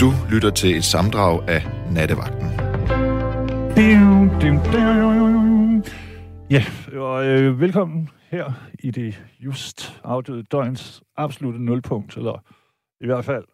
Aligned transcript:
Du 0.00 0.12
lytter 0.30 0.50
til 0.50 0.76
et 0.76 0.84
samdrag 0.84 1.48
af 1.48 1.62
Nattevagten. 1.92 2.46
Ja, 6.50 6.64
og 7.00 7.26
øh, 7.26 7.60
velkommen 7.60 8.08
her 8.30 8.52
i 8.78 8.90
det 8.90 9.22
just 9.40 10.00
afdøde 10.04 10.42
døgns 10.42 11.02
absolute 11.16 11.64
nulpunkt, 11.64 12.16
eller 12.16 12.44
i 13.00 13.06
hvert 13.06 13.24
fald 13.24 13.44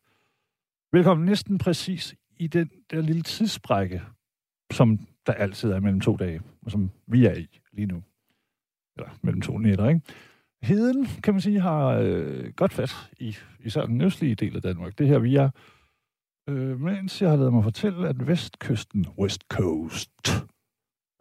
velkommen 0.92 1.26
næsten 1.26 1.58
præcis 1.58 2.14
i 2.36 2.46
den 2.46 2.70
der 2.90 3.00
lille 3.00 3.22
tidssprække, 3.22 4.02
som 4.72 4.98
der 5.26 5.32
altid 5.32 5.70
er 5.70 5.80
mellem 5.80 6.00
to 6.00 6.16
dage, 6.16 6.40
og 6.62 6.70
som 6.70 6.90
vi 7.06 7.26
er 7.26 7.34
i 7.34 7.60
lige 7.72 7.86
nu. 7.86 8.02
Eller 8.96 9.10
mellem 9.22 9.40
to 9.40 9.58
nætter, 9.58 9.88
ikke? 9.88 10.00
Heden, 10.62 11.06
kan 11.22 11.34
man 11.34 11.40
sige, 11.40 11.60
har 11.60 11.88
øh, 11.88 12.52
godt 12.56 12.72
fat 12.72 13.10
i 13.20 13.36
især 13.60 13.86
den 13.86 14.00
østlige 14.00 14.34
del 14.34 14.56
af 14.56 14.62
Danmark. 14.62 14.98
Det 14.98 15.08
her, 15.08 15.18
vi 15.18 15.36
er, 15.36 15.50
øh, 16.48 16.80
mens 16.80 17.22
jeg 17.22 17.30
har 17.30 17.36
lavet 17.36 17.52
mig 17.52 17.64
fortælle, 17.64 18.08
at 18.08 18.26
vestkysten, 18.26 19.06
West 19.18 19.42
Coast, 19.48 20.46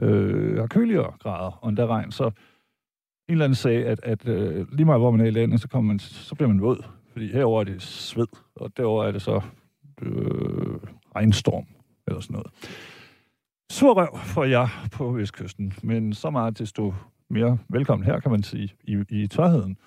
øh, 0.02 0.58
har 0.60 0.68
køligere 0.68 1.14
grader, 1.20 1.52
og 1.52 1.70
endda 1.70 1.86
regn, 1.86 2.12
så 2.12 2.26
en 2.26 2.32
eller 3.32 3.46
anden 3.46 3.56
sagde, 3.56 3.86
at, 3.86 4.00
at 4.04 4.28
øh, 4.28 4.72
lige 4.72 4.86
meget 4.86 5.02
hvor 5.02 5.12
man 5.12 5.22
er 5.22 5.26
i 5.26 5.32
landet, 5.32 5.62
så, 5.62 5.68
kommer 5.68 5.88
man, 5.94 6.00
så 6.00 6.36
bliver 6.36 6.48
man 6.48 6.62
våd, 6.62 6.84
fordi 7.12 7.32
herover 7.32 7.60
er 7.60 7.64
det 7.64 7.82
sved, 7.82 8.28
og 8.56 8.78
derover 8.78 9.06
er 9.06 9.12
det 9.12 9.22
så 9.22 9.42
øh, 10.02 10.80
regnstorm, 11.16 11.66
eller 12.08 12.20
sådan 12.20 12.34
noget. 12.34 12.52
Sur 13.72 13.94
røv 13.94 14.18
får 14.18 14.44
jeg 14.44 14.70
på 14.92 15.12
Vestkysten, 15.12 15.74
men 15.84 16.14
så 16.14 16.30
meget 16.30 16.58
desto 16.58 16.94
mere 17.30 17.58
velkommen 17.70 18.06
her, 18.06 18.20
kan 18.20 18.32
man 18.32 18.44
sige, 18.44 18.74
i, 18.84 19.04
i 19.10 19.28
tørheden. 19.28 19.78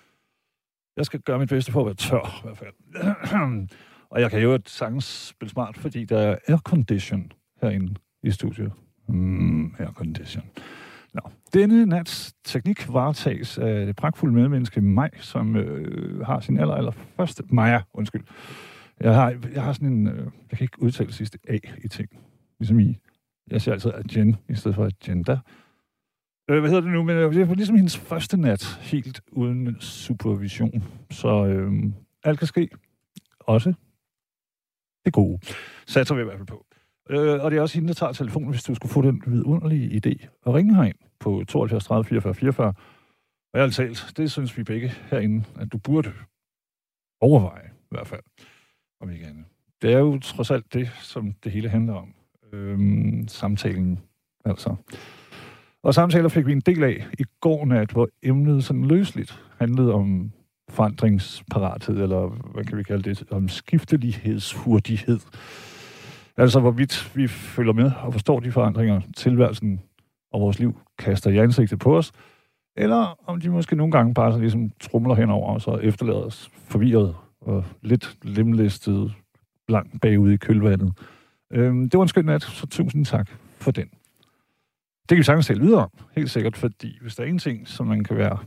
Jeg 0.96 1.06
skal 1.06 1.20
gøre 1.20 1.38
mit 1.38 1.48
bedste 1.48 1.72
for 1.72 1.80
at 1.80 1.86
være 1.86 1.94
tør, 1.94 2.38
i 2.38 2.42
hvert 2.44 2.58
fald 2.58 3.68
og 4.10 4.20
jeg 4.20 4.30
kan 4.30 4.42
jo 4.42 4.58
sagtens 4.66 5.04
spille 5.04 5.50
smart, 5.50 5.76
fordi 5.76 6.04
der 6.04 6.18
er 6.18 6.36
aircondition 6.48 7.32
herinde 7.62 7.94
i 8.22 8.30
studiet. 8.30 8.72
Mm, 9.08 9.74
aircondition. 9.78 10.44
Nå. 11.14 11.20
Denne 11.54 11.86
nats 11.86 12.34
teknik 12.44 12.92
varetages 12.92 13.58
af 13.58 13.86
det 13.86 13.96
pragtfulde 13.96 14.34
medmenneske 14.34 14.80
Maj, 14.80 15.10
som 15.20 15.56
øh, 15.56 16.26
har 16.26 16.40
sin 16.40 16.58
aller, 16.58 16.74
aller 16.74 16.92
første... 16.92 17.42
Maja, 17.48 17.82
undskyld. 17.94 18.24
Jeg 19.00 19.14
har, 19.14 19.34
jeg 19.54 19.62
har 19.62 19.72
sådan 19.72 19.88
en... 19.88 20.06
Øh, 20.06 20.24
jeg 20.50 20.58
kan 20.58 20.64
ikke 20.64 20.82
udtale 20.82 21.12
sidste 21.12 21.38
A 21.48 21.58
i 21.84 21.88
ting. 21.88 22.08
Ligesom 22.58 22.80
i... 22.80 22.98
Jeg 23.50 23.62
siger 23.62 23.74
altid 23.74 23.90
agenda 23.94 24.38
i 24.48 24.54
stedet 24.54 24.74
for 24.74 24.84
agenda. 24.84 25.38
Øh, 26.50 26.60
hvad 26.60 26.70
hedder 26.70 26.82
det 26.82 26.92
nu? 26.92 27.02
Men 27.02 27.16
øh, 27.16 27.34
det 27.34 27.50
er 27.50 27.54
ligesom 27.54 27.76
hendes 27.76 27.98
første 27.98 28.36
nat, 28.36 28.78
helt 28.80 29.20
uden 29.32 29.76
supervision. 29.80 30.84
Så 31.10 31.46
øh, 31.46 31.72
alt 32.24 32.38
kan 32.38 32.46
ske. 32.48 32.68
Også 33.40 33.74
det 35.08 35.14
gode. 35.14 35.38
Satser 35.86 36.14
vi 36.14 36.20
i 36.20 36.24
hvert 36.24 36.36
fald 36.36 36.46
på. 36.46 36.66
Øh, 37.10 37.44
og 37.44 37.50
det 37.50 37.56
er 37.56 37.62
også 37.62 37.74
hende, 37.74 37.88
der 37.88 37.94
tager 37.94 38.12
telefonen, 38.12 38.50
hvis 38.50 38.62
du 38.62 38.74
skulle 38.74 38.92
få 38.92 39.02
den 39.02 39.22
vidunderlige 39.26 40.00
idé 40.00 40.26
at 40.46 40.54
ringe 40.54 40.74
herind 40.74 40.96
på 41.20 41.44
72 41.48 41.84
30 41.84 42.04
44 42.04 42.34
44. 42.34 42.74
Og 43.54 43.60
jeg 43.60 43.72
talt, 43.72 44.12
det 44.16 44.30
synes 44.30 44.58
vi 44.58 44.62
begge 44.62 44.92
herinde, 45.10 45.44
at 45.60 45.72
du 45.72 45.78
burde 45.78 46.12
overveje, 47.20 47.66
i 47.66 47.90
hvert 47.90 48.06
fald, 48.06 48.22
om 49.00 49.10
ikke 49.10 49.26
andet. 49.26 49.44
Det 49.82 49.92
er 49.92 49.98
jo 49.98 50.18
trods 50.18 50.50
alt 50.50 50.74
det, 50.74 50.90
som 51.02 51.32
det 51.44 51.52
hele 51.52 51.68
handler 51.68 51.94
om. 51.94 52.14
Øhm, 52.52 53.28
samtalen, 53.28 53.98
altså. 54.44 54.76
Og 55.82 55.94
samtaler 55.94 56.28
fik 56.28 56.46
vi 56.46 56.52
en 56.52 56.60
del 56.60 56.84
af 56.84 57.06
i 57.18 57.24
går 57.40 57.64
nat, 57.64 57.90
hvor 57.90 58.08
emnet 58.22 58.64
sådan 58.64 58.84
løsligt 58.84 59.42
handlede 59.58 59.94
om 59.94 60.32
forandringsparathed, 60.68 62.02
eller 62.02 62.28
hvad 62.28 62.64
kan 62.64 62.78
vi 62.78 62.82
kalde 62.82 63.10
det, 63.10 63.24
om 63.30 63.48
skiftelighedshurtighed. 63.48 65.18
Altså, 66.36 66.60
hvorvidt 66.60 67.16
vi 67.16 67.26
følger 67.28 67.72
med 67.72 67.92
og 68.02 68.12
forstår 68.12 68.40
de 68.40 68.52
forandringer, 68.52 69.00
tilværelsen 69.16 69.80
og 70.32 70.40
vores 70.40 70.58
liv 70.58 70.80
kaster 70.98 71.30
i 71.30 71.38
ansigtet 71.38 71.78
på 71.78 71.96
os, 71.96 72.12
eller 72.76 73.18
om 73.26 73.40
de 73.40 73.50
måske 73.50 73.76
nogle 73.76 73.92
gange 73.92 74.14
bare 74.14 74.32
så 74.32 74.38
ligesom 74.38 74.70
trumler 74.80 75.14
henover 75.14 75.54
os 75.54 75.66
og 75.66 75.84
efterlader 75.84 76.20
os 76.20 76.50
forvirret 76.54 77.14
og 77.40 77.64
lidt 77.82 78.18
lemlæstet 78.22 79.14
langt 79.68 80.00
bagud 80.00 80.32
i 80.32 80.36
kølvandet. 80.36 80.92
Øhm, 81.50 81.90
det 81.90 81.98
var 81.98 82.04
en 82.04 82.08
skøn 82.08 82.24
nat, 82.24 82.42
så 82.42 82.66
tusind 82.66 83.04
tak 83.04 83.30
for 83.58 83.70
den. 83.70 83.88
Det 85.02 85.08
kan 85.08 85.18
vi 85.18 85.22
sagtens 85.22 85.46
tale 85.46 85.60
videre 85.60 85.82
om, 85.82 85.90
helt 86.12 86.30
sikkert, 86.30 86.56
fordi 86.56 86.98
hvis 87.00 87.16
der 87.16 87.22
er 87.22 87.28
en 87.28 87.38
ting, 87.38 87.68
som 87.68 87.86
man 87.86 88.04
kan 88.04 88.16
være 88.16 88.38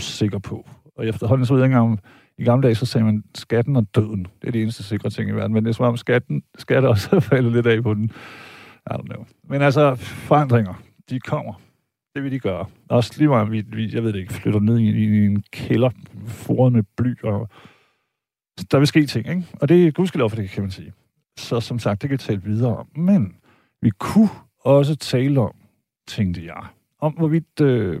sikker 0.00 0.38
på, 0.38 0.68
og 0.96 1.06
efterhånden 1.06 1.46
så 1.46 1.54
ved 1.54 1.62
jeg 1.62 1.68
ikke 1.68 1.78
om, 1.78 1.98
i 2.38 2.44
gamle 2.44 2.62
dage, 2.62 2.74
så 2.74 2.86
sagde 2.86 3.04
man 3.04 3.24
skatten 3.34 3.76
og 3.76 3.86
døden. 3.94 4.26
Det 4.42 4.48
er 4.48 4.52
det 4.52 4.62
eneste 4.62 4.82
sikre 4.82 5.10
ting 5.10 5.30
i 5.30 5.32
verden. 5.32 5.54
Men 5.54 5.64
det 5.64 5.70
er 5.70 5.74
som 5.74 5.86
om 5.86 5.96
skatten, 5.96 6.42
skatter 6.58 6.88
også 6.88 7.20
faldet 7.30 7.52
lidt 7.52 7.66
af 7.66 7.82
på 7.82 7.94
den. 7.94 8.04
I 8.90 8.94
don't 8.94 9.02
know. 9.02 9.26
Men 9.48 9.62
altså, 9.62 9.94
forandringer, 9.94 10.74
de 11.10 11.20
kommer. 11.20 11.60
Det 12.14 12.22
vil 12.22 12.32
de 12.32 12.40
gøre. 12.40 12.66
Også 12.88 13.14
lige 13.16 13.28
meget, 13.28 13.52
vi, 13.52 13.64
vi 13.72 13.94
jeg 13.94 14.02
ved 14.02 14.12
det 14.12 14.18
ikke, 14.18 14.32
flytter 14.32 14.60
ned 14.60 14.78
i, 14.78 14.88
i 14.88 15.26
en 15.26 15.42
kælder, 15.52 15.90
foret 16.26 16.72
med 16.72 16.82
bly, 16.96 17.22
og 17.22 17.48
der 18.70 18.78
vil 18.78 18.86
ske 18.86 19.06
ting, 19.06 19.28
ikke? 19.28 19.44
Og 19.60 19.68
det 19.68 19.86
er 19.86 19.90
gudskelov 19.90 20.30
for 20.30 20.36
det, 20.36 20.50
kan 20.50 20.62
man 20.62 20.70
sige. 20.70 20.92
Så 21.38 21.60
som 21.60 21.78
sagt, 21.78 22.02
det 22.02 22.10
kan 22.10 22.18
vi 22.18 22.22
tale 22.22 22.42
videre 22.42 22.76
om. 22.76 22.88
Men 22.96 23.36
vi 23.82 23.90
kunne 23.90 24.28
også 24.60 24.96
tale 24.96 25.40
om, 25.40 25.54
tænkte 26.08 26.44
jeg, 26.44 26.66
om 27.00 27.12
hvorvidt 27.12 27.60
øh, 27.60 28.00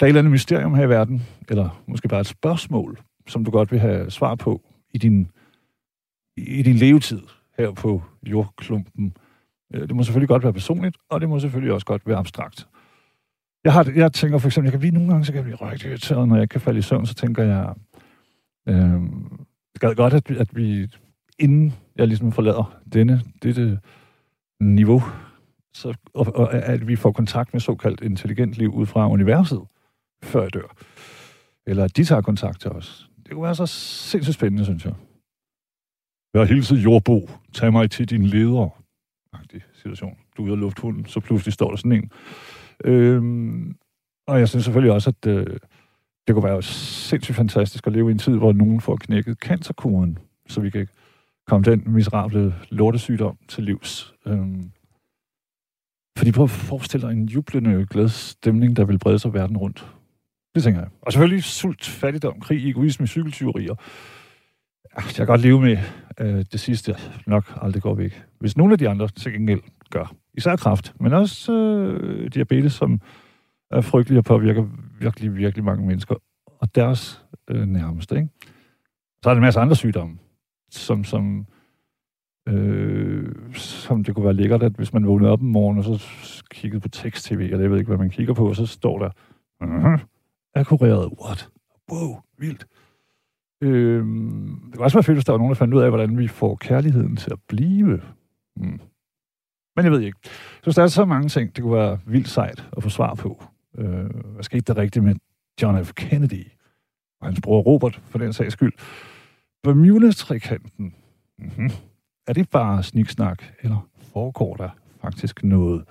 der 0.00 0.06
er 0.06 0.06
et 0.06 0.08
eller 0.08 0.20
andet 0.20 0.30
mysterium 0.30 0.74
her 0.74 0.84
i 0.84 0.88
verden, 0.88 1.22
eller 1.48 1.82
måske 1.86 2.08
bare 2.08 2.20
et 2.20 2.26
spørgsmål, 2.26 2.98
som 3.26 3.44
du 3.44 3.50
godt 3.50 3.72
vil 3.72 3.80
have 3.80 4.10
svar 4.10 4.34
på 4.34 4.62
i 4.90 4.98
din, 4.98 5.30
i 6.36 6.62
din 6.62 6.76
levetid 6.76 7.20
her 7.58 7.72
på 7.72 8.02
jordklumpen. 8.22 9.16
Øh, 9.74 9.80
det 9.80 9.96
må 9.96 10.02
selvfølgelig 10.02 10.28
godt 10.28 10.42
være 10.42 10.52
personligt, 10.52 10.96
og 11.08 11.20
det 11.20 11.28
må 11.28 11.38
selvfølgelig 11.38 11.72
også 11.72 11.86
godt 11.86 12.06
være 12.06 12.16
abstrakt. 12.16 12.68
Jeg, 13.64 13.72
har, 13.72 13.92
jeg 13.96 14.12
tænker 14.12 14.38
for 14.38 14.48
eksempel, 14.48 14.66
jeg 14.66 14.72
kan 14.72 14.80
blive 14.80 14.94
nogle 14.94 15.10
gange, 15.10 15.24
så 15.24 15.32
kan 15.32 15.36
jeg 15.36 15.44
blive 15.44 15.70
rigtig 15.70 15.88
irriteret, 15.88 16.28
når 16.28 16.36
jeg 16.36 16.48
kan 16.48 16.60
falde 16.60 16.78
i 16.78 16.82
søvn, 16.82 17.06
så 17.06 17.14
tænker 17.14 17.44
jeg, 17.44 17.74
øh, 18.68 19.00
det 19.72 19.80
gad 19.80 19.94
godt, 19.94 20.14
at 20.14 20.30
vi, 20.30 20.36
at 20.36 20.56
vi, 20.56 20.88
inden 21.38 21.74
jeg 21.96 22.08
ligesom 22.08 22.32
forlader 22.32 22.80
denne, 22.92 23.22
dette 23.42 23.80
niveau, 24.60 25.02
så, 25.72 25.94
og, 26.14 26.36
og, 26.36 26.54
at 26.54 26.88
vi 26.88 26.96
får 26.96 27.12
kontakt 27.12 27.52
med 27.52 27.60
såkaldt 27.60 28.00
intelligent 28.00 28.54
liv 28.58 28.74
ud 28.74 28.86
fra 28.86 29.08
universet, 29.08 29.60
før 30.22 30.42
jeg 30.42 30.54
dør. 30.54 30.76
Eller 31.66 31.84
at 31.84 31.96
de 31.96 32.04
tager 32.04 32.22
kontakt 32.22 32.60
til 32.60 32.70
os 32.70 33.08
det 33.28 33.34
kunne 33.34 33.44
være 33.44 33.54
så 33.54 33.66
sindssygt 33.66 34.34
spændende, 34.34 34.64
synes 34.64 34.84
jeg. 34.84 34.94
Jeg 36.34 36.40
har 36.40 36.46
hilset 36.46 36.76
jordbo. 36.76 37.30
Tag 37.52 37.72
mig 37.72 37.90
til 37.90 38.10
din 38.10 38.22
leder. 38.22 38.82
Agtig 39.32 39.62
situation. 39.74 40.18
Du 40.36 40.42
er 40.42 40.46
ude 40.46 40.52
af 40.52 40.60
lufthunden, 40.60 41.06
så 41.06 41.20
pludselig 41.20 41.52
står 41.52 41.70
der 41.70 41.76
sådan 41.76 41.92
en. 41.92 42.10
Øhm, 42.84 43.76
og 44.26 44.38
jeg 44.38 44.48
synes 44.48 44.64
selvfølgelig 44.64 44.92
også, 44.92 45.10
at 45.10 45.30
øh, 45.30 45.46
det 46.26 46.34
kunne 46.34 46.44
være 46.44 46.62
sindssygt 46.62 47.36
fantastisk 47.36 47.86
at 47.86 47.92
leve 47.92 48.08
i 48.08 48.12
en 48.12 48.18
tid, 48.18 48.36
hvor 48.36 48.52
nogen 48.52 48.80
får 48.80 48.96
knækket 48.96 49.38
cancerkuren, 49.38 50.18
så 50.48 50.60
vi 50.60 50.70
kan 50.70 50.88
komme 51.46 51.64
den 51.64 51.82
miserable 51.86 52.54
lortesygdom 52.70 53.38
til 53.48 53.64
livs. 53.64 54.14
Øhm, 54.26 54.70
fordi 56.18 56.32
prøv 56.32 56.44
at 56.44 56.50
forestille 56.50 57.06
dig 57.06 57.12
en 57.12 57.26
jublende 57.26 57.86
glad 57.90 58.08
stemning, 58.08 58.76
der 58.76 58.84
vil 58.84 58.98
brede 58.98 59.18
sig 59.18 59.34
verden 59.34 59.56
rundt. 59.56 59.97
Det 60.58 60.64
tænker 60.64 60.80
jeg. 60.80 60.88
Og 61.02 61.12
selvfølgelig 61.12 61.44
sult, 61.44 61.86
fattigdom, 61.86 62.40
krig, 62.40 62.70
egoisme, 62.70 63.06
cykeltyverier. 63.06 63.74
Jeg 64.96 65.04
kan 65.04 65.26
godt 65.26 65.40
leve 65.40 65.60
med 65.60 65.78
øh, 66.20 66.44
det 66.52 66.60
sidste 66.60 66.96
nok 67.26 67.58
aldrig 67.62 67.82
går 67.82 67.94
væk. 67.94 68.22
Hvis 68.40 68.56
nogle 68.56 68.72
af 68.72 68.78
de 68.78 68.88
andre 68.88 69.08
til 69.08 69.32
gengæld 69.32 69.60
gør. 69.90 70.14
Især 70.34 70.56
kraft, 70.56 70.94
men 71.00 71.12
også 71.12 71.52
øh, 71.52 72.30
diabetes, 72.34 72.72
som 72.72 73.00
er 73.70 73.80
frygtelig 73.80 74.18
og 74.18 74.24
påvirker 74.24 74.66
virkelig, 75.00 75.36
virkelig 75.36 75.64
mange 75.64 75.86
mennesker. 75.86 76.14
Og 76.46 76.74
deres 76.74 77.24
øh, 77.50 77.66
nærmeste. 77.66 78.16
Ikke? 78.16 78.28
Så 79.22 79.30
er 79.30 79.34
der 79.34 79.38
en 79.38 79.44
masse 79.44 79.60
andre 79.60 79.76
sygdomme, 79.76 80.18
som, 80.70 81.04
som, 81.04 81.46
øh, 82.48 83.34
som 83.54 84.04
det 84.04 84.14
kunne 84.14 84.24
være 84.24 84.34
lækkert, 84.34 84.62
at 84.62 84.72
hvis 84.72 84.92
man 84.92 85.06
vågnede 85.06 85.30
op 85.30 85.40
om 85.40 85.46
morgenen, 85.46 85.84
og 85.84 86.00
så 86.00 86.44
kiggede 86.50 86.80
på 86.80 86.88
tekst-tv, 86.88 87.40
eller 87.40 87.60
jeg 87.60 87.70
ved 87.70 87.78
ikke, 87.78 87.88
hvad 87.88 87.98
man 87.98 88.10
kigger 88.10 88.34
på, 88.34 88.48
og 88.48 88.56
så 88.56 88.66
står 88.66 88.98
der, 88.98 89.10
uh-huh, 89.62 90.17
er 90.54 90.64
kureret. 90.64 91.12
What? 91.24 91.48
Wow, 91.92 92.16
vildt. 92.38 92.66
Øhm, 93.62 94.68
det 94.70 94.78
var 94.78 94.84
også 94.84 94.96
være 94.96 95.02
fedt, 95.02 95.16
hvis 95.16 95.24
der 95.24 95.32
var 95.32 95.38
nogen, 95.38 95.50
der 95.50 95.58
fandt 95.58 95.74
ud 95.74 95.80
af, 95.80 95.90
hvordan 95.90 96.18
vi 96.18 96.28
får 96.28 96.56
kærligheden 96.56 97.16
til 97.16 97.32
at 97.32 97.38
blive. 97.48 98.02
Mm. 98.56 98.80
Men 99.76 99.84
jeg 99.84 99.92
ved 99.92 100.00
ikke. 100.00 100.18
Så 100.62 100.72
der 100.76 100.82
er 100.82 100.86
så 100.86 101.04
mange 101.04 101.28
ting, 101.28 101.56
det 101.56 101.62
kunne 101.62 101.76
være 101.76 101.98
vildt 102.06 102.28
sejt 102.28 102.68
at 102.76 102.82
få 102.82 102.88
svar 102.88 103.14
på. 103.14 103.44
Øh, 103.78 104.10
hvad 104.10 104.42
skete 104.42 104.74
der 104.74 104.80
rigtigt 104.80 105.04
med 105.04 105.14
John 105.62 105.84
F. 105.84 105.92
Kennedy 105.92 106.46
og 107.20 107.26
hans 107.26 107.40
bror 107.40 107.60
Robert, 107.60 108.00
for 108.04 108.18
den 108.18 108.32
sags 108.32 108.52
skyld? 108.52 108.72
Bermuda-trikanten. 109.62 110.94
Mm-hmm. 111.38 111.70
Er 112.26 112.32
det 112.32 112.50
bare 112.50 112.82
sniksnak, 112.82 113.42
eller 113.62 113.88
foregår 114.12 114.56
der 114.56 114.70
faktisk 115.00 115.44
noget? 115.44 115.84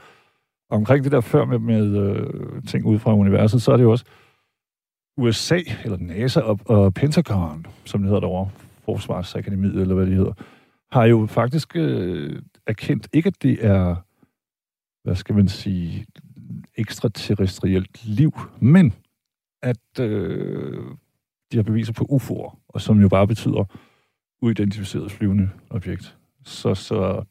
omkring 0.70 1.04
det 1.04 1.12
der 1.12 1.22
før 1.22 1.46
med, 1.46 1.60
med 1.60 1.98
øh, 1.98 2.64
ting 2.64 2.86
ud 2.86 3.00
fra 3.00 3.16
universet, 3.16 3.62
så 3.62 3.72
er 3.72 3.78
det 3.78 3.84
jo 3.84 3.92
også, 3.92 4.06
USA, 5.18 5.60
eller 5.84 5.98
NASA 5.98 6.40
og, 6.40 6.60
og 6.66 6.94
Pentagon, 6.94 7.66
som 7.86 8.02
det 8.02 8.08
hedder 8.08 8.20
derovre, 8.20 8.52
Forsvarsakademiet, 8.86 9.82
eller 9.82 9.96
hvad 9.96 10.06
det 10.06 10.16
hedder, 10.16 10.34
har 10.92 11.06
jo 11.06 11.26
faktisk 11.26 11.76
øh, 11.76 12.42
erkendt, 12.68 13.08
ikke 13.14 13.28
at 13.28 13.44
det 13.44 13.66
er, 13.66 13.96
hvad 15.04 15.16
skal 15.16 15.36
man 15.36 15.48
sige, 15.48 16.06
ekstraterrestrielt 16.76 18.06
liv, 18.06 18.40
men 18.60 18.94
at 19.62 20.00
øh, 20.00 20.84
de 21.52 21.58
har 21.58 21.64
beviser 21.64 21.94
på 21.94 22.04
UFO'er, 22.04 22.58
og 22.68 22.82
som 22.82 23.02
jo 23.02 23.10
bare 23.10 23.28
betyder 23.28 23.66
uidentificeret 24.42 25.12
flyvende 25.12 25.50
objekt. 25.70 26.18
Så, 26.44 26.76
så 26.76 27.24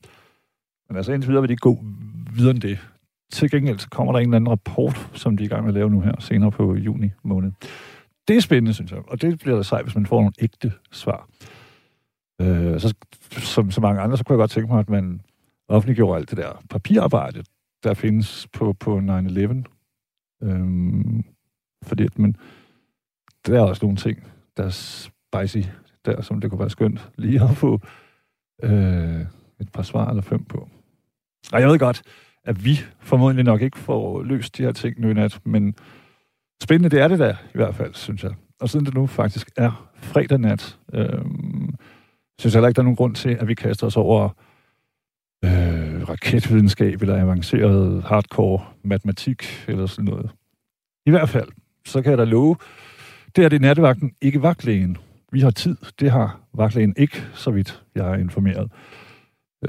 men 0.89 0.97
altså 0.97 1.13
indtil 1.13 1.29
videre 1.29 1.43
vil 1.43 1.49
de 1.49 1.53
ikke 1.53 1.61
gå 1.61 1.79
videre 2.37 2.51
end 2.51 2.61
det. 2.61 2.79
Til 3.33 3.51
gengæld 3.51 3.79
så 3.79 3.89
kommer 3.89 4.13
der 4.13 4.19
en 4.19 4.27
eller 4.27 4.37
anden 4.37 4.51
rapport, 4.51 5.11
som 5.15 5.37
de 5.37 5.43
er 5.43 5.47
i 5.47 5.49
gang 5.49 5.63
med 5.63 5.71
at 5.71 5.75
lave 5.75 5.91
nu 5.91 6.01
her, 6.01 6.13
senere 6.19 6.51
på 6.51 6.75
juni 6.75 7.11
måned. 7.23 7.53
Det 8.29 8.37
er 8.37 8.41
spændende, 8.41 8.75
synes 8.75 8.93
jeg, 8.93 9.03
og 9.09 9.23
det 9.23 9.39
bliver 9.39 9.57
da 9.57 9.63
sejt, 9.63 9.85
hvis 9.85 9.95
man 9.95 10.07
får 10.07 10.17
nogle 10.17 10.33
ægte 10.39 10.73
svar. 10.93 11.29
Øh, 12.41 12.81
så, 12.81 12.95
som 13.31 13.71
så 13.71 13.81
mange 13.81 14.01
andre, 14.01 14.17
så 14.17 14.25
kunne 14.25 14.35
jeg 14.35 14.39
godt 14.39 14.51
tænke 14.51 14.73
mig, 14.73 14.81
at 14.81 14.91
man 14.91 15.21
offentliggjorde 15.69 16.17
alt 16.19 16.31
det 16.31 16.39
der 16.39 16.65
papirarbejde, 16.71 17.45
der 17.85 17.95
findes 17.95 18.49
på, 18.53 18.73
på 18.73 18.99
9-11. 18.99 19.63
Øhm, 20.43 21.25
fordi 21.83 22.05
at 22.05 22.19
men, 22.19 22.37
der 23.47 23.59
er 23.59 23.63
også 23.63 23.85
nogle 23.85 23.97
ting, 23.97 24.33
der 24.57 24.65
er 24.65 24.71
spicy 24.71 25.69
der, 26.05 26.23
som 26.23 26.41
det 26.41 26.51
kunne 26.51 26.61
være 26.61 26.71
skønt 26.71 27.11
lige 27.17 27.43
at 27.43 27.57
få 27.57 27.81
øh, 28.63 29.21
et 29.61 29.73
par 29.73 29.83
svar 29.83 30.09
eller 30.11 30.23
fem 30.23 30.45
på. 30.45 30.69
Og 31.53 31.61
jeg 31.61 31.69
ved 31.69 31.79
godt, 31.79 32.03
at 32.47 32.65
vi 32.65 32.81
formodentlig 33.01 33.45
nok 33.45 33.63
ikke 33.63 33.79
får 33.79 34.23
løst 34.23 34.59
de 34.59 34.63
her 34.63 34.73
ting 34.73 35.01
nu 35.01 35.11
i 35.11 35.15
nat, 35.15 35.41
men 35.45 35.75
spændende 36.63 36.97
det 36.97 37.03
er 37.03 37.09
det 37.09 37.19
der 37.19 37.35
i 37.55 37.55
hvert 37.55 37.75
fald, 37.75 37.95
synes 37.95 38.25
jeg. 38.25 38.33
Og 38.61 38.69
siden 38.69 38.87
det 38.87 38.95
nu 38.95 39.07
faktisk 39.07 39.51
er 39.57 39.91
fredag 39.97 40.39
nat, 40.39 40.79
øh, 40.93 41.09
synes 42.39 42.55
jeg 42.55 42.59
heller 42.59 42.69
ikke, 42.69 42.77
der 42.77 42.83
er 42.83 42.85
nogen 42.85 42.97
grund 42.97 43.15
til, 43.15 43.31
at 43.31 43.49
vi 43.49 43.55
kaster 43.55 43.87
os 43.87 43.97
over 43.97 44.29
øh, 45.45 46.09
raketvidenskab 46.09 47.03
eller 47.03 47.23
avanceret 47.23 48.03
hardcore 48.03 48.65
matematik 48.85 49.65
eller 49.69 49.87
sådan 49.87 50.05
noget. 50.05 50.31
I 51.07 51.11
hvert 51.11 51.29
fald, 51.29 51.49
så 51.87 52.03
kan 52.03 52.11
jeg 52.11 52.19
da 52.19 52.25
love, 52.25 52.57
det 53.37 53.45
er 53.45 53.49
det 53.49 53.61
nattevagten, 53.61 54.13
ikke 54.21 54.43
vagtlægen. 54.43 54.97
Vi 55.33 55.41
har 55.41 55.51
tid, 55.51 55.77
det 56.01 56.11
har 56.11 56.41
vagtlægen 56.55 56.95
ikke, 56.97 57.25
så 57.35 57.51
vidt 57.51 57.83
jeg 57.95 58.11
er 58.11 58.15
informeret. 58.15 58.73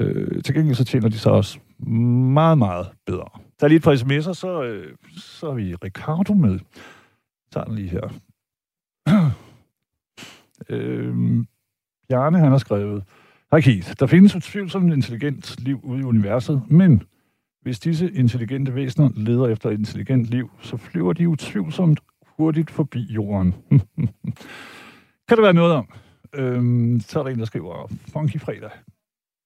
Øh, 0.00 0.42
til 0.42 0.54
gengæld 0.54 0.74
så 0.74 0.84
tjener 0.84 1.08
de 1.08 1.18
så 1.18 1.30
også 1.30 1.58
meget, 1.78 2.58
meget 2.58 2.86
bedre. 3.06 3.28
Der 3.60 3.64
er 3.64 3.68
lige 3.68 3.76
et 3.76 3.82
par 3.82 3.94
sms'er, 3.94 4.32
så, 4.32 4.62
øh, 4.62 4.96
så 5.16 5.50
er 5.50 5.54
vi 5.54 5.74
Ricardo 5.74 6.34
med. 6.34 6.52
Jeg 6.52 6.60
tager 7.52 7.64
den 7.64 7.74
lige 7.74 7.88
her. 7.88 8.08
øh, 10.68 11.44
Bjarne, 12.08 12.38
han 12.38 12.50
har 12.50 12.58
skrevet, 12.58 13.04
Hej 13.50 13.60
Keith, 13.60 13.92
der 14.00 14.06
findes 14.06 14.36
utvivlsomt 14.36 14.92
intelligent 14.92 15.60
liv 15.60 15.80
ude 15.82 16.00
i 16.00 16.04
universet, 16.04 16.62
men 16.70 17.02
hvis 17.62 17.80
disse 17.80 18.12
intelligente 18.12 18.74
væsener 18.74 19.10
leder 19.16 19.46
efter 19.46 19.70
et 19.70 19.78
intelligent 19.78 20.24
liv, 20.26 20.50
så 20.60 20.76
flyver 20.76 21.12
de 21.12 21.28
utvivlsomt 21.28 22.00
hurtigt 22.26 22.70
forbi 22.70 23.02
jorden. 23.02 23.54
kan 25.28 25.36
der 25.36 25.42
være 25.42 25.52
noget 25.52 25.72
om? 25.72 25.88
Øhm, 26.34 27.00
så 27.00 27.18
er 27.18 27.22
der 27.22 27.30
en, 27.30 27.38
der 27.38 27.44
skriver, 27.44 27.92
Funky 28.12 28.40
fredag. 28.40 28.70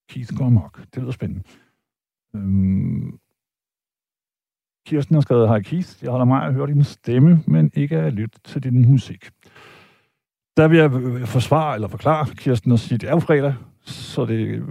Keith 0.08 0.36
går 0.36 0.46
amok. 0.46 0.80
Det 0.94 1.02
lyder 1.02 1.12
spændende. 1.12 1.42
Øhm, 2.34 3.18
Kirsten 4.86 5.14
har 5.14 5.20
skrevet, 5.20 5.48
Hej 5.48 5.62
jeg 6.02 6.10
holder 6.10 6.24
mig 6.24 6.42
at 6.46 6.54
høre 6.54 6.66
din 6.66 6.84
stemme, 6.84 7.44
men 7.46 7.70
ikke 7.74 7.96
at 7.96 8.12
lytte 8.12 8.40
til 8.44 8.62
din 8.62 8.90
musik. 8.90 9.30
Der 10.56 10.68
vil 10.68 10.78
jeg 10.78 10.92
øh, 10.92 11.26
forsvare 11.26 11.74
eller 11.74 11.88
forklare 11.88 12.26
Kirsten 12.34 12.72
og 12.72 12.78
sige, 12.78 12.98
det 12.98 13.08
er 13.08 13.12
jo 13.12 13.20
fredag, 13.20 13.54
så 13.80 14.24
det 14.24 14.46
øh, 14.46 14.68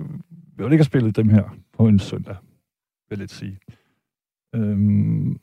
vil 0.58 0.66
ikke 0.66 0.78
have 0.78 0.84
spillet 0.84 1.16
dem 1.16 1.30
her 1.30 1.58
på 1.74 1.88
en 1.88 2.00
søndag, 2.00 2.36
vil 3.10 3.18
jeg 3.18 3.18
lidt 3.18 3.32
sige. 3.32 3.60
Øhm, 4.56 5.40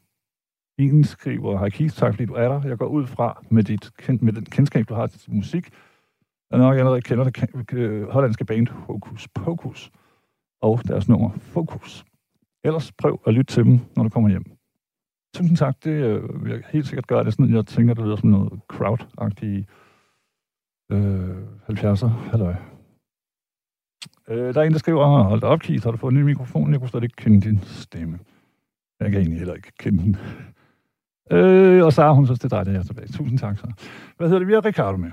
en 0.78 1.04
skriver, 1.04 1.58
hej 1.58 1.70
Keith, 1.70 1.94
tak 1.94 2.14
fordi 2.14 2.26
du 2.26 2.34
er 2.34 2.48
der. 2.48 2.68
Jeg 2.68 2.78
går 2.78 2.86
ud 2.86 3.06
fra 3.06 3.44
med, 3.50 3.64
dit, 3.64 3.90
med 4.22 4.32
den 4.32 4.44
kendskab, 4.44 4.88
du 4.88 4.94
har 4.94 5.06
til 5.06 5.34
musik, 5.34 5.70
jeg 6.50 6.58
nok 6.58 6.78
allerede 6.78 7.02
kender 7.02 7.24
det 7.24 7.72
øh, 7.72 8.08
hollandske 8.08 8.44
band 8.44 8.68
Hokus 8.68 9.28
Pokus 9.28 9.90
og 10.62 10.80
deres 10.88 11.08
nummer 11.08 11.30
Fokus. 11.38 12.04
Ellers 12.64 12.92
prøv 12.92 13.20
at 13.26 13.34
lytte 13.34 13.54
til 13.54 13.64
dem, 13.64 13.80
når 13.96 14.02
du 14.02 14.08
kommer 14.08 14.28
hjem. 14.30 14.44
Tusind 15.34 15.56
tak, 15.56 15.84
det 15.84 15.90
øh, 15.90 16.44
vil 16.44 16.52
jeg 16.52 16.62
helt 16.68 16.86
sikkert 16.86 17.06
gøre. 17.06 17.20
Det 17.20 17.26
er 17.26 17.30
sådan, 17.30 17.54
jeg 17.54 17.66
tænker, 17.66 17.94
det 17.94 18.04
lyder 18.04 18.16
som 18.16 18.28
noget 18.28 18.60
crowd-agtigt 18.72 19.64
øh, 20.92 21.36
70'er. 21.68 22.06
Halløj. 22.06 22.54
Øh, 24.28 24.54
der 24.54 24.60
er 24.60 24.64
en, 24.64 24.72
der 24.72 24.78
skriver, 24.78 25.22
hold 25.22 25.40
da 25.40 25.46
op, 25.46 25.60
Keith, 25.60 25.84
har 25.84 25.90
du 25.90 25.96
fået 25.96 26.12
en 26.12 26.18
ny 26.18 26.22
mikrofon? 26.22 26.72
Jeg 26.72 26.80
kunne 26.80 26.88
slet 26.88 27.02
ikke 27.02 27.16
kende 27.16 27.40
din 27.40 27.60
stemme. 27.62 28.18
Jeg 29.00 29.10
kan 29.10 29.20
egentlig 29.20 29.38
heller 29.38 29.54
ikke 29.54 29.72
kende 29.78 30.02
den. 30.02 30.16
Øh, 31.30 31.84
og 31.84 31.92
Sara, 31.92 32.14
hun 32.14 32.26
synes, 32.26 32.40
hun 32.42 32.46
er 32.46 32.48
dejligt, 32.48 32.68
at 32.68 32.74
jeg 32.74 32.80
er 32.80 32.84
tilbage. 32.84 33.08
Tusind 33.08 33.38
tak 33.38 33.58
så. 33.58 33.72
Hvad 34.16 34.28
hedder 34.28 34.38
det? 34.38 34.48
Vi 34.48 34.52
har 34.52 34.64
Ricardo 34.64 34.96
med. 34.96 35.10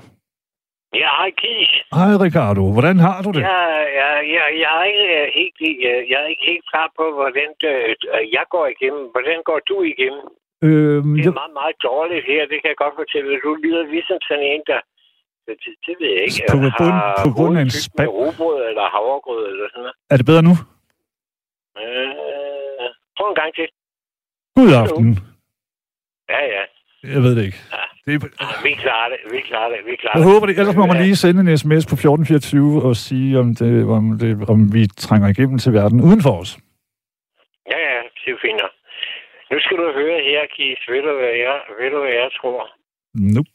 Ja, 1.02 1.10
hej 1.20 1.32
Keith. 1.42 1.74
Hej 1.98 2.12
Ricardo, 2.26 2.64
hvordan 2.76 2.98
har 3.08 3.18
du 3.26 3.30
det? 3.36 3.42
Ja, 3.52 3.62
ja, 4.02 4.10
ja, 4.36 4.44
jeg, 4.64 4.74
er 4.82 4.86
ikke 4.92 5.06
øh, 5.20 5.26
helt, 5.38 5.58
øh, 5.90 6.00
jeg 6.12 6.18
er 6.24 6.28
ikke 6.34 6.46
helt 6.52 6.66
klar 6.72 6.88
på, 7.00 7.04
hvordan 7.20 7.50
øh, 7.72 8.24
jeg 8.38 8.46
går 8.56 8.66
igennem. 8.76 9.04
Hvordan 9.16 9.38
går 9.50 9.60
du 9.72 9.78
igennem? 9.94 10.26
Øhm, 10.68 11.10
Det 11.18 11.24
jeg, 11.26 11.32
er 11.34 11.40
meget, 11.42 11.56
meget 11.62 11.78
dårligt 11.90 12.24
her, 12.32 12.42
det 12.52 12.58
kan 12.62 12.70
jeg 12.74 12.80
godt 12.84 12.96
fortælle. 13.02 13.30
Du 13.46 13.52
lyder 13.64 13.84
ligesom 13.96 14.18
sådan 14.28 14.46
en, 14.54 14.62
der... 14.72 14.80
Det, 15.48 15.56
det, 15.86 15.94
ved 16.00 16.10
jeg 16.16 16.24
ikke. 16.28 16.42
På 16.54 16.58
bund- 16.80 17.18
på 17.26 17.30
bund 17.38 17.54
af 17.60 17.64
en 17.68 17.74
spand. 17.88 18.10
Robrød 18.20 18.60
eller 18.70 18.86
havregrød 18.96 19.42
eller 19.52 19.68
sådan 19.74 19.84
noget. 19.86 19.98
er 20.12 20.18
det 20.20 20.26
bedre 20.32 20.44
nu? 20.50 20.54
Øh, 21.82 22.88
prøv 23.18 23.28
en 23.32 23.38
gang 23.42 23.52
til. 23.60 23.68
God 24.58 24.70
aften. 24.84 25.08
Ja, 26.34 26.42
ja. 26.56 26.64
Jeg 27.14 27.20
ved 27.26 27.32
det 27.38 27.44
ikke. 27.50 27.62
Det 28.06 28.14
er, 28.14 28.20
Ah, 28.46 28.64
Vi 28.68 28.74
klarer 28.84 29.10
det, 29.14 29.20
vi 29.36 29.42
klarer 29.50 29.70
det, 29.74 29.80
vi 29.92 29.96
klarer 30.02 30.18
jeg 30.18 30.26
det. 30.26 30.32
håber 30.34 30.46
det. 30.48 30.60
Ellers 30.60 30.76
må 30.82 30.86
man 30.92 30.98
lige 31.06 31.16
sende 31.24 31.40
en 31.46 31.58
sms 31.58 31.84
på 31.92 31.96
1424 31.96 32.84
og 32.88 32.96
sige, 33.08 33.30
om, 33.44 33.48
det, 33.60 33.72
om, 33.98 34.04
det, 34.22 34.32
om 34.54 34.60
vi 34.76 34.82
trænger 35.06 35.28
igennem 35.34 35.58
til 35.64 35.72
verden 35.80 36.00
uden 36.08 36.22
for 36.26 36.34
os. 36.42 36.52
Ja, 37.72 37.80
ja, 37.90 38.00
det 38.22 38.28
er 38.34 38.40
fint. 38.48 38.62
Nu 39.52 39.58
skal 39.64 39.78
du 39.84 39.88
høre 40.02 40.18
her, 40.30 40.42
Keith. 40.56 40.84
Ved 40.92 41.02
du, 41.08 41.12
hvad 41.22 41.36
jeg, 41.46 41.58
ved 41.80 41.90
du, 41.94 42.00
hvad 42.04 42.16
jeg 42.24 42.30
tror? 42.40 42.62
Nope. 43.36 43.52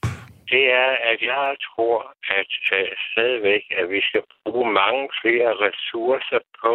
det 0.53 0.65
er, 0.83 0.91
at 1.13 1.19
jeg 1.33 1.49
tror, 1.69 1.99
at 2.41 2.51
uh, 2.79 2.89
stadigvæk, 3.11 3.65
at 3.81 3.87
vi 3.95 4.01
skal 4.09 4.23
bruge 4.45 4.67
mange 4.83 5.05
flere 5.23 5.51
ressourcer 5.67 6.41
på 6.63 6.75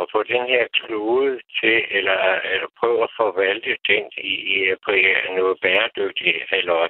at 0.00 0.08
få 0.12 0.22
den 0.22 0.46
her 0.46 0.66
klode 0.72 1.40
til, 1.60 1.84
eller, 1.90 2.18
eller 2.52 2.68
prøve 2.80 3.02
at 3.02 3.16
forvalte 3.16 3.76
den 3.88 4.04
i, 4.16 4.34
i 4.54 4.74
på 4.84 4.90
noget 5.38 5.60
bæredygtigt, 5.62 6.36
eller 6.52 6.88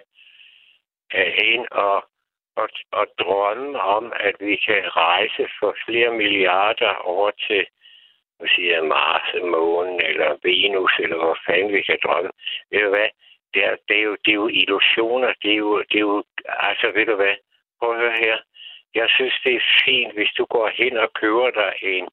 uh, 1.14 1.32
ind 1.52 1.66
og, 1.70 1.96
og, 2.56 2.68
og 2.92 3.06
drømme 3.20 3.80
om, 3.80 4.12
at 4.20 4.36
vi 4.40 4.56
kan 4.56 4.82
rejse 4.96 5.48
for 5.60 5.76
flere 5.86 6.12
milliarder 6.12 6.94
over 6.94 7.30
til 7.46 7.66
nu 8.40 8.46
siger 8.54 8.74
jeg 8.74 8.84
Mars, 8.84 9.28
Månen 9.44 10.00
eller 10.04 10.36
Venus, 10.42 10.92
eller 10.98 11.16
hvor 11.16 11.38
fanden 11.46 11.72
vi 11.72 11.82
kan 11.82 11.98
drømme. 12.04 12.30
Ved 12.70 12.80
du 12.80 12.88
hvad? 12.88 13.08
det 13.54 13.64
er, 13.64 13.76
det, 13.88 13.96
er 13.98 14.02
jo, 14.02 14.16
det 14.24 14.30
er 14.30 14.40
jo 14.42 14.48
illusioner. 14.48 15.32
Det 15.42 15.50
er 15.52 15.60
jo, 15.66 15.78
det 15.90 15.96
er 15.96 16.06
jo, 16.10 16.24
altså 16.68 16.86
ved 16.94 17.06
du 17.06 17.16
hvad? 17.16 17.34
Prøv 17.78 17.90
at 17.92 18.00
høre 18.00 18.18
her. 18.26 18.36
Jeg 18.94 19.08
synes, 19.16 19.34
det 19.44 19.54
er 19.54 19.64
fint, 19.84 20.12
hvis 20.14 20.32
du 20.38 20.44
går 20.44 20.68
hen 20.68 20.96
og 20.96 21.12
køber 21.12 21.50
dig 21.50 21.72
en, 21.82 22.08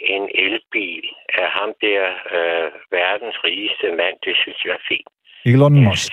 en 0.00 0.24
elbil 0.44 1.04
af 1.42 1.48
ham 1.58 1.70
der, 1.86 2.02
øh, 2.36 2.68
verdens 2.98 3.38
rigeste 3.48 3.86
mand. 4.00 4.16
Det 4.26 4.34
synes 4.42 4.58
jeg 4.64 4.74
er 4.80 4.84
fint. 4.92 5.08
Elon 5.50 5.74
Musk. 5.88 6.12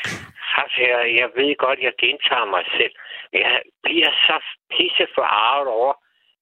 Jeg, 0.77 1.00
jeg 1.22 1.30
ved 1.39 1.51
godt, 1.65 1.80
jeg 1.88 1.94
gentager 2.04 2.48
mig 2.56 2.63
selv. 2.77 2.94
Men 3.32 3.39
jeg 3.48 3.62
bliver 3.86 4.12
så 4.27 4.38
pisse 4.74 5.06
forarvet 5.18 5.68
over, 5.80 5.94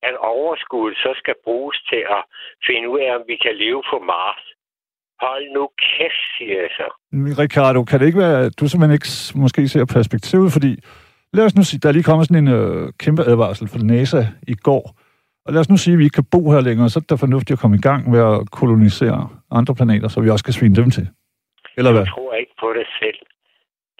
at 0.08 0.16
overskuddet 0.18 0.98
så 1.06 1.12
skal 1.22 1.36
bruges 1.46 1.78
til 1.92 2.02
at 2.18 2.22
finde 2.68 2.86
ud 2.94 3.00
af, 3.06 3.10
om 3.18 3.24
vi 3.32 3.36
kan 3.46 3.56
leve 3.64 3.82
på 3.92 3.98
Mars. 4.14 4.44
Hold 5.26 5.46
nu 5.58 5.64
kæft, 5.86 6.24
siger 6.38 6.58
jeg 6.64 6.72
så. 6.80 6.88
Ricardo, 7.44 7.84
kan 7.84 8.00
det 8.00 8.06
ikke 8.06 8.24
være, 8.26 8.40
at 8.46 8.54
du 8.60 8.68
simpelthen 8.68 8.98
ikke 8.98 9.10
måske 9.44 9.62
ser 9.68 9.86
perspektivet? 9.86 10.54
Fordi 10.56 10.72
lad 11.34 11.46
os 11.46 11.56
nu 11.56 11.64
sige, 11.64 11.80
der 11.80 11.90
er 11.90 11.94
lige 11.98 12.10
kommet 12.10 12.28
sådan 12.28 12.48
en 12.48 12.54
øh, 12.60 12.94
kæmpe 13.04 13.24
advarsel 13.32 13.68
fra 13.68 13.80
NASA 13.92 14.22
i 14.48 14.56
går. 14.68 14.86
Og 15.46 15.54
lad 15.54 15.62
os 15.64 15.70
nu 15.70 15.78
sige, 15.78 15.94
at 15.94 16.00
vi 16.00 16.04
ikke 16.08 16.20
kan 16.22 16.32
bo 16.36 16.42
her 16.54 16.62
længere, 16.70 16.90
så 16.90 17.00
er 17.00 17.02
det 17.02 17.10
da 17.10 17.26
fornuftigt 17.26 17.56
at 17.58 17.62
komme 17.64 17.78
i 17.78 17.86
gang 17.90 18.02
med 18.14 18.22
at 18.32 18.52
kolonisere 18.60 19.20
andre 19.60 19.74
planeter, 19.76 20.08
så 20.08 20.18
vi 20.22 20.30
også 20.30 20.46
kan 20.46 20.58
svine 20.60 20.76
dem 20.76 20.90
til. 20.98 21.06
Eller 21.78 21.92
hvad? 21.92 22.06
Jeg 22.06 22.14
tror 22.16 22.34
ikke 22.42 22.56
på 22.64 22.70
det 22.78 22.88
selv. 23.02 23.20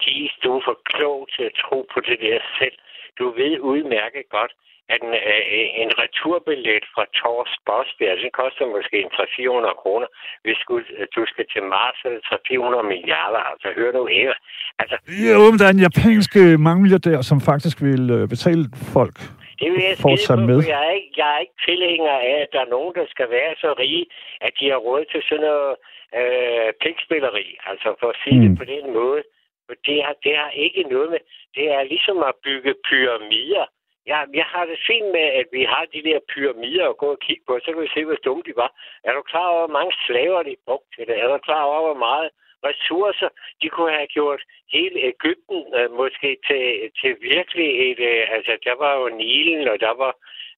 Gies, 0.02 0.32
du 0.42 0.48
er 0.56 0.62
for 0.68 0.76
klog 0.92 1.18
til 1.34 1.44
at 1.50 1.54
tro 1.64 1.78
på 1.94 1.98
det 2.08 2.18
der 2.24 2.38
selv. 2.58 2.76
Du 3.18 3.24
ved 3.40 3.54
udmærket 3.70 4.24
godt, 4.36 4.52
at 4.92 5.00
en, 5.06 5.14
øh, 5.32 5.82
en 5.82 5.90
returbillet 6.02 6.84
fra 6.94 7.04
Tors 7.18 7.52
Bosbjerg, 7.66 8.16
den 8.24 8.32
koster 8.40 8.64
måske 8.76 8.96
en 9.04 9.12
300-400 9.16 9.82
kroner. 9.82 10.08
Hvis 10.44 10.58
du, 10.68 10.74
du 11.16 11.22
skal 11.32 11.44
til 11.52 11.62
Mars, 11.74 11.96
så 12.00 12.04
er 12.08 12.12
det 12.16 12.22
300 12.28 12.84
milliarder. 12.92 13.42
Altså, 13.52 13.68
hør 13.78 13.90
du 13.98 14.02
ikke? 14.18 14.34
Altså, 14.82 14.96
Jo, 15.28 15.40
men 15.50 15.58
der 15.60 15.66
er 15.68 15.74
en 15.78 15.86
japansk 15.88 16.30
øh, 16.44 16.54
mange 16.66 16.80
milliardær, 16.82 17.20
som 17.30 17.38
faktisk 17.50 17.76
vil 17.88 18.04
øh, 18.16 18.22
betale 18.34 18.62
folk 18.96 19.16
Det 19.60 19.68
vil 19.72 19.82
jeg 19.88 19.96
skide 19.96 20.26
på, 20.28 20.46
med. 20.48 20.58
jeg 20.74 20.80
er, 20.88 20.94
ikke, 21.00 21.12
jeg 21.16 21.28
er 21.34 21.38
ikke 21.44 21.58
tilhænger 21.68 22.16
af, 22.30 22.36
at 22.44 22.48
der 22.52 22.60
er 22.60 22.74
nogen, 22.76 22.94
der 22.94 23.06
skal 23.14 23.30
være 23.30 23.54
så 23.62 23.74
rige, 23.82 24.06
at 24.40 24.52
de 24.60 24.64
har 24.70 24.80
råd 24.88 25.04
til 25.12 25.22
sådan 25.28 25.46
noget 25.46 25.76
øh, 26.18 26.68
pligtspilleri. 26.80 27.48
Altså 27.70 27.88
for 28.00 28.08
at 28.14 28.20
sige 28.24 28.40
mm. 28.40 28.48
Det 28.48 28.58
på 28.58 28.64
den 28.74 28.86
måde. 28.98 29.22
For 29.66 29.74
det 29.86 29.98
har, 30.04 30.14
det 30.24 30.36
har 30.36 30.50
ikke 30.50 30.82
noget 30.94 31.10
med... 31.10 31.20
Det 31.56 31.66
er 31.76 31.82
ligesom 31.82 32.18
at 32.30 32.34
bygge 32.44 32.74
pyramider. 32.88 33.66
Jeg, 34.06 34.26
jeg 34.40 34.46
har 34.54 34.64
det 34.70 34.78
fint 34.88 35.08
med, 35.16 35.26
at 35.40 35.46
vi 35.52 35.62
har 35.72 35.84
de 35.94 36.02
der 36.08 36.18
pyramider 36.32 36.86
at 36.88 36.96
gå 36.96 37.08
og 37.16 37.20
kigge 37.26 37.44
på, 37.46 37.58
så 37.62 37.68
kan 37.72 37.82
vi 37.82 37.94
se, 37.94 38.04
hvor 38.04 38.18
dumme 38.24 38.42
de 38.46 38.52
var. 38.56 38.70
Er 39.04 39.12
du 39.12 39.22
klar 39.22 39.48
over, 39.52 39.66
hvor 39.66 39.76
mange 39.78 39.92
slaver 40.06 40.42
de 40.42 40.56
brugte 40.66 40.90
til 40.96 41.06
det? 41.08 41.16
Er 41.22 41.28
du 41.28 41.38
klar 41.38 41.62
over, 41.62 41.80
hvor 41.88 42.00
meget 42.08 42.28
ressourcer 42.68 43.28
de 43.62 43.68
kunne 43.74 43.92
have 43.98 44.10
gjort 44.16 44.40
hele 44.76 44.98
Ægypten 45.12 45.60
øh, 45.78 45.88
måske 46.00 46.28
til, 46.48 46.64
til 47.00 47.12
virkelig 47.32 47.68
et... 47.88 48.00
Øh, 48.12 48.22
altså, 48.36 48.52
der 48.66 48.74
var 48.84 48.92
jo 49.00 49.04
Nilen, 49.20 49.68
og 49.72 49.76
der 49.86 49.94
var... 50.02 50.12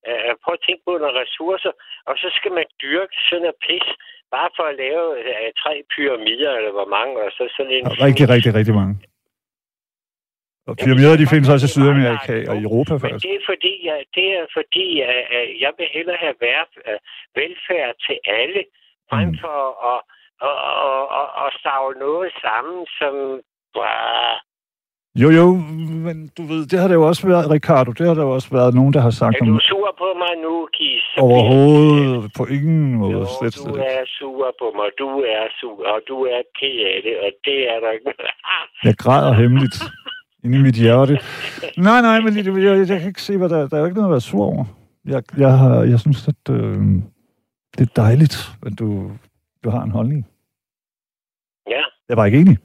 Øh, 0.08 0.32
prøv 0.42 0.52
at 0.58 0.64
tænke 0.66 0.82
på 0.86 0.92
nogle 1.02 1.20
ressourcer, 1.22 1.72
og 2.08 2.14
så 2.22 2.28
skal 2.38 2.52
man 2.58 2.66
dyrke 2.82 3.16
sådan 3.28 3.42
noget 3.42 3.58
pis, 3.66 3.88
bare 4.36 4.50
for 4.56 4.64
at 4.70 4.76
lave 4.84 5.06
øh, 5.28 5.48
tre 5.62 5.74
pyramider, 5.94 6.52
eller 6.58 6.72
hvor 6.78 6.88
mange, 6.96 7.12
og 7.24 7.30
så 7.36 7.42
sådan 7.56 7.72
en... 7.76 7.84
Rigtig, 8.06 8.26
rigtig, 8.34 8.52
rigtig 8.58 8.74
mange. 8.80 8.94
Og 10.70 10.74
pyramider, 10.82 11.20
de 11.22 11.32
findes 11.32 11.48
også 11.54 11.66
i 11.68 11.74
Sydamerika 11.74 12.34
og 12.50 12.54
i 12.60 12.64
Europa 12.68 12.92
Men 12.94 13.00
faktisk. 13.02 13.24
det 13.26 13.34
er 13.38 13.44
fordi, 13.52 13.72
jeg, 13.88 13.98
det 14.16 14.26
er 14.38 14.46
fordi 14.58 14.86
jeg, 15.02 15.14
jeg 15.64 15.72
vil 15.78 15.88
hellere 15.96 16.18
have 16.26 16.36
øh, 16.88 16.98
velfærd 17.38 17.92
til 18.06 18.16
alle, 18.40 18.62
frem 19.10 19.28
Mm. 19.28 19.38
for 19.42 19.58
at, 19.92 19.98
at, 20.48 20.56
at, 20.88 21.04
at, 21.20 21.28
at 21.42 21.48
stavle 21.60 21.96
noget 22.06 22.30
sammen, 22.44 22.78
som 22.98 23.14
bare... 23.78 24.40
Jo, 25.22 25.28
jo, 25.40 25.46
men 26.06 26.16
du 26.36 26.42
ved, 26.50 26.66
det 26.70 26.78
har 26.80 26.88
det 26.88 26.94
jo 26.94 27.06
også 27.10 27.26
været, 27.26 27.50
Ricardo, 27.50 27.90
det 27.92 28.06
har 28.06 28.14
der 28.14 28.22
jo 28.22 28.32
også 28.38 28.50
været 28.58 28.74
nogen, 28.74 28.92
der 28.92 29.00
har 29.00 29.10
sagt 29.10 29.36
Er 29.36 29.40
om 29.40 29.46
du 29.46 29.58
sur 29.60 29.94
på 29.98 30.08
mig 30.22 30.34
nu? 30.46 30.68
Så 30.72 31.20
overhovedet 31.20 32.30
på 32.36 32.44
ingen 32.46 32.94
måde. 32.94 33.12
Jo, 33.12 33.26
Slet, 33.38 33.56
du 33.56 33.74
er 33.74 34.02
sur 34.18 34.54
på 34.60 34.66
mig, 34.78 34.88
du 34.98 35.08
er 35.36 35.44
sur, 35.60 35.78
og 35.94 36.00
du 36.08 36.16
er 36.34 36.40
ked 36.58 36.78
af 36.92 36.98
det, 37.06 37.14
og 37.24 37.30
det 37.44 37.58
er 37.72 37.78
der 37.80 37.90
ikke 37.90 38.12
Jeg 38.84 38.96
græder 38.96 39.32
hemmeligt 39.32 39.76
inde 40.44 40.58
i 40.58 40.62
mit 40.62 40.74
hjerte. 40.74 41.18
Nej, 41.76 42.00
nej, 42.00 42.20
men 42.20 42.36
jeg, 42.36 42.44
jeg, 42.46 42.88
jeg 42.88 42.98
kan 43.00 43.08
ikke 43.08 43.22
se, 43.22 43.38
hvad 43.38 43.48
der, 43.48 43.68
der 43.68 43.76
er 43.76 43.80
jo 43.80 43.86
ikke 43.86 43.98
noget 44.00 44.10
at 44.10 44.16
være 44.16 44.20
sur 44.30 44.44
over. 44.44 44.64
Jeg, 45.04 45.22
jeg, 45.38 45.52
har, 45.58 45.82
jeg 45.82 46.00
synes, 46.00 46.28
at 46.28 46.42
øh, 46.50 46.76
det 47.78 47.82
er 47.88 47.92
dejligt, 48.02 48.36
at 48.66 48.72
du, 48.78 49.10
du 49.66 49.70
har 49.76 49.82
en 49.82 49.96
holdning. 49.98 50.20
Ja. 51.74 51.84
Jeg 52.08 52.16
var 52.16 52.26
ikke 52.26 52.42
enig. 52.44 52.58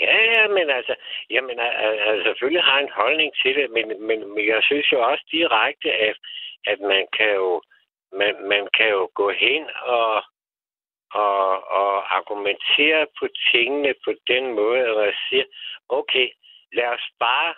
Ja, 0.00 0.16
ja, 0.34 0.48
men 0.56 0.66
altså, 0.78 0.94
jamen, 1.30 1.58
al- 1.66 1.98
altså, 2.08 2.22
selvfølgelig 2.28 2.64
har 2.70 2.78
en 2.80 2.92
holdning 3.00 3.30
til 3.42 3.52
det, 3.58 3.66
men, 3.76 3.86
men, 4.06 4.18
men 4.34 4.44
jeg 4.52 4.60
synes 4.62 4.92
jo 4.92 4.98
også 5.10 5.24
direkte, 5.36 5.90
at, 6.08 6.16
at 6.66 6.78
man 6.80 7.04
kan 7.16 7.30
jo, 7.42 7.62
man, 8.20 8.34
man 8.52 8.68
kan 8.76 8.88
jo 8.96 9.10
gå 9.14 9.28
hen 9.44 9.62
og, 9.98 10.14
og, 11.24 11.46
og 11.80 12.16
argumentere 12.18 13.06
på 13.18 13.24
tingene 13.52 13.94
på 14.04 14.10
den 14.32 14.44
måde, 14.60 14.80
at 14.88 14.96
man 14.96 15.14
siger, 15.28 15.44
okay, 15.88 16.28
lad 16.72 16.88
os 16.96 17.06
bare 17.26 17.54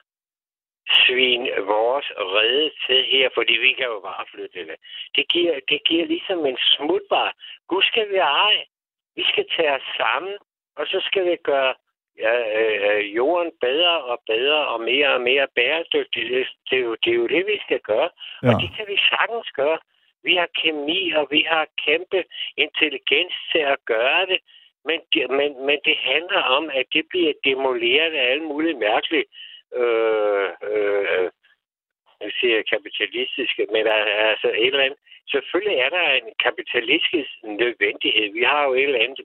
svine 0.91 1.51
vores 1.75 2.09
rede 2.19 2.71
til 2.87 3.05
her, 3.05 3.29
fordi 3.35 3.53
vi 3.53 3.73
kan 3.73 3.85
jo 3.85 4.01
bare 4.01 4.25
flytte 4.31 4.67
det. 4.67 4.77
Det 5.17 5.29
giver, 5.29 5.61
det 5.69 5.81
giver 5.85 6.07
ligesom 6.07 6.47
en 6.47 6.59
smutbar. 6.73 7.35
Gud 7.69 7.83
skal 7.83 8.09
vi 8.13 8.17
ej. 8.17 8.65
Vi 9.17 9.25
skal 9.33 9.47
tage 9.57 9.73
os 9.73 9.89
sammen, 9.97 10.35
og 10.77 10.87
så 10.87 10.99
skal 11.09 11.25
vi 11.31 11.37
gøre 11.37 11.75
ja, 12.19 12.35
øh, 12.61 13.17
jorden 13.17 13.53
bedre 13.61 14.03
og 14.03 14.19
bedre 14.27 14.67
og 14.69 14.81
mere 14.81 15.15
og 15.15 15.21
mere 15.21 15.47
bæredygtig. 15.55 16.23
Det, 16.31 16.47
det, 16.71 16.79
er 16.79 16.83
jo, 16.83 16.95
det 17.05 17.11
er 17.11 17.17
jo 17.17 17.27
det, 17.27 17.47
vi 17.47 17.59
skal 17.67 17.81
gøre. 17.81 18.11
Ja. 18.43 18.49
Og 18.49 18.61
det 18.63 18.71
kan 18.77 18.87
vi 18.89 18.97
sagtens 19.11 19.51
gøre. 19.51 19.79
Vi 20.25 20.35
har 20.35 20.49
kemi, 20.63 21.11
og 21.11 21.29
vi 21.31 21.47
har 21.49 21.67
kæmpe 21.85 22.25
intelligens 22.57 23.35
til 23.53 23.59
at 23.59 23.79
gøre 23.85 24.27
det. 24.27 24.41
Men, 24.85 25.01
men, 25.39 25.67
men 25.67 25.79
det 25.85 25.97
handler 25.97 26.43
om, 26.43 26.71
at 26.75 26.87
det 26.93 27.05
bliver 27.11 27.33
demoleret 27.45 28.13
af 28.15 28.31
alle 28.31 28.45
mulige 28.45 28.79
mærkelige 28.79 29.25
øh, 29.75 30.49
øh, 30.71 31.31
jeg 32.21 32.33
siger 32.41 32.71
kapitalistiske, 32.75 33.67
men 33.73 33.87
der 33.87 33.93
er 33.93 34.27
altså 34.33 34.49
et 34.49 34.67
eller 34.67 34.85
andet. 34.85 34.99
Selvfølgelig 35.35 35.79
er 35.79 35.91
der 35.91 36.05
en 36.11 36.29
kapitalistisk 36.47 37.31
nødvendighed. 37.43 38.33
Vi 38.33 38.43
har 38.43 38.65
jo 38.65 38.73
et 38.75 38.83
eller 38.83 39.05
andet. 39.05 39.21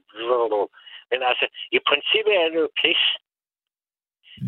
Men 1.12 1.20
altså, 1.30 1.46
i 1.72 1.80
princippet 1.88 2.34
er 2.36 2.48
det 2.50 2.60
jo 2.66 2.70
pis. 2.82 3.04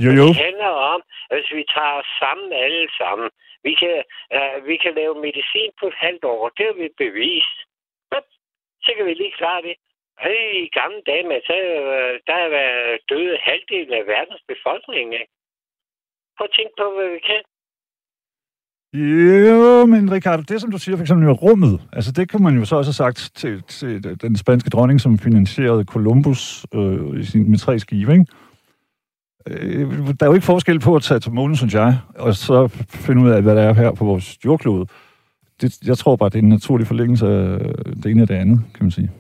Jo, 0.04 0.10
jo. 0.20 0.28
Det 0.28 0.36
handler 0.48 0.72
om, 0.94 1.02
at 1.30 1.38
hvis 1.38 1.52
vi 1.60 1.64
tager 1.76 1.96
os 2.02 2.12
sammen 2.22 2.54
alle 2.54 2.90
sammen, 2.98 3.30
vi 3.64 3.74
kan, 3.82 4.04
uh, 4.36 4.68
vi 4.68 4.78
kan 4.78 4.94
lave 4.96 5.22
medicin 5.28 5.72
på 5.80 5.88
et 5.88 5.98
halvt 6.06 6.24
år. 6.24 6.50
Det 6.50 6.66
har 6.66 6.74
vi 6.74 6.90
bevist. 6.98 7.58
Så 8.86 8.92
kan 8.96 9.06
vi 9.06 9.14
lige 9.14 9.38
klare 9.42 9.62
det. 9.62 9.76
Hey, 10.20 10.46
I 10.64 10.68
gamle 10.80 11.02
dage, 11.06 11.24
men 11.24 11.42
så, 11.46 11.54
øh, 11.54 12.20
der 12.28 12.34
er 12.34 12.50
været 12.50 13.00
døde 13.10 13.38
halvdelen 13.38 13.94
af 13.94 14.08
verdens 14.08 14.44
befolkning. 14.48 15.14
Ikke? 15.14 15.35
Prøv 16.38 16.48
at 16.50 16.56
tænke 16.58 16.74
på, 16.82 16.86
hvad 16.96 17.10
vi 17.16 17.20
kan. 17.30 17.42
Jo, 18.96 19.86
men 19.86 20.12
Ricardo, 20.12 20.44
det 20.50 20.62
som 20.62 20.72
du 20.72 20.78
siger 20.78 20.96
for 20.96 21.04
eksempel 21.04 21.26
med 21.26 21.42
rummet, 21.42 21.82
altså 21.94 22.12
det 22.12 22.32
kunne 22.32 22.44
man 22.44 22.58
jo 22.58 22.66
så 22.66 22.76
også 22.76 22.90
have 22.90 22.94
sagt 22.94 23.32
til, 23.36 23.64
til 23.68 24.22
den 24.22 24.36
spanske 24.36 24.70
dronning, 24.70 25.02
som 25.02 25.18
finansierede 25.18 25.84
Columbus 25.84 26.66
øh, 26.74 27.20
i 27.20 27.24
sin, 27.24 27.50
med 27.50 27.58
tre 27.58 27.80
skive, 27.80 28.12
ikke? 28.12 28.26
Øh, 29.48 29.92
der 30.08 30.26
er 30.26 30.26
jo 30.26 30.34
ikke 30.34 30.46
forskel 30.46 30.80
på 30.80 30.96
at 30.96 31.02
tage 31.02 31.20
til 31.20 31.32
månen, 31.32 31.56
synes 31.56 31.74
jeg, 31.74 31.98
og 32.16 32.36
så 32.36 32.68
finde 32.90 33.22
ud 33.22 33.30
af, 33.30 33.42
hvad 33.42 33.56
der 33.56 33.62
er 33.62 33.74
her 33.74 33.92
på 33.92 34.06
vores 34.06 34.46
jordklode. 34.46 34.88
Det, 35.62 35.88
jeg 35.88 35.98
tror 35.98 36.16
bare, 36.16 36.30
det 36.30 36.36
er 36.36 36.44
en 36.44 36.50
naturlig 36.50 36.88
forlængelse 36.88 37.28
af 37.28 37.60
det 38.04 38.06
ene 38.06 38.22
og 38.22 38.28
det 38.28 38.36
andet, 38.36 38.60
kan 38.74 38.84
man 38.84 38.92
sige. 38.92 39.12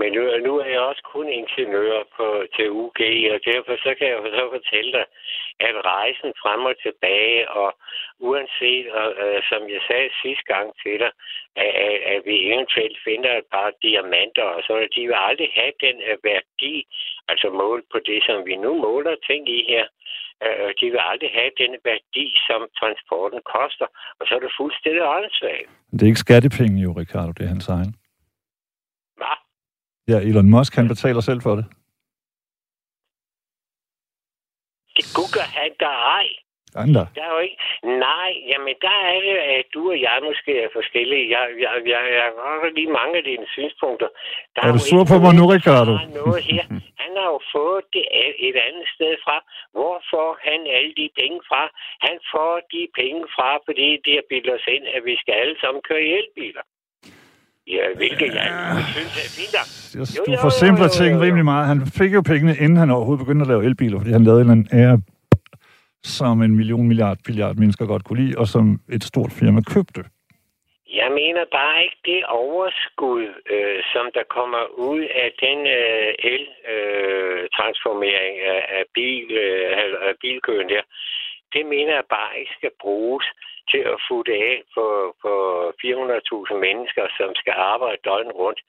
Men 0.00 0.08
nu, 0.16 0.22
nu 0.46 0.52
er 0.62 0.68
jeg 0.74 0.82
også 0.90 1.02
kun 1.14 1.28
ingeniør 1.40 1.98
på, 2.16 2.26
til 2.56 2.66
UG, 2.82 3.00
og 3.34 3.38
derfor 3.50 3.74
så 3.84 3.90
kan 3.98 4.06
jeg 4.12 4.18
så 4.38 4.44
fortælle 4.56 4.92
dig, 4.98 5.06
at 5.68 5.74
rejsen 5.92 6.30
frem 6.42 6.62
og 6.70 6.76
tilbage, 6.86 7.40
og 7.62 7.70
uanset, 8.28 8.86
og, 9.00 9.08
øh, 9.24 9.40
som 9.50 9.60
jeg 9.74 9.82
sagde 9.88 10.18
sidste 10.22 10.46
gang 10.52 10.66
til 10.82 10.96
dig, 11.02 11.12
at, 11.64 11.72
at, 11.86 11.96
at 12.12 12.20
vi 12.28 12.34
eventuelt 12.50 12.98
finder 13.08 13.32
et 13.36 13.48
par 13.54 13.70
diamanter, 13.86 14.46
og 14.56 14.60
så 14.66 14.72
de 14.94 15.02
vil 15.10 15.20
aldrig 15.28 15.50
have 15.60 15.74
den 15.86 15.96
øh, 16.08 16.16
værdi, 16.30 16.74
altså 17.30 17.46
målt 17.62 17.86
på 17.92 17.98
det, 18.08 18.20
som 18.28 18.38
vi 18.48 18.54
nu 18.64 18.72
måler 18.86 19.14
ting 19.28 19.42
i 19.58 19.60
her, 19.72 19.84
øh, 20.44 20.70
de 20.80 20.86
vil 20.92 21.02
aldrig 21.12 21.30
have 21.40 21.52
den 21.62 21.72
værdi, 21.90 22.26
som 22.48 22.60
transporten 22.80 23.40
koster, 23.54 23.88
og 24.18 24.22
så 24.26 24.32
er 24.36 24.42
det 24.44 24.52
fuldstændig 24.60 25.02
åndssvagt. 25.16 25.68
Det 25.92 26.02
er 26.02 26.10
ikke 26.12 26.26
skattepenge 26.28 26.78
jo, 26.86 26.90
Ricardo, 27.02 27.32
det 27.38 27.44
er 27.44 27.54
hans 27.56 27.68
egen. 27.78 27.92
Ja, 30.08 30.18
Elon 30.28 30.50
Musk, 30.50 30.74
han 30.74 30.88
betaler 30.88 31.20
selv 31.20 31.40
for 31.42 31.54
det. 31.58 31.66
Det 34.96 35.06
gugger 35.16 35.44
han 35.58 35.70
der 35.80 35.94
ej. 36.18 36.28
Andre. 36.84 37.02
Der 37.16 37.22
er 37.28 37.32
jo 37.36 37.40
ikke... 37.46 37.58
Nej, 38.06 38.30
jamen 38.50 38.74
der 38.86 38.96
er 39.12 39.18
det, 39.26 39.36
at 39.56 39.64
du 39.74 39.82
og 39.92 40.00
jeg 40.06 40.18
måske 40.28 40.52
er 40.64 40.70
forskellige. 40.78 41.24
Jeg, 41.34 41.42
jeg, 41.64 41.72
jeg, 41.92 42.00
jeg 42.18 42.24
har 42.24 42.60
godt 42.62 42.74
lige 42.78 42.92
mange 43.00 43.14
af 43.20 43.24
dine 43.30 43.46
synspunkter. 43.56 44.08
Der 44.54 44.60
Er 44.62 44.72
du 44.72 44.78
jo 44.78 44.88
sur 44.90 45.04
på 45.12 45.16
mig 45.24 45.32
nu, 45.38 45.44
Ricardo? 45.56 45.92
Noget 46.20 46.42
her. 46.50 46.64
Han 47.02 47.10
har 47.20 47.28
jo 47.34 47.40
fået 47.56 47.84
det 47.94 48.04
et 48.48 48.56
andet 48.66 48.88
sted 48.94 49.12
fra. 49.24 49.36
Hvor 49.76 49.96
får 50.12 50.30
han 50.46 50.60
alle 50.76 50.92
de 51.00 51.08
penge 51.20 51.38
fra? 51.48 51.62
Han 52.06 52.16
får 52.32 52.54
de 52.72 52.82
penge 53.00 53.22
fra, 53.34 53.50
fordi 53.66 53.88
det 54.04 54.12
har 54.18 54.26
bildet 54.32 54.52
os 54.58 54.66
ind, 54.76 54.84
at 54.96 55.02
vi 55.08 55.14
skal 55.22 55.34
alle 55.42 55.56
sammen 55.62 55.80
køre 55.88 56.02
i 56.08 56.12
elbiler. 56.20 56.64
Ja, 57.76 57.84
hvilket 57.96 58.30
jeg 58.34 58.48
synes 58.94 59.14
er 59.24 59.28
fint 59.38 59.54
Jo, 59.96 60.00
du 60.26 60.32
forsimpler 60.40 60.88
jo, 60.88 60.92
jo, 60.92 60.98
ting 61.00 61.10
rimelig 61.20 61.44
meget. 61.44 61.66
Han 61.72 61.80
fik 62.00 62.12
jo 62.14 62.22
pengene, 62.30 62.54
inden 62.64 62.76
han 62.76 62.90
overhovedet 62.90 63.24
begyndte 63.24 63.42
at 63.46 63.50
lave 63.52 63.64
elbiler, 63.64 63.98
fordi 63.98 64.12
han 64.12 64.24
lavede 64.24 64.40
en 64.42 64.46
eller 64.50 64.56
anden 64.56 64.68
ære, 64.82 64.98
som 66.02 66.42
en 66.42 66.56
million 66.56 66.88
milliard, 66.88 67.18
milliard 67.28 67.56
mennesker 67.56 67.86
godt 67.86 68.04
kunne 68.04 68.20
lide, 68.24 68.38
og 68.38 68.46
som 68.46 68.80
et 68.96 69.04
stort 69.04 69.32
firma 69.40 69.60
købte. 69.74 70.02
Jeg 71.00 71.10
mener 71.20 71.42
bare 71.60 71.76
ikke 71.84 72.00
det 72.12 72.22
overskud, 72.46 73.24
øh, 73.54 73.78
som 73.92 74.04
der 74.16 74.24
kommer 74.36 74.62
ud 74.90 75.00
af 75.24 75.28
den 75.44 75.58
øh, 75.78 76.10
el-transformering 76.32 78.34
øh, 78.46 78.54
af, 78.54 78.60
af, 78.78 78.84
bil, 78.94 79.26
øh, 79.44 79.66
af- 79.82 80.00
af 80.08 80.14
bilkøen 80.22 80.68
der. 80.74 80.82
Det 81.54 81.62
mener 81.74 81.92
jeg 82.00 82.06
bare 82.18 82.32
ikke 82.40 82.54
skal 82.58 82.72
bruges 82.84 83.26
til 83.72 83.82
at 83.92 83.98
futte 84.08 84.32
af 84.50 84.56
på, 84.74 84.84
på 85.22 85.32
400.000 85.80 86.66
mennesker, 86.66 87.04
som 87.18 87.28
skal 87.40 87.54
arbejde 87.72 87.98
døgnet 88.08 88.34
rundt 88.42 88.60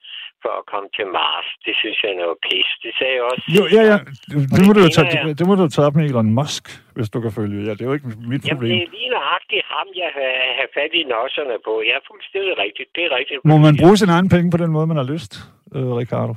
for 0.42 0.52
at 0.60 0.64
komme 0.72 0.88
til 0.96 1.06
Mars. 1.18 1.48
Det 1.66 1.74
synes 1.80 1.96
jeg 2.02 2.10
er 2.14 2.20
noget 2.24 2.38
pis. 2.46 2.68
Det 2.84 2.92
sagde 2.98 3.14
jeg 3.18 3.24
også. 3.30 3.44
Jo, 3.58 3.62
ja, 3.76 3.82
ja. 3.92 3.98
Det, 4.30 4.36
det, 4.56 4.62
må 4.66 4.72
det 4.76 4.82
du 4.84 4.88
tage, 4.96 5.08
jeg. 5.16 5.24
det, 5.26 5.38
det 5.38 5.44
må 5.48 5.54
du 5.60 5.66
tage 5.74 5.86
op 5.88 5.96
med 5.98 6.04
Elon 6.10 6.30
Musk, 6.40 6.64
hvis 6.96 7.08
du 7.14 7.18
kan 7.24 7.32
følge. 7.38 7.58
Ja, 7.68 7.72
det 7.76 7.82
er 7.84 7.90
jo 7.90 7.96
ikke 7.98 8.10
mit 8.32 8.42
Jamen, 8.42 8.50
problem. 8.52 8.70
det 8.72 8.82
er 8.86 8.90
lige 8.98 9.10
nøjagtigt 9.18 9.64
ham, 9.74 9.86
jeg 10.02 10.10
har, 10.16 10.32
har 10.58 10.68
fat 10.76 10.92
i 11.00 11.02
nosserne 11.14 11.56
på. 11.66 11.72
Jeg 11.88 11.94
er 12.00 12.04
fuldstændig 12.12 12.52
rigtigt. 12.64 12.88
Det 12.96 13.02
er 13.08 13.12
rigtigt. 13.18 13.38
Må 13.52 13.56
man 13.66 13.74
bruge 13.82 13.96
sin 14.02 14.10
egen 14.16 14.28
penge 14.34 14.48
på 14.54 14.58
den 14.62 14.70
måde, 14.76 14.86
man 14.92 15.00
har 15.02 15.08
lyst, 15.14 15.32
øh, 15.76 15.90
Ricardo? 16.02 16.34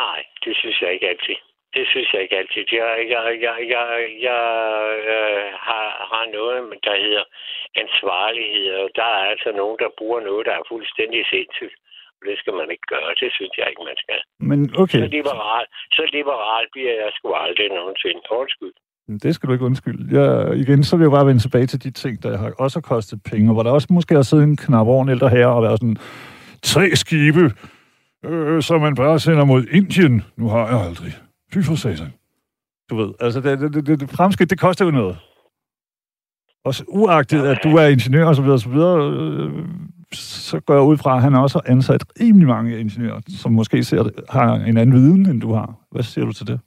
Nej, 0.00 0.18
det 0.44 0.52
synes 0.60 0.76
jeg 0.82 0.90
ikke 0.96 1.08
altid. 1.12 1.38
Det 1.76 1.84
synes 1.92 2.08
jeg 2.12 2.20
ikke 2.22 2.36
altid. 2.42 2.62
Jeg, 2.72 2.88
jeg, 3.14 3.22
jeg, 3.46 3.56
jeg, 3.74 3.86
jeg 4.28 4.42
øh, 5.14 5.46
har 5.68 5.86
har 6.10 6.24
noget, 6.38 6.58
der 6.86 6.94
hedder 7.04 7.24
ansvarlighed, 7.82 8.68
og 8.84 8.88
der 9.00 9.08
er 9.18 9.24
altså 9.32 9.50
nogen, 9.60 9.78
der 9.82 9.90
bruger 9.98 10.20
noget, 10.28 10.42
der 10.48 10.54
er 10.60 10.68
fuldstændig 10.72 11.20
sindssygt. 11.34 11.76
Og 12.18 12.22
det 12.28 12.36
skal 12.40 12.54
man 12.60 12.68
ikke 12.74 12.86
gøre. 12.94 13.10
Det 13.22 13.30
synes 13.38 13.54
jeg 13.60 13.66
ikke, 13.70 13.84
man 13.90 13.98
skal. 14.04 14.20
Men 14.50 14.60
okay. 14.82 15.00
Så 15.02 15.06
liberal, 15.18 15.64
så 15.96 16.02
liberal 16.18 16.64
bliver 16.74 16.94
jeg 17.02 17.10
sgu 17.16 17.26
aldrig 17.46 17.68
nogensinde. 17.78 18.20
Undskyld. 18.42 18.74
Det 19.24 19.34
skal 19.34 19.46
du 19.46 19.52
ikke 19.52 19.64
undskylde. 19.64 20.02
Jeg, 20.18 20.58
igen, 20.62 20.84
så 20.84 20.96
vil 20.96 21.04
jeg 21.04 21.10
bare 21.10 21.26
vende 21.26 21.42
tilbage 21.42 21.66
til 21.66 21.82
de 21.84 21.90
ting, 21.90 22.22
der 22.22 22.38
har 22.38 22.52
også 22.58 22.80
kostet 22.80 23.18
penge, 23.30 23.52
hvor 23.52 23.62
der 23.62 23.70
også 23.70 23.88
måske 23.90 24.14
har 24.14 24.22
siddet 24.22 24.44
en 24.44 24.56
knap 24.56 24.86
over 24.86 25.02
en 25.02 25.08
ældre 25.08 25.28
herre 25.28 25.54
og 25.54 25.62
været 25.62 25.78
sådan, 25.80 25.96
tre 26.62 26.96
skibe, 26.96 27.44
øh, 28.24 28.62
som 28.62 28.80
man 28.80 28.94
bare 28.94 29.18
sender 29.18 29.44
mod 29.44 29.62
Indien. 29.72 30.22
Nu 30.36 30.48
har 30.48 30.66
jeg 30.68 30.80
aldrig. 30.88 31.12
Fy 31.52 31.58
for 31.68 31.74
satan. 31.74 32.12
Du 32.90 32.96
ved, 32.96 33.10
altså 33.20 33.40
det, 33.40 33.60
det, 33.60 33.86
det, 33.86 34.00
det 34.00 34.10
fremskridt, 34.10 34.50
det 34.50 34.60
koster 34.60 34.84
jo 34.84 34.90
noget. 34.90 35.16
Også 36.68 36.82
uagtet, 36.88 37.42
at 37.52 37.58
du 37.66 37.70
er 37.80 37.86
ingeniør 37.94 38.26
og 38.30 38.34
så 38.36 38.42
videre, 38.42 38.58
og 38.60 38.64
så 38.66 38.70
videre, 38.76 38.98
øh, 39.20 39.50
så 40.48 40.56
går 40.66 40.74
jeg 40.74 40.82
ud 40.90 40.96
fra, 41.02 41.12
at 41.16 41.22
han 41.26 41.34
også 41.44 41.56
har 41.58 41.66
ansat 41.74 42.02
rimelig 42.20 42.48
mange 42.54 42.70
ingeniører, 42.84 43.20
som 43.42 43.50
måske 43.60 43.76
ser, 43.84 44.02
har 44.36 44.48
en 44.70 44.76
anden 44.80 44.94
viden, 44.98 45.22
end 45.30 45.40
du 45.46 45.50
har. 45.58 45.68
Hvad 45.92 46.02
siger 46.02 46.24
du 46.28 46.32
til 46.38 46.46
det? 46.52 46.58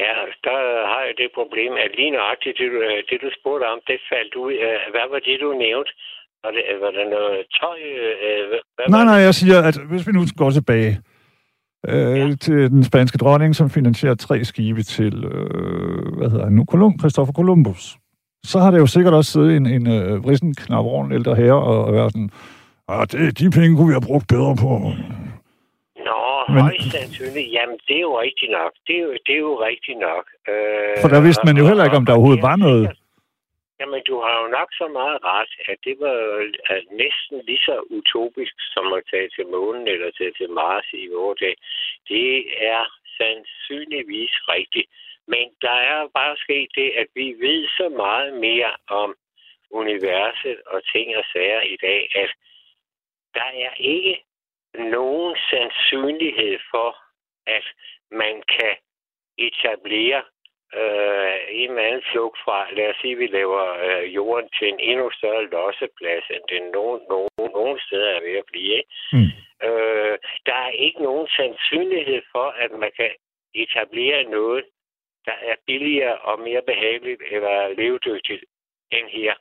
Ja, 0.00 0.12
der 0.48 0.58
har 0.92 1.02
jeg 1.08 1.14
det 1.22 1.28
problem, 1.40 1.72
at 1.84 1.90
lige 1.98 2.10
nøjagtigt 2.18 2.56
det, 2.60 2.68
du- 2.74 3.02
det, 3.10 3.18
du 3.24 3.30
spurgte 3.40 3.64
om, 3.72 3.78
det 3.88 3.98
faldt 4.12 4.34
ud. 4.44 4.52
Øh, 4.66 4.78
Hvad 4.94 5.06
var 5.12 5.20
det, 5.26 5.34
du 5.44 5.48
nævnte? 5.66 5.92
Var 6.44 6.50
det, 6.56 6.62
var 6.84 6.90
det 6.98 7.06
noget 7.16 7.38
tøj? 7.60 7.78
øh, 8.26 8.44
Hvad 8.76 8.86
Nej, 8.96 9.04
nej, 9.10 9.20
jeg 9.28 9.34
siger, 9.40 9.58
at 9.68 9.76
hvis 9.90 10.06
vi 10.08 10.12
nu 10.12 10.22
går 10.40 10.50
tilbage 10.58 10.92
øh, 11.88 12.18
ja. 12.18 12.34
til 12.46 12.58
den 12.74 12.84
spanske 12.90 13.18
dronning, 13.18 13.52
som 13.56 13.70
finansierer 13.70 14.14
tre 14.14 14.36
skibe 14.44 14.82
til, 14.82 15.14
øh, 15.32 16.16
hvad 16.18 16.28
hedder 16.30 16.44
han 16.48 16.54
nu, 16.58 16.64
Colum, 16.72 16.94
Christopher 17.00 17.32
Columbus, 17.32 17.82
så 18.44 18.58
har 18.58 18.70
det 18.70 18.78
jo 18.78 18.86
sikkert 18.86 19.14
også 19.14 19.30
siddet 19.32 19.56
en, 19.56 19.66
en 19.66 19.86
øh, 19.96 20.24
vrisen 20.24 20.54
knap 20.54 20.84
over 20.84 21.04
en 21.04 21.12
ældre 21.12 21.34
herre 21.34 21.62
og, 21.70 21.84
og 21.84 21.92
været 21.92 22.12
sådan, 22.12 22.30
ah, 22.88 23.06
det, 23.12 23.38
de 23.38 23.50
penge 23.58 23.76
kunne 23.76 23.90
vi 23.90 23.96
have 23.98 24.08
brugt 24.10 24.28
bedre 24.34 24.54
på. 24.64 24.72
Nå, 26.08 26.18
Men- 26.54 26.62
højst 26.66 26.90
sandsynligt. 26.96 27.48
Jamen, 27.56 27.78
det 27.88 27.96
er 28.00 28.04
jo 28.10 28.14
rigtigt 28.26 28.52
nok. 28.60 28.72
Det 28.86 28.94
er 28.98 29.02
jo, 29.08 29.12
det 29.26 29.34
er 29.38 29.42
jo 29.50 29.54
rigtigt 29.70 29.98
nok. 30.08 30.24
Øh, 30.50 30.94
For 31.02 31.08
der 31.14 31.20
vidste 31.26 31.44
man 31.48 31.56
jo 31.60 31.64
heller 31.70 31.84
ikke, 31.84 31.96
om 32.00 32.06
der 32.06 32.14
overhovedet 32.16 32.46
var 32.50 32.56
noget. 32.66 32.84
Jamen, 33.80 34.00
du 34.10 34.16
har 34.24 34.34
jo 34.42 34.46
nok 34.58 34.68
så 34.80 34.86
meget 34.98 35.18
ret, 35.32 35.52
at 35.70 35.78
det 35.86 35.94
var 36.04 36.14
jo 36.24 36.30
øh, 36.70 36.82
næsten 37.02 37.36
lige 37.48 37.62
så 37.68 37.76
utopisk 37.96 38.54
som 38.74 38.84
at 38.98 39.02
tage 39.12 39.28
til 39.36 39.44
månen 39.56 39.84
eller 39.92 40.08
tage 40.18 40.34
til 40.38 40.48
Mars 40.60 40.88
i 41.04 41.06
vores 41.16 41.38
dag. 41.44 41.54
Det 42.12 42.28
er 42.74 42.82
sandsynligvis 43.18 44.34
rigtigt. 44.54 44.88
Men 45.32 45.46
der 45.62 45.78
er 45.92 46.08
bare 46.18 46.36
sket 46.36 46.68
det, 46.74 46.90
at 46.90 47.06
vi 47.14 47.26
ved 47.46 47.68
så 47.68 47.88
meget 47.88 48.32
mere 48.46 48.72
om 48.88 49.14
universet 49.70 50.58
og 50.66 50.80
ting 50.92 51.16
og 51.16 51.24
sager 51.32 51.60
i 51.60 51.76
dag, 51.82 52.08
at 52.14 52.30
der 53.34 53.48
er 53.66 53.74
ikke 53.78 54.22
nogen 54.74 55.36
sandsynlighed 55.50 56.58
for, 56.70 56.96
at 57.46 57.66
man 58.10 58.42
kan 58.56 58.74
etablere 59.38 60.22
øh, 60.74 61.38
en 61.48 61.70
eller 61.70 61.82
anden 61.82 62.02
flugt 62.12 62.38
fra, 62.44 62.58
lad 62.72 62.90
os 62.90 62.96
sige, 63.00 63.12
at 63.12 63.18
vi 63.18 63.26
laver 63.26 63.64
øh, 63.86 64.14
jorden 64.14 64.48
til 64.58 64.68
en 64.68 64.80
endnu 64.80 65.10
større 65.10 65.46
losseplads, 65.46 66.24
end 66.30 66.44
den 66.48 66.64
nogen, 66.76 67.00
nogen, 67.08 67.50
nogen 67.58 67.78
steder 67.86 68.10
er 68.10 68.20
ved 68.20 68.36
at 68.42 68.48
blive. 68.52 68.74
Ikke? 68.78 68.90
Mm. 69.12 69.30
Øh, 69.68 70.18
der 70.46 70.54
er 70.66 70.70
ikke 70.70 71.02
nogen 71.02 71.28
sandsynlighed 71.36 72.22
for, 72.32 72.46
at 72.64 72.70
man 72.70 72.92
kan 72.96 73.10
etablere 73.54 74.22
noget, 74.24 74.64
der 75.26 75.36
er 75.50 75.56
billigere 75.66 76.18
og 76.18 76.40
mere 76.40 76.62
behageligt 76.70 77.22
eller 77.30 77.68
levedygtigt 77.68 78.44
end 78.90 79.08
her. 79.08 79.34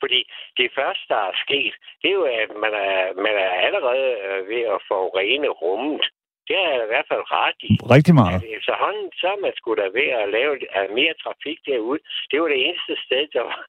Fordi 0.00 0.20
det 0.58 0.68
første, 0.78 1.04
der 1.08 1.20
er 1.30 1.34
sket, 1.44 1.74
det 2.02 2.08
er 2.10 2.18
jo, 2.20 2.24
at 2.42 2.50
man 2.64 2.72
er, 2.74 3.00
man 3.24 3.34
er 3.46 3.50
allerede 3.66 4.10
øh, 4.26 4.48
ved 4.48 4.62
at 4.74 4.80
forurene 4.88 5.48
rummet. 5.48 6.04
Det 6.48 6.56
er 6.66 6.74
i 6.84 6.90
hvert 6.92 7.08
fald 7.10 7.24
ret 7.38 7.60
i. 7.70 7.72
Rigtig 7.94 8.14
meget. 8.20 8.34
Altså, 8.34 8.48
efterhånden, 8.58 9.06
så 9.20 9.26
er 9.34 9.38
man 9.46 9.54
skulle 9.56 9.78
da 9.82 9.88
ved 9.98 10.08
at 10.20 10.28
lave 10.36 10.52
uh, 10.76 10.88
mere 10.98 11.14
trafik 11.22 11.58
derude. 11.68 12.00
Det 12.30 12.36
var 12.40 12.48
det 12.52 12.60
eneste 12.66 12.94
sted, 13.06 13.22
der 13.36 13.42
var, 13.50 13.60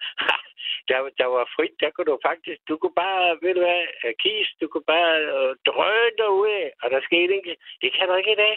der, 0.90 0.98
der 1.22 1.28
var 1.36 1.46
frit. 1.56 1.76
Der 1.82 1.90
kunne 1.92 2.10
du 2.12 2.18
faktisk, 2.30 2.60
du 2.70 2.74
kunne 2.78 2.98
bare, 3.06 3.24
ved 3.44 3.54
du 3.58 3.62
hvad, 3.68 3.84
uh, 4.04 4.14
kis, 4.24 4.48
du 4.62 4.66
kunne 4.72 4.90
bare 4.96 5.16
uh, 5.38 5.54
drøne 5.70 6.18
derude, 6.22 6.64
og 6.82 6.88
der 6.94 7.02
skete 7.10 7.32
ikke. 7.40 7.56
Det 7.82 7.90
kan 7.96 8.08
du 8.08 8.16
ikke 8.16 8.36
i 8.38 8.42
dag. 8.46 8.56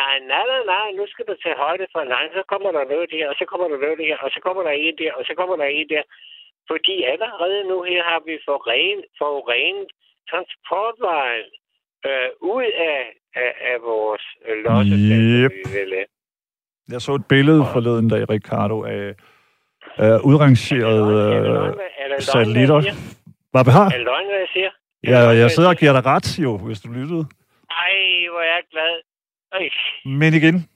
Nej, 0.00 0.14
nej, 0.32 0.44
nej, 0.52 0.62
nej, 0.74 0.86
nu 0.98 1.04
skal 1.12 1.24
du 1.30 1.34
tage 1.44 1.58
højde 1.64 1.86
for, 1.92 2.00
nej, 2.14 2.24
så 2.38 2.42
kommer 2.52 2.70
der 2.76 2.84
noget 2.92 3.08
der, 3.14 3.24
og 3.30 3.34
så 3.40 3.44
kommer 3.50 3.66
der 3.72 3.78
noget 3.84 3.98
der, 4.02 4.14
og 4.24 4.28
så 4.34 4.40
kommer 4.46 4.62
der 4.68 4.74
en 4.86 4.94
der, 5.02 5.12
og 5.18 5.22
så 5.28 5.32
kommer 5.38 5.56
der 5.62 5.68
en 5.78 5.88
der. 5.94 6.02
Fordi 6.70 6.96
allerede 7.12 7.58
nu 7.70 7.76
her 7.90 8.02
har 8.10 8.20
vi 8.26 8.34
forurenet, 8.48 9.04
forurenet 9.20 9.90
transportvejen 10.30 11.48
øh, 12.08 12.28
ud 12.54 12.66
af, 12.92 13.00
af, 13.42 13.50
af 13.70 13.76
vores 13.90 14.24
øh, 14.48 14.56
lossepladser, 14.64 15.42
Yep. 15.44 15.52
vi 15.58 15.62
vil 15.78 15.90
have. 15.98 16.08
Jeg 16.92 17.00
så 17.06 17.12
et 17.20 17.26
billede 17.34 17.62
forleden 17.72 18.08
dag, 18.14 18.22
Ricardo, 18.30 18.76
af, 18.84 19.14
af 20.06 20.14
udrangerede 20.30 21.04
Er 21.34 21.68
øh, 21.68 21.74
er 22.16 22.20
satellitter. 22.20 22.80
Hvad 23.52 23.64
behar? 23.68 23.86
Er 23.86 23.96
det 23.98 24.04
løgn, 24.10 24.26
hvad 24.26 24.40
jeg 24.44 24.50
siger? 24.56 24.70
Er 25.04 25.10
Ja, 25.12 25.18
jeg 25.42 25.50
sidder 25.50 25.68
og 25.74 25.76
giver 25.76 25.92
dig 25.92 26.04
ret, 26.06 26.28
jo, 26.44 26.50
hvis 26.66 26.80
du 26.80 26.88
lyttede. 26.98 27.24
Ej, 27.84 27.94
hvor 28.30 28.40
er 28.46 28.50
jeg 28.56 28.62
glad. 28.74 28.94
Ej. 29.52 29.68
Men 30.04 30.34
igen, 30.34 30.66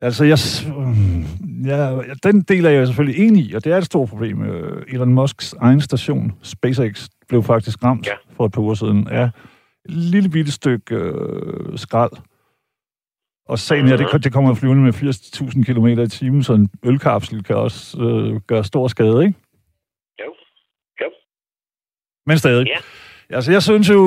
altså, 0.00 0.24
jeg, 0.24 0.38
mm, 0.76 1.22
ja, 1.66 2.02
den 2.22 2.42
del 2.42 2.64
er 2.64 2.70
jeg 2.70 2.86
selvfølgelig 2.86 3.26
enig 3.26 3.44
i, 3.50 3.54
og 3.54 3.64
det 3.64 3.72
er 3.72 3.76
et 3.78 3.84
stort 3.84 4.08
problem. 4.08 4.42
Øh, 4.42 4.82
Elon 4.88 5.14
Musks 5.14 5.52
egen 5.52 5.80
station, 5.80 6.32
SpaceX, 6.42 7.08
blev 7.28 7.42
faktisk 7.42 7.84
ramt 7.84 8.06
Ja. 8.06 8.12
for 8.36 8.46
et 8.46 8.52
par 8.52 8.60
uger 8.60 8.74
siden 8.74 9.08
af 9.08 9.24
et 9.84 9.90
lille 9.94 10.28
bitte 10.30 10.52
stykke 10.52 10.94
øh, 10.94 11.78
skrald. 11.78 12.12
Og 13.48 13.58
sagen 13.58 13.86
her, 13.88 13.96
det, 13.96 14.24
det 14.24 14.32
kommer 14.32 14.54
flyvende 14.54 14.82
med 14.82 14.94
80.000 14.94 15.64
km 15.72 15.86
i 15.86 16.08
timen, 16.08 16.42
så 16.42 16.52
en 16.52 16.70
ølkapsel 16.84 17.42
kan 17.44 17.56
også 17.56 18.00
øh, 18.02 18.40
gøre 18.40 18.64
stor 18.64 18.88
skade, 18.88 19.24
ikke? 19.24 19.38
Jo. 20.20 20.34
Jo. 21.00 21.10
Men 22.26 22.38
stadig. 22.38 22.66
Ja. 22.66 22.76
Altså, 23.36 23.52
jeg 23.52 23.62
synes 23.62 23.88
jo, 23.96 24.00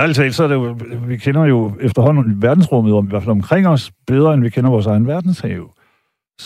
ærligt 0.00 0.16
talt, 0.16 0.34
så 0.34 0.42
er 0.44 0.48
det 0.48 0.58
jo, 0.62 0.76
vi 1.10 1.16
kender 1.16 1.44
jo 1.54 1.58
efterhånden 1.86 2.42
verdensrummet, 2.46 2.94
om, 2.94 3.06
i 3.06 3.10
hvert 3.10 3.22
fald 3.22 3.40
omkring 3.40 3.64
os, 3.74 3.84
bedre, 4.12 4.34
end 4.34 4.42
vi 4.42 4.50
kender 4.50 4.70
vores 4.70 4.86
egen 4.86 5.06
verdenshave. 5.12 5.68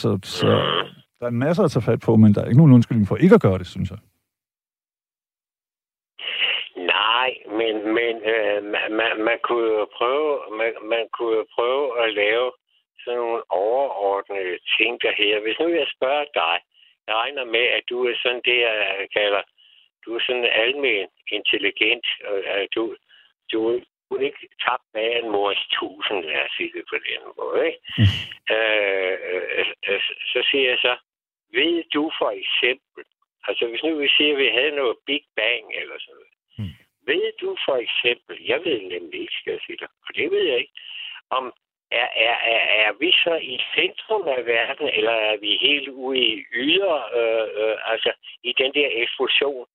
Så, 0.01 0.09
så 0.23 0.47
der 1.19 1.27
er 1.27 1.41
masser 1.45 1.63
at 1.65 1.71
tage 1.73 1.89
fat 1.91 2.01
på, 2.07 2.13
men 2.17 2.35
der 2.35 2.41
er 2.41 2.49
ikke 2.49 2.63
nogen 2.63 2.77
undskyldning 2.77 3.09
for 3.09 3.17
ikke 3.17 3.39
at 3.39 3.45
gøre 3.47 3.59
det, 3.63 3.67
synes 3.75 3.91
jeg. 3.95 4.01
Nej, 6.97 7.31
men, 7.59 7.75
men 7.99 8.15
øh, 8.33 8.59
man, 8.75 8.87
man, 9.01 9.11
man, 9.29 9.39
kunne 9.47 9.71
jo 9.79 9.87
prøve, 9.99 10.29
man, 10.61 10.73
man 10.93 11.05
kunne 11.17 11.35
jo 11.41 11.45
prøve 11.57 11.85
at 12.05 12.09
lave 12.23 12.47
sådan 13.03 13.19
nogle 13.23 13.43
overordnede 13.67 14.57
ting 14.77 14.93
der 15.05 15.15
her. 15.23 15.35
Hvis 15.45 15.59
nu 15.61 15.67
jeg 15.81 15.89
spørger 15.97 16.27
dig, 16.43 16.57
jeg 17.07 17.15
regner 17.23 17.45
med, 17.57 17.67
at 17.77 17.83
du 17.91 17.97
er 18.11 18.15
sådan 18.23 18.43
det, 18.49 18.59
jeg 18.69 18.79
kalder, 19.19 19.43
du 20.09 20.15
er 20.15 20.23
sådan 20.27 20.49
almen 20.65 21.09
intelligent, 21.39 22.07
og 22.29 22.69
du, 22.75 22.97
du, 23.53 23.59
er 24.17 24.21
ikke 24.21 24.49
tabt 24.65 24.87
med 24.95 25.07
en 25.19 25.31
mors 25.31 25.63
tusind, 25.79 26.25
lad 26.25 26.45
os 26.45 26.53
sige 26.57 26.73
det 26.77 26.85
på 26.93 26.97
den 27.09 27.21
måde. 27.39 27.67
Ikke? 27.69 27.81
Øh, 28.55 29.17
øh, 29.31 29.67
øh, 29.89 30.01
så 30.33 30.41
siger 30.51 30.69
jeg 30.71 30.79
så, 30.87 30.95
ved 31.59 31.85
du 31.95 32.13
for 32.21 32.31
eksempel, 32.41 33.05
altså 33.49 33.67
hvis 33.67 33.83
nu 33.85 33.97
vi 33.97 34.09
siger, 34.17 34.33
at 34.33 34.39
vi 34.39 34.49
havde 34.59 34.79
noget 34.81 34.97
Big 35.07 35.25
Bang 35.37 35.67
eller 35.81 35.97
sådan 35.99 36.15
noget, 36.15 36.39
ved 37.11 37.33
du 37.41 37.57
for 37.67 37.77
eksempel, 37.87 38.35
jeg 38.51 38.59
ved 38.65 38.81
nemlig 38.81 39.21
ikke, 39.21 39.39
skal 39.41 39.53
jeg 39.53 39.61
sige 39.67 39.79
dig, 39.83 39.89
og 40.07 40.11
det 40.17 40.31
ved 40.31 40.45
jeg 40.51 40.59
ikke, 40.59 40.77
om 41.31 41.45
er, 41.91 42.09
er, 42.29 42.37
er, 42.55 42.63
er 42.85 42.93
vi 43.01 43.11
så 43.25 43.35
i 43.55 43.59
centrum 43.75 44.29
af 44.29 44.47
verden, 44.47 44.89
eller 44.99 45.17
er 45.31 45.37
vi 45.37 45.59
helt 45.61 45.89
ude 45.89 46.19
i 46.19 46.45
yder, 46.55 46.97
øh, 47.19 47.47
øh, 47.63 47.93
altså 47.93 48.13
i 48.43 48.55
den 48.59 48.75
der 48.75 48.89
eksplosion? 48.91 49.67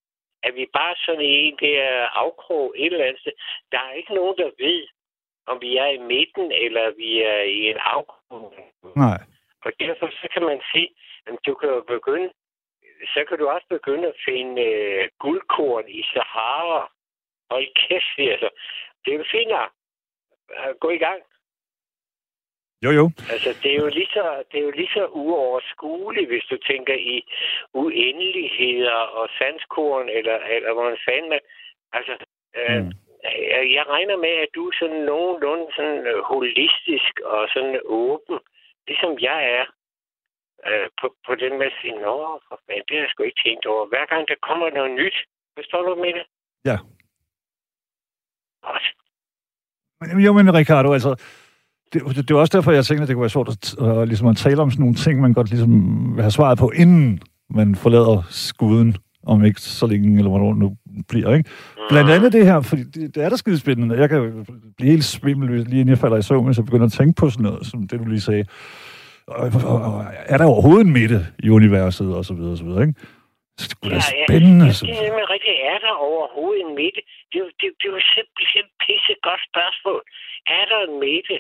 Er 0.44 0.52
vi 0.52 0.66
bare 0.74 0.96
sådan 1.06 1.22
i 1.22 1.34
en 1.48 1.58
der 1.60 2.06
afkrog 2.24 2.74
et 2.78 2.94
eller 2.94 3.06
andet 3.06 3.22
sted? 3.22 3.32
Der 3.72 3.80
er 3.80 3.92
ikke 3.92 4.14
nogen, 4.14 4.38
der 4.38 4.52
ved, 4.66 4.88
om 5.46 5.62
vi 5.62 5.78
er 5.78 5.86
i 5.86 5.98
midten, 5.98 6.52
eller 6.52 6.92
vi 6.92 7.22
er 7.22 7.42
i 7.42 7.60
en 7.72 7.78
afkrog. 7.78 8.54
Nej. 8.96 9.20
Og 9.66 9.72
derfor 9.80 10.08
så 10.22 10.28
kan 10.34 10.44
man 10.44 10.62
sige, 10.72 10.90
at 11.28 11.34
du 11.46 11.54
kan 11.56 11.70
jo 11.70 11.82
begynde, 11.82 12.32
så 13.14 13.26
kan 13.28 13.38
du 13.38 13.48
også 13.48 13.68
begynde 13.70 14.08
at 14.08 14.22
finde 14.26 14.62
øh, 14.62 15.10
guldkorn 15.20 15.88
i 15.88 16.04
Sahara. 16.14 16.92
Hold 17.52 17.68
kæft, 17.76 18.06
siger 18.16 18.30
jeg 18.30 18.40
så. 18.40 18.50
Det 19.06 19.14
er 19.14 19.18
jo 19.18 19.26
fint 19.32 19.50
nok. 19.50 19.72
Øh, 20.52 20.76
Gå 20.76 20.90
i 20.90 20.98
gang. 20.98 21.22
Jo, 22.84 22.92
jo. 23.00 23.06
Altså, 23.34 23.50
det 23.64 23.70
er 23.76 23.80
jo 23.86 23.88
lige 24.00 24.12
så, 24.18 24.44
det 24.52 24.58
er 24.60 24.64
jo 24.64 24.72
lige 24.72 24.94
så 24.94 25.06
uoverskueligt, 25.06 26.28
hvis 26.32 26.46
du 26.52 26.58
tænker 26.70 26.94
i 27.14 27.16
uendeligheder 27.74 28.96
og 29.20 29.30
sandskorn, 29.38 30.10
eller, 30.10 30.38
eller 30.56 30.74
hvordan 30.74 30.98
fanden 31.08 31.30
man... 31.30 31.40
Altså, 31.94 32.14
øh, 32.60 32.82
Mm. 32.86 32.92
jeg, 33.54 33.64
jeg 33.78 33.86
regner 33.94 34.18
med, 34.18 34.34
at 34.44 34.50
du 34.56 34.68
er 34.70 34.76
sådan 34.80 35.02
nogenlunde 35.12 35.68
sådan 35.76 36.08
øh, 36.12 36.20
holistisk 36.32 37.14
og 37.26 37.42
sådan 37.54 37.80
åben, 37.86 38.40
ligesom 38.88 39.12
jeg 39.30 39.40
er. 39.60 39.66
øh, 40.70 40.88
på, 41.02 41.16
på 41.28 41.36
den 41.36 41.54
med 41.62 41.72
sin 41.82 41.94
nå, 42.06 42.42
men 42.68 42.78
det 42.88 42.94
har 42.96 43.04
jeg 43.04 43.10
sgu 43.10 43.24
ikke 43.24 43.42
tænkt 43.46 43.66
over. 43.66 43.86
Hver 43.86 44.06
gang 44.06 44.28
der 44.28 44.36
kommer 44.50 44.70
noget 44.70 44.92
nyt, 44.92 45.18
forstår 45.58 45.82
du 45.82 45.96
med 45.96 46.14
det? 46.18 46.26
Ja. 46.66 46.78
Godt. 48.66 48.86
Men, 50.02 50.20
jo, 50.26 50.34
men 50.34 50.54
Ricardo, 50.60 50.94
altså, 50.94 51.12
det, 51.94 52.02
det, 52.16 52.28
det 52.28 52.34
var 52.36 52.40
også 52.42 52.58
derfor, 52.58 52.72
jeg 52.72 52.86
tænkte, 52.86 53.02
at 53.02 53.08
det 53.08 53.16
kunne 53.16 53.22
være 53.22 53.30
sjovt 53.30 53.50
at, 53.50 53.76
uh, 53.78 54.04
ligesom 54.04 54.28
at 54.28 54.38
tale 54.38 54.62
om 54.62 54.72
sådan 54.72 54.82
nogle 54.82 54.96
ting, 54.96 55.22
man 55.22 55.34
godt 55.34 55.50
ligesom 55.50 55.72
vil 56.16 56.24
have 56.24 56.32
svaret 56.32 56.58
på, 56.58 56.72
inden 56.76 57.20
man 57.50 57.76
forlader 57.76 58.28
skuden, 58.30 58.96
om 59.26 59.46
ikke 59.46 59.62
så 59.62 59.88
længe, 59.88 60.18
eller 60.18 60.30
hvornår 60.30 60.54
nu 60.54 60.76
bliver, 61.10 61.34
ikke? 61.34 61.50
Blandt 61.90 62.10
andet 62.10 62.34
det 62.34 62.46
her, 62.46 62.62
fordi 62.62 62.84
det, 62.84 63.16
det 63.16 63.24
er 63.24 63.30
da 63.30 63.36
skide 63.36 63.58
spændende. 63.58 63.96
Jeg 63.96 64.10
kan 64.10 64.46
blive 64.78 64.92
helt 64.92 65.04
svimmel, 65.04 65.50
lige 65.50 65.80
inden 65.80 65.90
jeg 65.90 65.98
falder 65.98 66.18
i 66.18 66.22
søvn, 66.22 66.46
hvis 66.46 66.58
jeg 66.58 66.66
begynder 66.66 66.86
at 66.86 66.92
tænke 66.92 67.14
på 67.16 67.30
sådan 67.30 67.44
noget, 67.44 67.66
som 67.66 67.88
det 67.88 68.00
du 68.00 68.06
lige 68.06 68.22
sagde. 68.22 68.46
Og, 69.28 69.52
og, 69.66 69.82
og 69.82 70.06
er 70.26 70.38
der 70.38 70.46
overhovedet 70.46 70.86
en 70.86 70.94
midte 70.94 71.28
i 71.40 71.50
universet, 71.50 72.16
og 72.16 72.26
så 72.26 72.34
videre, 72.34 72.52
og 72.52 72.58
så 72.58 72.64
videre, 72.64 72.82
ikke? 72.82 73.00
Så 73.62 73.66
det 73.82 73.92
være 73.92 74.08
spændende. 74.28 74.68
Ja, 74.70 74.88
jeg. 74.88 74.98
er 74.98 75.04
nemlig 75.08 75.30
rigtigt. 75.36 75.58
Er 75.74 75.80
der 75.86 75.94
overhovedet 76.10 76.62
en 76.66 76.76
midte? 76.80 77.02
Det, 77.30 77.38
er 77.42 77.46
det, 77.62 77.70
det 77.80 77.88
er 77.88 77.96
jo 77.98 78.02
simpelthen 78.16 78.66
pisse 78.84 79.16
godt 79.28 79.44
spørgsmål. 79.50 80.02
Er 80.58 80.66
der 80.72 80.80
en 80.88 81.00
midte? 81.06 81.36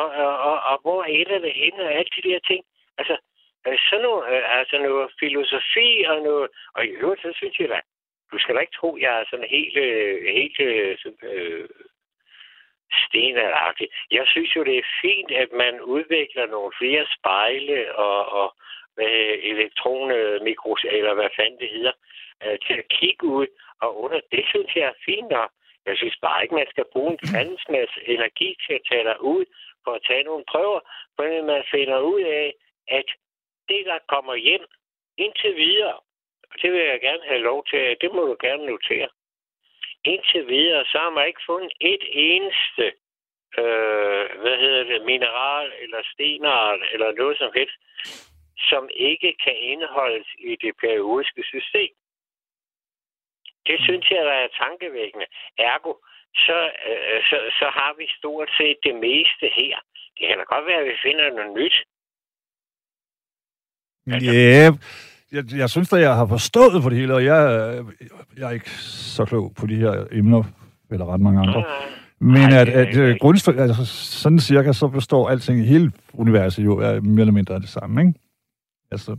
Og, 0.00 0.08
og, 0.24 0.34
og, 0.48 0.56
og 0.70 0.76
hvor 0.82 1.00
ender 1.04 1.38
det 1.46 1.54
henne? 1.62 1.82
Og 1.88 1.92
alle 1.98 2.12
de 2.16 2.28
der 2.28 2.40
ting. 2.50 2.62
Altså, 2.98 3.16
øh, 3.66 3.78
sådan 3.88 4.02
noget, 4.06 4.22
øh, 4.32 4.58
altså 4.58 4.76
noget 4.88 5.10
filosofi 5.20 5.88
og 6.10 6.16
noget... 6.28 6.46
Og 6.76 6.82
i 6.86 6.92
øvrigt, 7.02 7.22
så 7.22 7.30
synes 7.36 7.56
jeg 7.60 7.68
da, 7.68 7.80
du 8.32 8.38
skal 8.38 8.54
da 8.54 8.60
ikke 8.60 8.78
tro, 8.80 8.90
jeg 9.00 9.12
er 9.20 9.24
sådan 9.30 9.50
helt, 9.56 9.76
øh, 9.86 10.16
helt 10.38 10.56
sådan, 11.02 11.22
øh, 11.32 11.68
stenalagtig. 13.04 13.88
Jeg 14.10 14.24
synes 14.26 14.56
jo, 14.56 14.64
det 14.64 14.78
er 14.78 14.92
fint, 15.02 15.30
at 15.42 15.50
man 15.52 15.74
udvikler 15.80 16.46
nogle 16.46 16.72
flere 16.80 17.06
spejle 17.16 17.96
og, 17.96 18.18
og 18.40 18.48
øh, 19.04 19.34
elektronmikros, 19.52 20.84
eller 20.96 21.14
hvad 21.14 21.30
fanden 21.36 21.58
det 21.60 21.70
hedder, 21.76 21.92
øh, 22.42 22.58
til 22.66 22.74
at 22.82 22.88
kigge 22.88 23.26
ud. 23.26 23.46
Og 23.82 23.90
under 24.02 24.20
det 24.32 24.44
synes 24.52 24.70
jeg 24.76 24.86
er 24.92 25.02
fint 25.04 25.28
nok. 25.28 25.50
Jeg 25.86 25.96
synes 25.96 26.16
bare 26.22 26.42
ikke, 26.42 26.54
man 26.54 26.70
skal 26.70 26.84
bruge 26.92 27.12
en 27.12 27.28
fandens 27.32 27.66
masse 27.68 27.98
energi 28.14 28.56
til 28.66 28.74
at 28.74 28.86
tage 28.90 29.04
dig 29.04 29.22
ud 29.22 29.44
for 29.84 29.92
at 29.94 30.04
tage 30.08 30.24
nogle 30.24 30.44
prøver, 30.52 30.80
for 31.16 31.42
man 31.52 31.64
finder 31.74 31.98
ud 31.98 32.20
af, 32.20 32.54
at 32.88 33.08
det, 33.68 33.82
der 33.86 33.98
kommer 34.08 34.34
hjem 34.34 34.64
indtil 35.16 35.56
videre, 35.56 35.96
og 36.50 36.56
det 36.62 36.72
vil 36.72 36.80
jeg 36.80 37.00
gerne 37.00 37.24
have 37.26 37.40
lov 37.50 37.64
til, 37.70 37.96
det 38.00 38.10
må 38.14 38.22
du 38.26 38.36
gerne 38.40 38.66
notere. 38.66 39.08
Indtil 40.04 40.48
videre, 40.48 40.84
så 40.84 40.98
har 40.98 41.10
man 41.10 41.26
ikke 41.26 41.46
fundet 41.46 41.72
et 41.80 42.04
eneste 42.12 42.92
øh, 43.58 44.24
hvad 44.42 44.56
hedder 44.62 44.84
det, 44.84 45.04
mineral 45.12 45.72
eller 45.82 46.00
stenart 46.12 46.80
eller 46.92 47.12
noget 47.12 47.38
som 47.38 47.50
helst, 47.54 47.76
som 48.70 48.88
ikke 49.10 49.30
kan 49.44 49.56
indeholdes 49.72 50.28
i 50.50 50.52
det 50.64 50.74
periodiske 50.84 51.42
system. 51.52 51.92
Det 53.68 53.78
synes 53.86 54.10
jeg, 54.10 54.22
der 54.30 54.36
er 54.44 54.48
tankevækkende. 54.62 55.26
Ergo, 55.58 55.92
så, 56.46 56.58
øh, 56.88 57.18
så, 57.28 57.36
så 57.60 57.66
har 57.78 57.92
vi 57.98 58.06
stort 58.18 58.50
set 58.58 58.78
det 58.86 58.94
meste 58.94 59.46
her. 59.60 59.76
Det 60.16 60.24
kan 60.28 60.38
da 60.38 60.44
godt 60.54 60.66
være, 60.66 60.80
at 60.82 60.88
vi 60.92 60.96
finder 61.06 61.24
noget 61.38 61.52
nyt. 61.60 61.76
Ja, 64.06 64.70
jeg, 65.32 65.44
jeg 65.58 65.70
synes 65.70 65.88
da, 65.88 65.96
jeg 65.96 66.14
har 66.14 66.26
forstået 66.26 66.82
på 66.82 66.90
det 66.90 66.98
hele, 66.98 67.14
og 67.14 67.24
jeg, 67.24 67.40
øh, 67.56 67.84
jeg 68.38 68.48
er 68.48 68.54
ikke 68.58 68.70
så 69.14 69.24
klog 69.24 69.52
på 69.60 69.66
de 69.66 69.76
her 69.76 70.06
emner, 70.12 70.42
eller 70.90 71.06
ret 71.12 71.20
mange 71.20 71.40
andre. 71.40 71.64
Men 72.20 72.52
at, 72.60 72.68
at 72.68 72.88
ikke 72.88 73.02
øh, 73.02 73.16
grundstø, 73.20 73.50
altså, 73.52 73.84
sådan 74.22 74.38
cirka, 74.38 74.72
så 74.72 74.88
består 74.88 75.28
alting 75.28 75.58
i 75.60 75.66
hele 75.66 75.92
universet 76.14 76.64
jo 76.64 76.80
af 76.80 77.02
mere 77.02 77.20
eller 77.20 77.32
mindre 77.32 77.54
af 77.54 77.60
det 77.60 77.68
samme, 77.68 78.00
ikke? 78.00 78.12
Altså, 78.90 79.18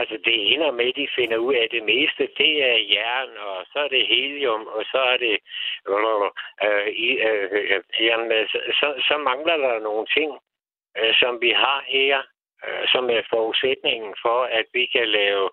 Altså, 0.00 0.16
det 0.24 0.52
ender 0.52 0.70
med, 0.70 0.88
at 0.88 0.96
de 0.96 1.08
finder 1.18 1.36
ud 1.36 1.54
af 1.54 1.68
det 1.70 1.82
meste. 1.82 2.28
Det 2.38 2.52
er 2.70 2.78
jern, 2.94 3.30
og 3.48 3.66
så 3.72 3.78
er 3.78 3.88
det 3.88 4.06
helium, 4.06 4.66
og 4.66 4.84
så 4.92 4.98
er 5.12 5.16
det... 5.16 5.36
Øh, 6.66 6.88
i, 6.88 7.08
øh, 7.28 7.48
øh, 7.52 7.82
jamen, 8.00 8.30
så, 8.52 8.58
så, 8.80 8.88
så 9.08 9.16
mangler 9.18 9.56
der 9.56 9.78
nogle 9.78 10.06
ting, 10.16 10.30
øh, 10.98 11.14
som 11.20 11.40
vi 11.40 11.50
har 11.50 11.84
her, 11.88 12.22
øh, 12.66 12.84
som 12.92 13.10
er 13.10 13.22
forudsætningen 13.30 14.14
for, 14.22 14.38
at 14.58 14.66
vi 14.72 14.86
kan 14.86 15.08
lave 15.08 15.50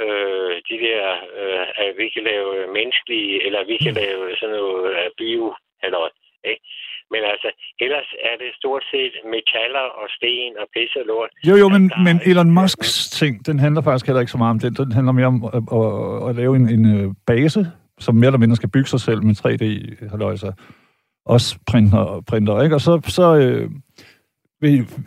øh, 0.00 0.54
de 0.68 0.76
der, 0.86 1.04
øh, 1.38 1.66
at 1.76 1.96
vi 1.96 2.08
kan 2.08 2.24
lave 2.24 2.72
menneskelige, 2.72 3.46
eller 3.46 3.64
vi 3.64 3.76
kan 3.84 3.94
lave 3.94 4.36
sådan 4.36 4.56
noget 4.56 5.04
øh, 5.04 5.10
bio, 5.18 5.54
eller 5.82 6.08
ikke? 6.44 6.62
Men 7.12 7.22
altså, 7.32 7.48
ellers 7.84 8.08
er 8.30 8.34
det 8.42 8.50
stort 8.60 8.84
set 8.92 9.14
metaller 9.36 9.86
og 10.00 10.06
sten 10.16 10.52
og 10.62 10.66
pisse 10.74 10.98
og 11.02 11.06
lort. 11.10 11.30
jo, 11.48 11.54
jo, 11.62 11.66
men, 11.74 11.82
men 12.06 12.16
Elon 12.30 12.50
Musks 12.58 13.10
ting, 13.20 13.46
den 13.48 13.58
handler 13.64 13.82
faktisk 13.82 14.06
heller 14.06 14.20
ikke 14.20 14.32
så 14.36 14.38
meget 14.38 14.54
om 14.56 14.58
den. 14.58 14.74
Den 14.74 14.92
handler 14.92 15.12
mere 15.12 15.26
om 15.26 15.38
at, 15.44 15.62
at, 15.78 16.28
at 16.28 16.32
lave 16.40 16.52
en, 16.56 16.66
en 16.76 16.84
øh, 16.96 17.14
base, 17.26 17.60
som 17.98 18.14
mere 18.14 18.26
eller 18.26 18.38
mindre 18.38 18.56
skal 18.56 18.70
bygge 18.70 18.88
sig 18.88 19.00
selv 19.00 19.20
med 19.28 19.34
3D-haløjser. 19.42 20.52
Også 21.26 21.58
printer, 21.70 22.22
printer, 22.28 22.62
ikke? 22.62 22.74
Og 22.76 22.80
så, 22.80 23.00
så 23.18 23.26
øh, 23.42 23.70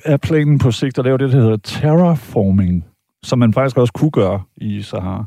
er 0.06 0.18
planen 0.28 0.60
på 0.60 0.72
sigt 0.72 1.00
at 1.00 1.06
lave 1.06 1.18
det, 1.18 1.32
der 1.32 1.40
hedder 1.42 1.58
terraforming, 1.58 2.86
som 3.24 3.40
man 3.40 3.54
faktisk 3.54 3.78
også 3.78 3.94
kunne 3.94 4.12
gøre 4.12 4.44
i 4.58 4.82
Sahara, 4.82 5.26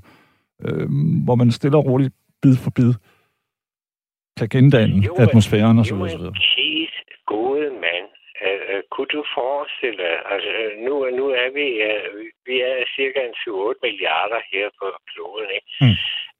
øh, 0.64 0.88
hvor 1.24 1.34
man 1.34 1.50
stille 1.50 1.76
og 1.78 1.84
roligt, 1.86 2.14
bid 2.42 2.56
for 2.56 2.70
bid, 2.70 2.92
kan 4.38 4.48
gendanne 4.48 5.08
atmosfæren 5.18 5.78
og 5.78 5.86
så 5.86 5.94
Jo, 5.94 5.96
videre. 5.96 6.10
så 6.10 6.16
en 6.16 6.20
videre. 6.22 6.34
kæs 6.34 6.94
gode 7.26 7.68
mand. 7.84 8.06
Uh, 8.46 8.60
uh, 8.72 8.82
kunne 8.98 9.16
du 9.18 9.24
forestille 9.40 9.98
dig, 10.04 10.14
altså 10.32 10.50
øh, 10.62 10.72
nu, 10.86 10.94
nu 11.18 11.24
er 11.42 11.48
vi, 11.58 11.66
uh, 11.88 12.06
vi 12.48 12.56
er 12.70 12.74
cirka 12.96 13.20
en 13.24 13.36
7-8 13.42 13.84
milliarder 13.84 14.40
her 14.52 14.66
på 14.78 14.86
kloden, 15.10 15.50
ikke? 15.58 15.70
Mm. 15.80 15.96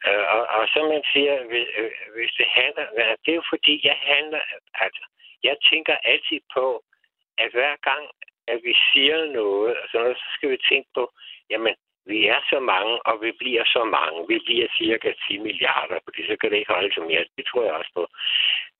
Uh, 0.09 0.25
og, 0.35 0.43
og 0.57 0.63
som 0.75 0.85
man 0.95 1.03
siger, 1.13 1.35
hvis, 1.51 1.69
uh, 1.81 1.93
hvis 2.17 2.33
det 2.39 2.49
handler, 2.61 2.87
det 3.23 3.31
er 3.31 3.41
jo 3.41 3.47
fordi, 3.53 3.75
jeg 3.91 3.99
handler, 4.13 4.43
altså, 4.85 5.05
jeg 5.49 5.57
tænker 5.71 5.97
altid 6.13 6.41
på, 6.57 6.67
at 7.43 7.49
hver 7.57 7.75
gang, 7.89 8.05
at 8.53 8.59
vi 8.67 8.75
siger 8.93 9.19
noget, 9.41 9.77
altså 9.81 9.97
noget, 9.99 10.17
så 10.17 10.29
skal 10.37 10.51
vi 10.51 10.59
tænke 10.71 10.89
på, 10.95 11.05
jamen, 11.51 11.75
vi 12.09 12.19
er 12.35 12.41
så 12.53 12.61
mange, 12.61 12.95
og 13.09 13.15
vi 13.25 13.31
bliver 13.43 13.65
så 13.65 13.83
mange. 13.97 14.19
Vi 14.29 14.39
bliver 14.47 14.69
cirka 14.79 15.13
10 15.29 15.39
milliarder, 15.39 15.99
fordi 16.05 16.21
så 16.27 16.37
kan 16.41 16.51
det 16.51 16.59
ikke 16.59 16.73
holde 16.73 16.91
til 16.95 17.03
mere. 17.03 17.25
Det 17.37 17.45
tror 17.47 17.65
jeg 17.65 17.73
også 17.73 17.93
på. 17.95 18.05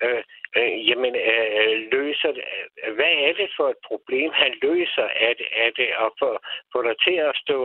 Øh, 0.05 0.23
øh, 0.59 0.89
jamen, 0.89 1.15
øh, 1.33 1.75
løser 1.93 2.31
det, 2.37 2.45
øh, 2.85 2.95
hvad 2.97 3.13
er 3.27 3.33
det 3.41 3.49
for 3.57 3.69
et 3.69 3.81
problem, 3.91 4.31
han 4.43 4.53
løser? 4.63 5.07
Er 5.27 5.33
det, 5.41 5.49
er 5.65 5.71
det 5.79 5.89
at 6.05 6.11
få, 6.21 6.31
få 6.73 6.79
dig 6.89 6.97
til 7.07 7.17
at 7.29 7.35
stå 7.45 7.59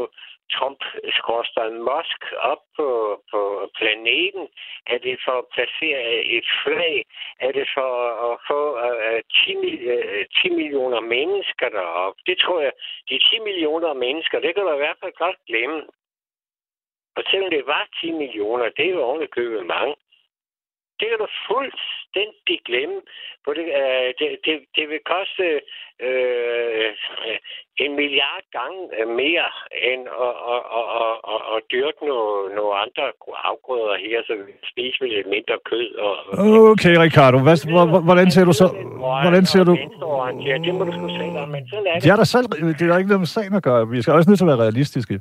Trump 0.51 0.79
skorsteren 1.19 1.77
Musk 1.89 2.21
op 2.51 2.63
på, 2.77 2.87
på 3.31 3.41
planeten? 3.79 4.47
Er 4.93 4.97
det 4.97 5.15
for 5.25 5.35
at 5.41 5.49
placere 5.53 6.03
et 6.37 6.47
flag? 6.63 7.05
Er 7.39 7.51
det 7.51 7.67
for 7.75 7.91
at 8.29 8.39
få 8.49 8.61
uh, 8.87 9.19
10, 9.45 9.55
uh, 9.91 10.23
10 10.41 10.49
millioner 10.59 11.01
mennesker 11.15 11.69
derop? 11.69 12.15
Det 12.27 12.37
tror 12.43 12.61
jeg, 12.61 12.73
de 13.09 13.19
10 13.19 13.39
millioner 13.39 13.93
mennesker, 13.93 14.39
det 14.39 14.55
kan 14.55 14.63
du 14.63 14.73
i 14.73 14.83
hvert 14.83 14.99
fald 15.01 15.13
godt 15.23 15.39
glemme. 15.47 15.81
Og 17.17 17.23
selvom 17.29 17.49
det 17.49 17.65
var 17.65 17.87
10 18.01 18.11
millioner, 18.11 18.69
det 18.69 18.85
er 18.85 18.93
jo 18.95 19.03
ovenikøbet 19.03 19.65
mange. 19.65 19.95
Det 20.99 21.05
kan 21.09 21.19
du 21.23 21.27
fuldstændig 21.51 22.57
glemme. 22.69 22.97
For 23.43 23.51
det, 23.57 23.65
øh, 23.81 24.07
det, 24.19 24.27
det, 24.45 24.55
det 24.77 24.85
vil 24.91 25.01
koste 25.13 25.45
øh, 26.07 26.89
en 27.85 27.91
milliard 28.01 28.45
gange 28.57 28.79
øh, 28.97 29.07
mere 29.21 29.47
end 29.91 30.03
at, 30.25 30.33
at, 30.53 30.61
at, 30.79 30.85
at, 31.03 31.13
at, 31.33 31.39
at 31.53 31.59
dyrke 31.73 31.99
nogle, 32.11 32.55
nogle 32.57 32.73
andre 32.83 33.03
afgrøder 33.49 33.95
her, 34.05 34.17
så 34.27 34.33
vi 34.47 34.51
spiser 34.71 35.05
lidt 35.15 35.27
mindre 35.35 35.55
kød. 35.69 35.89
Og, 36.05 36.13
Okay, 36.73 36.93
Ricardo, 37.05 37.37
hvad, 37.47 37.57
hvor, 37.73 37.85
hvor- 37.91 38.03
hvordan 38.09 38.27
ser 38.35 38.45
du 38.49 38.53
så... 38.61 38.67
Hvordan 39.25 39.45
ser 39.53 39.63
du... 39.69 39.73
Ja, 40.49 40.55
det 40.65 40.73
må 40.77 40.83
du 40.87 40.91
sgu 40.97 41.07
selv 41.21 41.37
om, 41.43 41.49
men 41.55 41.61
sådan 41.69 41.85
er 41.87 41.93
det. 41.99 42.05
Ja, 42.09 42.13
der 42.21 42.23
selv, 42.35 42.45
det 42.77 42.81
er 42.81 42.87
der 42.91 42.97
ikke 42.97 43.11
noget 43.13 43.25
med 43.25 43.31
sagen 43.37 43.53
at 43.59 43.63
gøre. 43.63 43.81
Vi 43.89 44.01
skal 44.01 44.13
også 44.13 44.29
nødt 44.29 44.39
til 44.39 44.45
at 44.45 44.51
være 44.53 44.61
realistiske. 44.67 45.19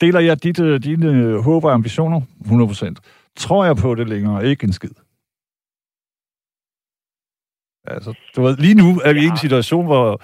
Deler 0.00 0.20
jeg 0.20 0.42
dit, 0.42 0.60
øh, 0.62 0.80
dine 0.88 1.06
øh, 1.18 1.34
håb 1.48 1.64
og 1.64 1.72
ambitioner? 1.72 2.20
100%. 2.40 3.17
Tror 3.38 3.64
jeg 3.64 3.76
på 3.76 3.94
det 3.94 4.08
længere? 4.08 4.46
Ikke 4.46 4.64
en 4.64 4.72
skid. 4.72 4.90
Altså, 7.84 8.14
du 8.36 8.42
ved, 8.42 8.56
lige 8.56 8.74
nu 8.74 9.00
er 9.04 9.12
vi 9.12 9.20
i 9.20 9.26
en 9.26 9.36
situation, 9.36 9.86
hvor 9.86 10.22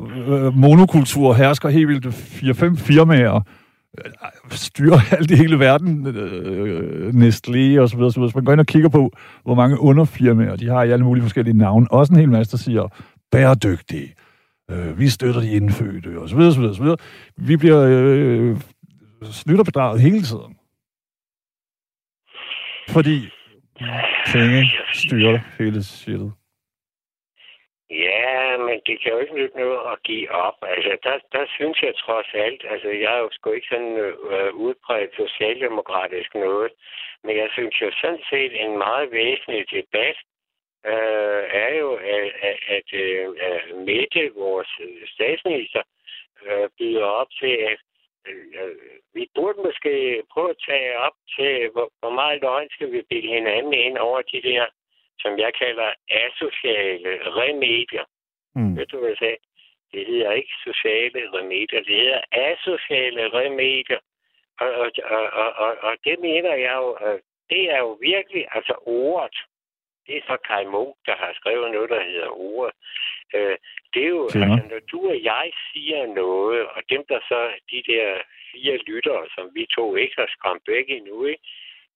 øh, 0.00 0.54
monokultur 0.54 1.34
hersker 1.34 1.68
helt 1.68 1.88
vildt. 1.88 2.06
4-5 2.06 2.76
firmaer 2.76 3.40
øh, 3.98 4.12
styrer 4.50 4.98
alt 5.16 5.30
i 5.30 5.34
hele 5.34 5.58
verden. 5.58 6.06
Øh, 6.06 7.08
Nestlé 7.08 7.80
og 7.80 7.88
så 7.88 7.96
videre, 7.96 8.12
så 8.12 8.20
videre. 8.20 8.26
Hvis 8.26 8.34
man 8.34 8.44
går 8.44 8.52
ind 8.52 8.60
og 8.60 8.66
kigger 8.66 8.88
på, 8.88 9.10
hvor 9.44 9.54
mange 9.54 9.80
underfirmaer 9.80 10.56
de 10.56 10.68
har 10.68 10.82
i 10.82 10.90
alle 10.90 11.04
mulige 11.04 11.22
forskellige 11.22 11.58
navne. 11.58 11.86
Også 11.90 12.12
en 12.12 12.18
hel 12.18 12.30
masse, 12.30 12.52
der 12.52 12.58
siger 12.58 12.88
bæredygtig. 13.32 14.14
Øh, 14.70 14.98
vi 14.98 15.08
støtter 15.08 15.40
de 15.40 15.50
indfødte, 15.50 16.20
og 16.20 16.28
så 16.28 16.36
videre, 16.36 16.52
så 16.52 16.60
videre, 16.60 16.74
så 16.74 16.82
videre. 16.82 16.98
Vi 17.36 17.56
bliver 17.56 17.86
øh, 17.88 18.60
snydt 19.22 19.60
og 19.60 19.66
bedraget 19.66 20.00
hele 20.00 20.22
tiden. 20.22 20.55
Fordi 22.94 23.16
penge 24.32 24.62
styrer 24.92 25.38
hele 25.58 25.82
shitet. 25.82 26.32
Ja, 27.90 28.56
men 28.56 28.80
det 28.86 29.00
kan 29.00 29.12
jo 29.12 29.18
ikke 29.18 29.34
nytte 29.34 29.56
noget 29.56 29.80
at 29.92 30.02
give 30.02 30.30
op. 30.30 30.58
Altså, 30.62 30.96
der, 31.02 31.18
der 31.32 31.46
synes 31.56 31.82
jeg 31.82 31.94
trods 31.96 32.26
alt, 32.34 32.64
altså 32.70 32.88
jeg 32.88 33.16
er 33.16 33.18
jo 33.18 33.28
sgu 33.32 33.50
ikke 33.50 33.66
sådan 33.70 33.96
øh, 33.96 34.54
udbredt 34.54 35.16
socialdemokratisk 35.16 36.34
noget, 36.34 36.72
men 37.24 37.36
jeg 37.36 37.48
synes 37.52 37.80
jo 37.82 37.90
sådan 38.00 38.22
set 38.30 38.52
en 38.64 38.78
meget 38.78 39.12
væsentlig 39.12 39.64
debat 39.70 40.16
øh, 40.92 41.42
er 41.64 41.74
jo, 41.82 41.90
at, 41.94 42.26
at, 42.48 42.58
at 42.76 42.88
øh, 42.92 43.26
Mette, 43.86 44.22
vores 44.34 44.70
statsminister, 45.14 45.82
øh, 46.46 46.68
byder 46.78 47.04
op 47.04 47.30
til, 47.40 47.54
at 47.70 47.78
vi 49.14 49.30
burde 49.34 49.58
måske 49.64 50.22
prøve 50.32 50.50
at 50.50 50.62
tage 50.68 50.98
op 50.98 51.16
til, 51.36 51.70
hvor, 51.72 51.88
hvor 52.00 52.10
meget 52.10 52.40
løgn 52.40 52.68
skal 52.70 52.92
vi 52.92 53.02
bilde 53.10 53.28
hinanden 53.28 53.72
ind 53.72 53.98
over 53.98 54.22
de 54.22 54.42
der 54.42 54.66
som 55.18 55.38
jeg 55.38 55.52
kalder 55.62 55.88
asociale 56.24 57.10
remedier. 57.40 58.04
Mm. 58.54 58.76
Ved 58.76 58.86
du, 58.86 58.98
hvad 58.98 59.08
jeg 59.08 59.18
sagde? 59.18 59.36
Det 59.92 60.06
hedder 60.06 60.32
ikke 60.32 60.54
sociale 60.68 61.20
remedier, 61.38 61.80
det 61.82 61.96
hedder 62.02 62.22
asociale 62.32 63.22
remedier. 63.38 64.00
Og, 64.60 64.70
og, 64.82 64.90
og, 65.42 65.52
og, 65.64 65.76
og 65.82 65.94
det 66.04 66.16
mener 66.20 66.54
jeg 66.54 66.76
jo, 66.82 66.98
det 67.50 67.62
er 67.74 67.78
jo 67.78 67.92
virkelig, 68.00 68.46
altså 68.50 68.74
ordet, 68.86 69.36
det 70.06 70.16
er 70.16 70.22
så 70.26 70.36
Kai 70.48 70.64
Mo, 70.64 70.84
der 71.06 71.16
har 71.16 71.32
skrevet 71.34 71.70
noget, 71.72 71.90
der 71.90 72.02
hedder 72.10 72.28
ordet. 72.28 72.74
Øh, 73.34 73.56
det 73.94 74.02
er 74.04 74.12
jo, 74.18 74.28
ja. 74.34 74.40
altså, 74.44 74.68
når 74.72 74.80
du 74.92 74.98
og 75.08 75.18
jeg 75.22 75.52
siger 75.72 76.06
noget, 76.06 76.66
og 76.66 76.82
dem 76.90 77.02
der 77.08 77.20
så, 77.30 77.40
de 77.70 77.82
der 77.92 78.06
fire 78.52 78.76
lyttere, 78.76 79.26
som 79.34 79.44
vi 79.54 79.66
to 79.76 79.96
ikke 79.96 80.14
har 80.18 80.28
skræmt 80.36 80.62
væk 80.66 80.86
endnu, 80.88 81.24
ikke? 81.24 81.42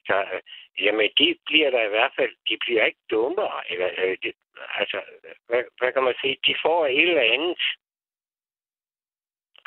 Så, 0.07 0.17
øh, 0.33 0.41
jamen, 0.85 1.11
de 1.19 1.37
bliver 1.47 1.71
der 1.71 1.83
i 1.85 1.93
hvert 1.95 2.13
fald, 2.17 2.33
de 2.49 2.57
bliver 2.65 2.85
ikke 2.85 3.05
dummere. 3.11 3.73
Eller, 3.73 3.91
øh, 3.99 4.17
det, 4.23 4.33
altså, 4.81 5.01
hvad, 5.49 5.63
hvad 5.79 5.93
kan 5.93 6.03
man 6.03 6.15
sige? 6.21 6.37
De 6.47 6.55
får 6.63 6.87
et 6.87 7.09
eller 7.09 7.33
andet. 7.37 7.63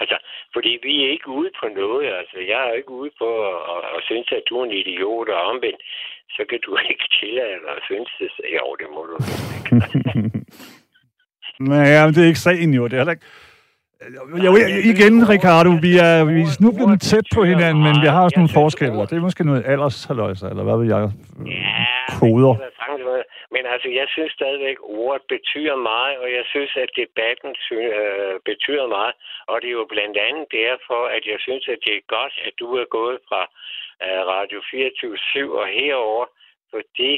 Altså, 0.02 0.18
fordi 0.54 0.72
vi 0.88 0.94
er 1.04 1.10
ikke 1.16 1.30
ude 1.40 1.52
på 1.60 1.66
noget. 1.82 2.06
Altså, 2.22 2.38
jeg 2.52 2.60
er 2.70 2.74
ikke 2.80 2.94
ude 3.02 3.12
på 3.22 3.30
at, 3.52 3.60
at, 3.74 3.82
at 3.96 4.02
synes, 4.10 4.28
at 4.38 4.44
du 4.50 4.54
er 4.60 4.66
en 4.66 4.78
idiot 4.82 5.30
og 5.36 5.42
omvendt. 5.52 5.82
Så 6.36 6.42
kan 6.50 6.60
du 6.66 6.72
ikke 6.92 7.08
tillade 7.20 7.58
dig 7.66 7.74
at 7.78 7.84
synes 7.90 8.12
det. 8.20 8.30
Jo, 8.58 8.66
det 8.80 8.88
må 8.96 9.02
du 9.10 9.16
ikke. 9.58 9.70
Nej, 11.72 12.06
men 12.06 12.14
det 12.16 12.24
er 12.24 12.32
ikke 12.34 12.48
sagen 12.50 12.74
jo. 12.74 12.84
Det 12.88 12.94
er 12.94 12.98
heller 12.98 13.18
ikke... 13.18 13.28
Jo, 14.46 14.52
igen, 14.94 15.30
Ricardo, 15.30 15.70
vi 15.82 15.94
er, 15.98 16.26
vi 16.26 16.44
blevet 16.78 17.02
tæt 17.02 17.26
på 17.36 17.44
hinanden, 17.44 17.84
men 17.84 17.96
vi 18.02 18.08
har 18.08 18.22
også 18.24 18.38
nogle 18.40 18.54
forskelle. 18.54 19.02
Det 19.02 19.12
er 19.12 19.20
måske 19.20 19.44
noget 19.46 19.64
aldershaløjser, 19.66 20.48
eller 20.50 20.64
hvad 20.64 20.78
ved 20.78 20.88
jeg? 20.96 21.12
Koder. 22.20 22.54
Men 22.54 22.93
altså, 23.74 23.90
jeg 24.00 24.08
synes 24.10 24.32
stadigvæk, 24.34 24.78
at 24.80 24.88
ordet 25.02 25.24
betyder 25.36 25.76
meget, 25.76 26.18
og 26.18 26.28
jeg 26.38 26.46
synes, 26.54 26.72
at 26.84 26.90
debatten 26.96 27.52
øh, 27.72 28.40
betyder 28.50 28.88
meget. 28.88 29.16
Og 29.48 29.62
det 29.62 29.68
er 29.68 29.80
jo 29.82 29.86
blandt 29.96 30.18
andet 30.18 30.48
derfor, 30.52 31.02
at 31.18 31.24
jeg 31.32 31.40
synes, 31.40 31.68
at 31.68 31.80
det 31.86 31.96
er 31.96 32.12
godt, 32.18 32.34
at 32.48 32.54
du 32.60 32.68
er 32.82 32.86
gået 32.86 33.20
fra 33.30 33.42
øh, 34.06 34.22
Radio 34.34 34.62
24 34.72 35.60
og 35.62 35.68
herover, 35.68 36.26
fordi 36.72 37.14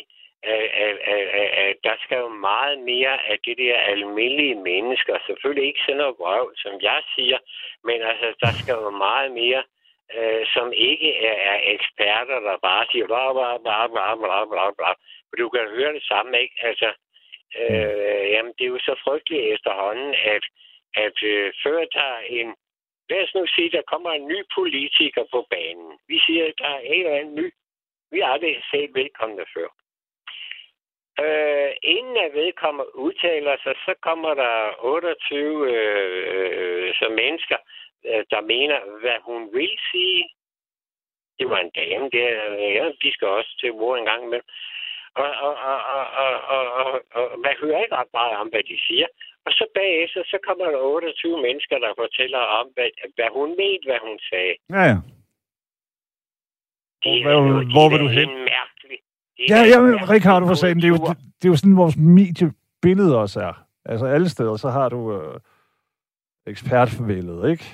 øh, 0.49 0.69
øh, 0.83 0.95
øh, 1.13 1.27
øh, 1.39 1.49
øh, 1.61 1.73
der 1.83 1.95
skal 2.03 2.17
jo 2.17 2.29
meget 2.29 2.79
mere 2.79 3.15
af 3.31 3.37
det 3.45 3.57
der 3.57 3.77
almindelige 3.77 4.55
mennesker. 4.55 5.15
Selvfølgelig 5.27 5.67
ikke 5.67 5.83
sådan 5.85 5.97
noget 5.97 6.15
røv, 6.19 6.45
som 6.55 6.73
jeg 6.81 7.01
siger, 7.15 7.39
men 7.83 8.01
altså, 8.01 8.27
der 8.43 8.51
skal 8.61 8.75
jo 8.83 8.89
meget 8.89 9.31
mere, 9.31 9.63
øh, 10.17 10.43
som 10.55 10.67
ikke 10.73 11.09
er, 11.29 11.37
er 11.51 11.59
eksperter, 11.75 12.39
der 12.47 12.57
bare 12.69 12.85
siger 12.91 13.05
bla 13.05 13.25
bla 13.33 13.49
bla 13.63 13.87
bla 13.93 14.07
bla 14.21 14.37
bla 14.51 14.65
bla. 14.77 14.91
Du 15.37 15.49
kan 15.49 15.69
høre 15.69 15.93
det 15.93 16.03
samme, 16.03 16.41
ikke? 16.41 16.55
Altså, 16.69 16.93
øh, 17.59 18.25
jamen, 18.31 18.53
det 18.57 18.63
er 18.65 18.73
jo 18.75 18.79
så 18.79 18.95
frygteligt 19.03 19.53
efterhånden, 19.53 20.15
at, 20.35 20.43
at 21.05 21.23
øh, 21.23 21.53
før 21.63 21.79
der 21.97 22.17
en 22.29 22.55
lad 23.09 23.23
os 23.23 23.35
nu 23.35 23.45
sige, 23.47 23.71
der 23.71 23.81
kommer 23.81 24.11
en 24.11 24.27
ny 24.27 24.39
politiker 24.57 25.23
på 25.31 25.47
banen. 25.49 25.99
Vi 26.07 26.19
siger, 26.25 26.45
at 26.47 26.53
der 26.57 26.67
er 26.67 26.79
en 26.79 27.05
eller 27.05 27.19
anden 27.19 27.35
ny. 27.35 27.53
Vi 28.11 28.19
har 28.19 28.27
aldrig 28.27 28.63
set 28.71 28.91
velkomne 28.93 29.45
før. 29.55 29.69
Øh, 31.25 31.71
inden 31.83 32.17
at 32.17 32.33
vedkommende 32.33 32.95
udtaler 32.95 33.55
sig, 33.63 33.75
så 33.85 33.93
kommer 34.01 34.33
der 34.33 34.75
28 34.79 35.71
øh, 35.71 36.87
øh 36.87 36.95
som 36.95 37.11
mennesker, 37.11 37.57
øh, 38.05 38.23
der 38.31 38.41
mener, 38.41 38.99
hvad 39.01 39.19
hun 39.21 39.53
vil 39.53 39.77
sige. 39.91 40.29
Det 41.39 41.49
var 41.49 41.59
en 41.59 41.71
dame, 41.75 42.09
der, 42.09 42.29
ja, 42.77 42.91
de 43.03 43.11
skal 43.13 43.27
også 43.27 43.57
til 43.59 43.73
mor 43.73 43.97
en 43.97 44.05
gang 44.05 44.23
imellem. 44.23 44.47
Og, 45.21 45.29
og, 45.45 45.53
og, 45.69 45.79
og, 45.95 46.05
og, 46.23 46.33
og, 46.55 46.63
og, 46.79 46.87
og 47.17 47.25
man 47.45 47.53
hører 47.61 47.79
ikke 47.83 47.95
ret 48.01 48.11
meget 48.19 48.35
om, 48.41 48.47
hvad 48.53 48.63
de 48.69 48.77
siger. 48.87 49.07
Og 49.45 49.51
så 49.57 49.65
bagefter, 49.79 50.21
så 50.33 50.37
kommer 50.47 50.65
der 50.73 50.79
28 50.79 51.41
mennesker, 51.47 51.75
der 51.85 51.91
fortæller 52.03 52.41
om, 52.59 52.65
hvad, 52.75 52.89
hvad 53.17 53.29
hun 53.37 53.49
mente, 53.61 53.85
hvad 53.89 54.01
hun 54.07 54.17
sagde. 54.29 54.53
Ja, 54.75 54.83
ja. 54.91 54.97
Det 57.03 57.13
hvor, 57.23 57.31
er 57.31 57.37
jo, 57.41 57.47
hvor 57.75 57.87
vil 57.91 57.99
du 58.05 58.09
hen? 58.19 58.29
Mærkeligt. 58.55 59.03
Ja, 59.51 59.59
ja, 59.71 59.77
men 59.85 59.93
Ricardo 60.15 60.45
for 60.47 60.53
sagen, 60.53 60.77
det 60.77 60.87
er, 60.89 60.93
jo, 60.97 61.01
det, 61.09 61.17
det 61.39 61.45
er 61.47 61.53
jo 61.53 61.55
sådan, 61.55 61.77
vores 61.77 61.97
mediebillede 61.97 63.19
også 63.23 63.39
er. 63.39 63.53
Altså 63.85 64.05
alle 64.05 64.29
steder, 64.29 64.55
så 64.55 64.69
har 64.69 64.89
du 64.89 64.99
øh, 65.17 65.39
ekspertvældet, 66.47 67.49
ikke? 67.51 67.65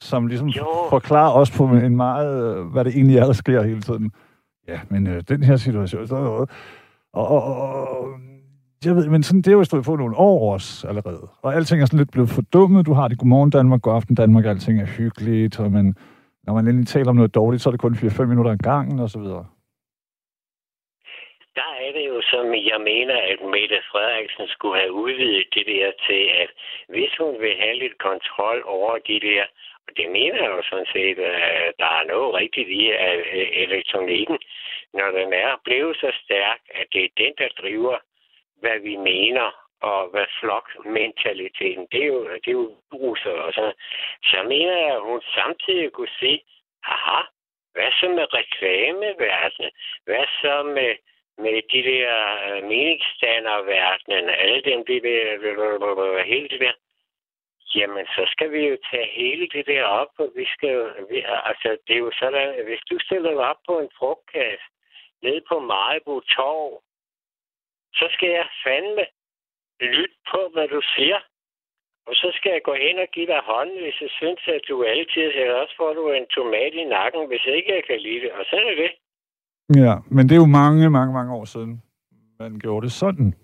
Som 0.00 0.26
ligesom 0.26 0.48
jo. 0.48 0.66
forklarer 0.90 1.32
os 1.32 1.50
på 1.58 1.64
en 1.64 1.96
meget, 1.96 2.56
øh, 2.56 2.66
hvad 2.72 2.84
det 2.84 2.94
egentlig 2.94 3.18
er, 3.18 3.24
der 3.24 3.32
sker 3.32 3.62
hele 3.62 3.80
tiden. 3.80 4.12
Ja, 4.68 4.80
men 4.90 5.06
øh, 5.06 5.22
den 5.28 5.42
her 5.42 5.56
situation, 5.56 6.06
så 6.06 6.14
og, 6.14 6.48
og, 7.12 7.42
og, 7.42 8.08
jeg 8.84 8.94
ved, 8.94 9.08
men 9.08 9.22
sådan, 9.22 9.42
det 9.42 9.50
har 9.52 9.58
jo 9.58 9.64
stået 9.64 9.84
på 9.84 9.96
nogle 9.96 10.16
år 10.16 10.52
også 10.52 10.88
allerede. 10.88 11.28
Og 11.42 11.54
alting 11.54 11.82
er 11.82 11.86
sådan 11.86 11.98
lidt 11.98 12.12
blevet 12.12 12.30
fordummet. 12.30 12.86
Du 12.86 12.92
har 12.92 13.08
det 13.08 13.18
Godmorgen 13.18 13.50
Danmark, 13.50 13.82
Godaften 13.82 14.14
Danmark, 14.14 14.44
alting 14.44 14.80
er 14.80 14.86
hyggeligt, 14.86 15.60
og 15.60 15.72
man, 15.72 15.94
når 16.44 16.54
man 16.54 16.66
endelig 16.66 16.88
taler 16.88 17.10
om 17.10 17.16
noget 17.16 17.34
dårligt, 17.34 17.62
så 17.62 17.68
er 17.68 17.70
det 17.70 17.80
kun 17.80 17.94
4-5 17.94 18.24
minutter 18.24 18.52
ad 18.52 18.58
gangen, 18.58 18.98
og 18.98 19.10
så 19.10 19.18
videre 19.18 19.46
der 21.60 21.72
er 21.86 21.92
det 21.98 22.04
jo, 22.12 22.18
som 22.32 22.44
jeg 22.70 22.80
mener, 22.92 23.16
at 23.32 23.38
Mette 23.54 23.80
Frederiksen 23.90 24.46
skulle 24.54 24.76
have 24.82 24.92
udvidet 25.04 25.46
det 25.54 25.66
der 25.72 25.88
til, 26.08 26.22
at 26.42 26.50
hvis 26.94 27.12
hun 27.22 27.34
vil 27.42 27.54
have 27.62 27.76
lidt 27.82 27.96
kontrol 28.08 28.58
over 28.78 28.92
de 29.08 29.16
der, 29.28 29.44
det 29.96 30.10
mener 30.10 30.42
jeg 30.42 30.50
jo 30.56 30.62
sådan 30.62 30.92
set, 30.92 31.18
at 31.18 31.74
der 31.78 31.90
er 31.98 32.04
noget 32.04 32.34
rigtigt 32.34 32.68
i 32.68 32.90
at 32.90 33.18
øh, 33.18 33.48
elektronikken, 33.52 34.38
når 34.92 35.10
den 35.10 35.32
er 35.32 35.60
blevet 35.64 35.96
så 35.96 36.10
stærk, 36.24 36.60
at 36.74 36.86
det 36.92 37.04
er 37.04 37.08
den, 37.16 37.32
der 37.38 37.48
driver, 37.48 37.98
hvad 38.60 38.78
vi 38.78 38.96
mener, 38.96 39.50
og 39.80 40.08
hvad 40.10 40.26
flokmentaliteten, 40.40 41.86
det 41.92 42.02
er 42.02 42.06
jo, 42.06 42.24
det 42.24 42.48
er 42.48 42.58
jo 42.62 42.76
russer 42.94 43.30
og 43.30 43.52
sådan. 43.54 43.74
Så 44.24 44.42
mener 44.42 44.76
jeg, 44.76 44.94
at 44.96 45.00
hun 45.00 45.22
samtidig 45.34 45.92
kunne 45.92 46.14
se, 46.20 46.42
aha, 46.84 47.20
hvad 47.72 47.92
så 48.00 48.08
med 48.08 48.34
reklameverdenen? 48.34 49.70
Hvad 50.04 50.24
så 50.42 50.62
med 50.62 50.94
med 51.44 51.62
de 51.72 51.80
der 51.90 52.10
øh, 52.46 52.62
meningsstanderverdenen, 52.68 54.28
alle 54.28 54.60
dem, 54.60 54.84
de 54.86 55.00
der, 55.08 56.22
hele 56.22 56.48
det 56.48 56.60
der, 56.60 56.72
jamen 57.74 58.06
så 58.06 58.22
skal 58.32 58.52
vi 58.52 58.60
jo 58.68 58.76
tage 58.90 59.08
hele 59.20 59.48
det 59.54 59.66
der 59.66 59.84
op, 59.84 60.12
og 60.18 60.32
vi 60.36 60.46
skal 60.54 60.70
jo, 60.78 60.84
vi, 61.10 61.24
altså 61.50 61.68
det 61.86 61.94
er 61.94 62.02
jo 62.06 62.12
sådan, 62.20 62.48
at 62.58 62.64
hvis 62.64 62.82
du 62.90 62.98
stiller 62.98 63.30
dig 63.30 63.44
op 63.52 63.60
på 63.68 63.78
en 63.78 63.90
frugtkasse 63.98 64.66
nede 65.22 65.42
på 65.48 65.56
Majbo 65.58 66.20
Torv, 66.20 66.82
så 67.94 68.06
skal 68.14 68.30
jeg 68.30 68.46
fandme 68.64 69.04
lytte 69.80 70.16
på, 70.32 70.40
hvad 70.52 70.68
du 70.68 70.80
siger. 70.94 71.20
Og 72.06 72.14
så 72.14 72.28
skal 72.36 72.50
jeg 72.52 72.62
gå 72.62 72.74
hen 72.74 72.98
og 72.98 73.08
give 73.14 73.26
dig 73.26 73.40
hånden, 73.44 73.78
hvis 73.82 74.00
jeg 74.00 74.10
synes, 74.10 74.40
at 74.48 74.60
du 74.68 74.84
altid, 74.84 75.22
eller 75.40 75.54
også 75.54 75.74
får 75.76 75.92
du 75.92 76.10
en 76.10 76.26
tomat 76.26 76.74
i 76.74 76.84
nakken, 76.84 77.26
hvis 77.28 77.44
ikke 77.46 77.74
jeg 77.74 77.84
kan 77.84 78.00
lide 78.00 78.20
det. 78.20 78.32
Og 78.32 78.44
sådan 78.50 78.66
er 78.72 78.76
det. 78.84 78.92
Ja, 79.82 79.94
men 80.14 80.22
det 80.28 80.34
er 80.34 80.42
jo 80.44 80.54
mange, 80.60 80.90
mange, 80.90 81.12
mange 81.12 81.34
år 81.34 81.44
siden, 81.44 81.82
man 82.38 82.58
gjorde 82.58 82.84
det 82.86 82.92
sådan. 82.92 83.34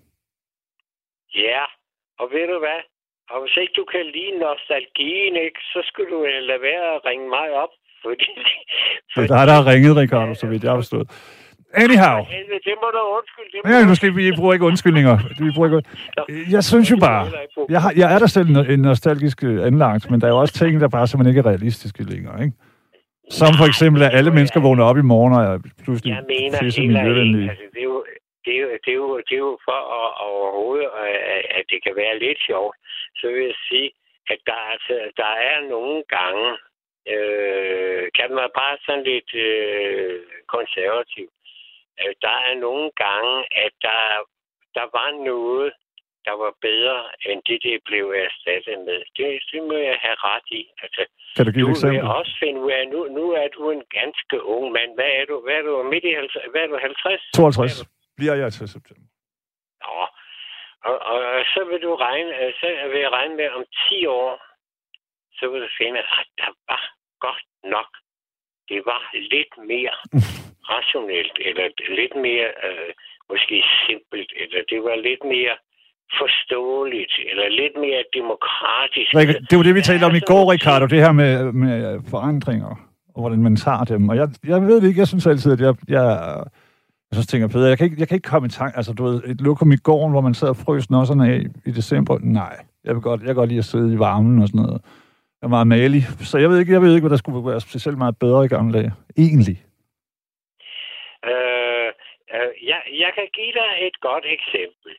Ja, 1.35 1.63
og 2.19 2.31
ved 2.31 2.47
du 2.47 2.59
hvad? 2.59 2.79
Og 3.31 3.37
hvis 3.41 3.55
ikke 3.61 3.75
du 3.79 3.85
kan 3.93 4.05
lide 4.15 4.33
nostalgien, 4.45 5.35
ikke, 5.45 5.61
så 5.73 5.79
skulle 5.89 6.09
du 6.15 6.19
lade 6.49 6.61
være 6.69 6.87
at 6.95 7.01
ringe 7.09 7.27
mig 7.37 7.47
op. 7.63 7.73
Fordi, 8.03 8.31
fordi... 9.13 9.27
Det 9.27 9.41
er 9.41 9.45
der 9.45 9.55
har 9.59 9.67
ringet, 9.71 9.97
Ricardo, 9.97 10.33
så 10.33 10.47
vidt 10.47 10.63
jeg 10.63 10.71
har 10.71 10.77
forstået. 10.77 11.07
Anyhow. 11.83 12.17
Det 12.67 12.75
må 12.83 12.87
du 12.95 13.01
undskylde. 13.17 13.49
Det 13.53 13.59
må 13.63 13.71
ja, 13.71 13.85
nu 13.89 13.95
skal 13.95 14.15
vi, 14.15 14.31
bruger 14.39 14.53
ikke 14.53 14.65
undskyldninger. 14.65 15.15
Vi 15.43 15.51
bruger 15.55 15.67
ikke... 15.69 15.89
Jeg 16.55 16.63
synes 16.63 16.91
jo 16.91 16.97
bare, 17.07 17.23
jeg, 17.69 17.81
har, 17.81 17.91
jeg 18.01 18.07
er 18.15 18.19
der 18.19 18.27
selv 18.27 18.47
en 18.75 18.79
nostalgisk 18.79 19.43
anlagt, 19.43 20.11
men 20.11 20.21
der 20.21 20.27
er 20.27 20.31
jo 20.31 20.39
også 20.43 20.53
ting, 20.53 20.81
der 20.81 20.87
bare 20.87 21.07
simpelthen 21.07 21.31
ikke 21.31 21.47
er 21.47 21.51
realistiske 21.53 22.03
længere, 22.03 22.43
ikke? 22.43 22.55
Som 23.39 23.51
for 23.59 23.67
eksempel, 23.71 23.99
at 24.03 24.13
alle 24.19 24.31
mennesker 24.37 24.59
vågner 24.67 24.83
op 24.89 24.97
i 24.97 25.07
morgen 25.13 25.33
og 25.37 25.41
er 25.51 25.57
pludselig 25.83 26.11
Jeg 26.17 26.23
mener 26.33 26.57
helt 26.81 26.97
ærligt, 26.97 27.49
altså, 27.49 27.65
det, 27.73 27.81
er 27.83 27.89
jo, 27.91 27.97
det, 28.45 28.51
er 28.57 28.61
jo, 28.63 28.69
det, 28.85 28.91
er 28.95 28.99
jo, 29.01 29.09
det 29.27 29.35
er 29.39 29.43
jo 29.47 29.53
for 29.67 29.79
at, 29.99 30.09
overhovedet, 30.29 30.87
at 31.57 31.65
det 31.71 31.79
kan 31.85 31.93
være 32.01 32.15
lidt 32.25 32.39
sjovt, 32.47 32.75
så 33.19 33.25
vil 33.33 33.43
jeg 33.51 33.59
sige, 33.69 33.89
at 34.33 34.39
der, 34.49 34.59
altså, 34.73 34.95
der 35.21 35.31
er 35.51 35.57
nogle 35.73 36.03
gange, 36.17 36.47
øh, 37.13 38.03
kan 38.17 38.29
man 38.37 38.49
bare 38.59 38.75
sådan 38.85 39.03
lidt 39.11 39.31
øh, 39.47 40.19
konservativ, 40.55 41.27
øh, 42.01 42.13
der 42.25 42.37
er 42.49 42.55
nogle 42.67 42.87
gange, 43.05 43.35
at 43.65 43.73
der, 43.87 44.01
der 44.77 44.85
var 44.97 45.09
noget, 45.31 45.73
der 46.27 46.35
var 46.43 46.53
bedre 46.69 46.99
end 47.29 47.39
det, 47.47 47.59
det 47.67 47.77
blev 47.89 48.05
erstattet 48.25 48.77
med. 48.87 48.99
Det, 49.17 49.27
det 49.51 49.61
må 49.69 49.75
jeg 49.89 49.97
have 50.05 50.17
ret 50.29 50.47
i. 50.59 50.61
Altså, 50.83 51.01
Kan 51.35 51.45
du 51.45 51.51
give 51.51 51.65
du 51.65 51.71
et 51.71 51.75
eksempel? 51.75 52.01
vil 52.01 52.11
også 52.19 52.33
finde 52.43 52.59
ud 52.65 52.71
af, 52.77 52.83
nu, 52.93 52.99
nu 53.17 53.25
er 53.41 53.47
du 53.57 53.61
en 53.75 53.83
ganske 53.99 54.37
ung 54.55 54.65
mand. 54.77 54.91
Hvad 54.97 55.11
er 55.19 55.25
du? 55.31 55.35
Hvad 55.45 55.55
er 55.59 55.63
du? 55.67 55.73
Midt 55.93 56.03
i 56.09 56.13
50? 56.13 56.51
Hvad 56.53 56.61
er 56.61 56.67
du? 56.67 56.77
50? 56.81 57.21
52 57.33 57.83
bliver 58.17 58.35
jeg 58.41 58.49
til 58.53 58.67
september. 58.75 59.07
Og, 60.89 60.95
og, 61.11 61.19
og 61.37 61.43
så 61.53 61.61
vil 61.69 61.79
du 61.85 61.91
regne, 62.07 62.31
øh, 62.41 62.51
så 62.59 62.65
vil 62.91 62.99
jeg 63.05 63.11
regne 63.19 63.35
med 63.41 63.49
om 63.57 63.63
10 63.89 64.05
år, 64.19 64.31
så 65.37 65.43
vil 65.51 65.61
du 65.65 65.69
finde, 65.81 65.99
at 65.99 66.27
der 66.41 66.51
var 66.69 66.83
godt 67.25 67.45
nok. 67.75 67.89
Det 68.71 68.81
var 68.91 69.01
lidt 69.33 69.53
mere 69.71 69.95
rationelt, 70.73 71.35
eller 71.47 71.65
lidt 71.99 72.15
mere 72.27 72.49
øh, 72.65 72.91
måske 73.31 73.57
simpelt, 73.87 74.29
eller 74.41 74.59
det 74.71 74.79
var 74.87 74.95
lidt 75.09 75.23
mere 75.35 75.55
forståeligt, 76.21 77.13
eller 77.29 77.47
lidt 77.61 77.75
mere 77.85 78.03
demokratisk. 78.19 79.09
Det 79.49 79.55
var 79.57 79.63
det, 79.67 79.75
vi 79.75 79.81
talte 79.81 80.05
om 80.09 80.11
i 80.11 80.15
Altså, 80.15 80.31
går, 80.33 80.43
Ricardo, 80.53 80.85
det 80.93 80.99
her 81.05 81.11
med, 81.21 81.33
med 81.63 81.75
forandringer, 82.13 82.73
og 83.13 83.19
hvordan 83.21 83.43
man 83.47 83.55
tager 83.55 83.83
dem. 83.83 84.09
Og 84.09 84.15
jeg, 84.15 84.27
jeg 84.53 84.61
ved 84.61 84.81
det 84.81 84.87
ikke, 84.87 85.03
jeg 85.03 85.07
synes 85.07 85.27
altid, 85.27 85.51
at 85.57 85.61
jeg, 85.65 85.73
jeg, 85.87 86.07
jeg 87.09 87.15
så 87.19 87.25
tænker, 87.27 87.47
Peder, 87.47 87.67
jeg 87.67 87.77
kan 87.77 87.85
ikke, 87.85 87.99
jeg 87.99 88.07
kan 88.07 88.15
ikke 88.15 88.29
komme 88.29 88.45
i 88.47 88.49
tanke, 88.49 88.77
altså 88.77 88.93
du 88.93 89.03
ved, 89.03 89.23
et 89.23 89.41
lokum 89.41 89.71
i 89.71 89.77
gården, 89.77 90.11
hvor 90.11 90.21
man 90.21 90.33
sad 90.33 90.49
og 90.49 90.57
frøs 90.57 90.89
nosserne 90.89 91.23
af 91.33 91.39
i 91.65 91.71
december, 91.71 92.17
nej, 92.21 92.55
jeg 92.83 92.93
vil 92.95 93.01
godt, 93.01 93.21
jeg 93.21 93.27
kan 93.27 93.35
godt 93.35 93.49
lide 93.49 93.63
at 93.65 93.65
sidde 93.65 93.93
i 93.93 93.99
varmen 93.99 94.41
og 94.41 94.47
sådan 94.47 94.61
noget. 94.61 94.81
Jeg 95.39 95.47
er 95.47 95.55
meget 95.57 95.67
malig, 95.67 96.01
så 96.29 96.37
jeg 96.37 96.49
ved 96.49 96.59
ikke, 96.59 96.73
jeg 96.73 96.81
ved 96.81 96.93
ikke, 96.95 97.05
hvad 97.05 97.15
der 97.15 97.23
skulle 97.23 97.51
være 97.51 97.61
specielt 97.61 97.97
meget 97.97 98.19
bedre 98.19 98.45
i 98.45 98.47
gamle 98.47 98.73
dage. 98.77 98.91
Egentlig. 99.17 99.57
Øh, 101.31 101.89
øh, 102.35 102.49
jeg, 102.71 102.81
jeg 103.03 103.11
kan 103.17 103.27
give 103.37 103.53
dig 103.61 103.71
et 103.87 103.97
godt 104.07 104.25
eksempel. 104.37 104.91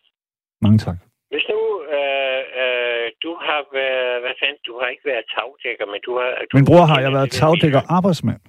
Mange 0.64 0.78
tak. 0.86 0.98
Hvis 1.32 1.46
nu 1.52 1.60
øh, 1.96 2.42
øh, 2.62 3.06
du 3.24 3.32
har 3.46 3.60
været, 3.78 4.20
hvad 4.22 4.34
fanden, 4.40 4.62
du 4.68 4.74
har 4.80 4.88
ikke 4.92 5.06
været 5.12 5.24
tagdækker, 5.34 5.86
men 5.92 6.00
du 6.06 6.12
har... 6.18 6.28
Du 6.48 6.52
Min 6.58 6.68
bror 6.70 6.84
har 6.92 7.00
jeg 7.04 7.12
været 7.18 7.30
tagdækker 7.40 7.82
arbejdsmand. 7.96 8.42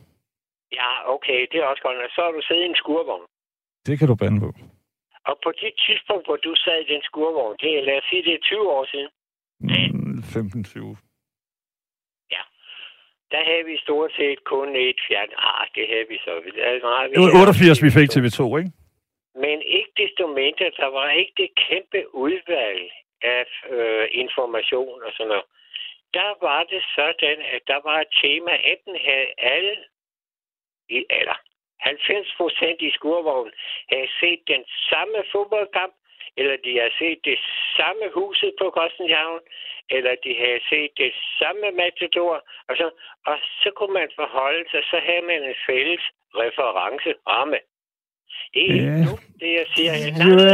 Ja, 0.80 0.92
okay, 1.16 1.40
det 1.52 1.58
er 1.60 1.66
også 1.72 1.84
godt. 1.86 1.98
Og 2.08 2.12
så 2.16 2.22
har 2.26 2.32
du 2.38 2.42
siddet 2.48 2.64
i 2.64 2.70
en 2.74 2.82
skurvogn. 2.84 3.26
Det 3.88 4.00
kan 4.00 4.08
du 4.08 4.16
bande 4.16 4.40
på. 4.46 4.50
Og 5.30 5.36
på 5.44 5.52
det 5.62 5.74
tidspunkt, 5.86 6.26
hvor 6.28 6.36
du 6.36 6.56
sad 6.56 6.78
i 6.82 6.94
den 6.94 7.02
skurvogn, 7.10 7.56
det 7.62 7.70
er, 7.78 7.82
lad 7.90 7.98
os 7.98 8.04
sige, 8.10 8.24
det 8.24 8.34
er 8.34 8.40
20 8.44 8.72
år 8.78 8.86
siden, 8.94 9.10
Mm, 9.60 10.18
15-20. 10.24 10.98
der 13.34 13.42
havde 13.50 13.66
vi 13.72 13.78
stort 13.86 14.12
set 14.20 14.40
kun 14.54 14.68
et 14.76 15.00
fjern. 15.08 15.32
Ah, 15.52 15.68
det 15.76 15.86
havde 15.92 16.08
vi 16.12 16.18
så. 16.26 16.32
Altså, 16.72 16.88
nej, 16.96 17.04
vi 17.08 17.14
Det 17.14 17.20
var 17.22 17.32
havde 17.32 17.42
88, 17.42 17.84
vi 17.86 17.90
fik 17.98 18.10
TV2. 18.10 18.16
TV2, 18.16 18.42
ikke? 18.62 18.72
Men 19.46 19.58
ikke 19.78 19.92
desto 20.02 20.24
mindre, 20.42 20.68
der 20.82 20.90
var 20.98 21.10
ikke 21.20 21.34
det 21.42 21.50
kæmpe 21.68 22.00
udvalg 22.24 22.84
af 23.22 23.46
øh, 23.76 24.06
information 24.24 24.98
og 25.08 25.12
sådan 25.16 25.28
noget. 25.34 25.48
Der 26.18 26.30
var 26.48 26.62
det 26.74 26.84
sådan, 26.98 27.38
at 27.56 27.62
der 27.72 27.80
var 27.90 27.98
et 28.06 28.12
tema, 28.24 28.52
enten 28.72 28.96
havde 29.08 29.28
alle, 29.54 29.76
i, 30.96 30.98
eller 31.20 31.38
90 31.80 32.36
procent 32.38 32.82
i 32.82 32.92
skurvognen, 32.92 33.54
havde 33.92 34.10
set 34.20 34.42
den 34.48 34.64
samme 34.90 35.24
fodboldkamp, 35.32 35.94
eller 36.38 36.58
de 36.66 36.80
havde 36.80 36.96
set 37.00 37.20
det 37.26 37.40
samme 37.78 38.06
huset 38.14 38.52
på 38.60 38.66
Christianshavn, 38.76 39.40
eller 39.90 40.16
de 40.24 40.36
havde 40.44 40.62
set 40.70 40.92
det 40.98 41.14
samme 41.40 41.72
matador, 41.72 42.36
og 42.68 42.74
så, 42.78 42.88
og 43.26 43.38
så 43.62 43.70
kunne 43.76 43.94
man 43.94 44.10
forholde 44.16 44.66
sig, 44.72 44.84
så 44.92 44.98
havde 45.08 45.22
man 45.22 45.44
en 45.44 45.56
fælles 45.68 46.04
referenceramme. 46.36 47.60
Det 48.54 48.62
er 48.62 48.74
ikke 48.74 48.86
Ja. 48.86 49.06
nu, 49.08 49.14
det 49.42 49.50
jeg 49.60 49.66
siger. 49.76 49.92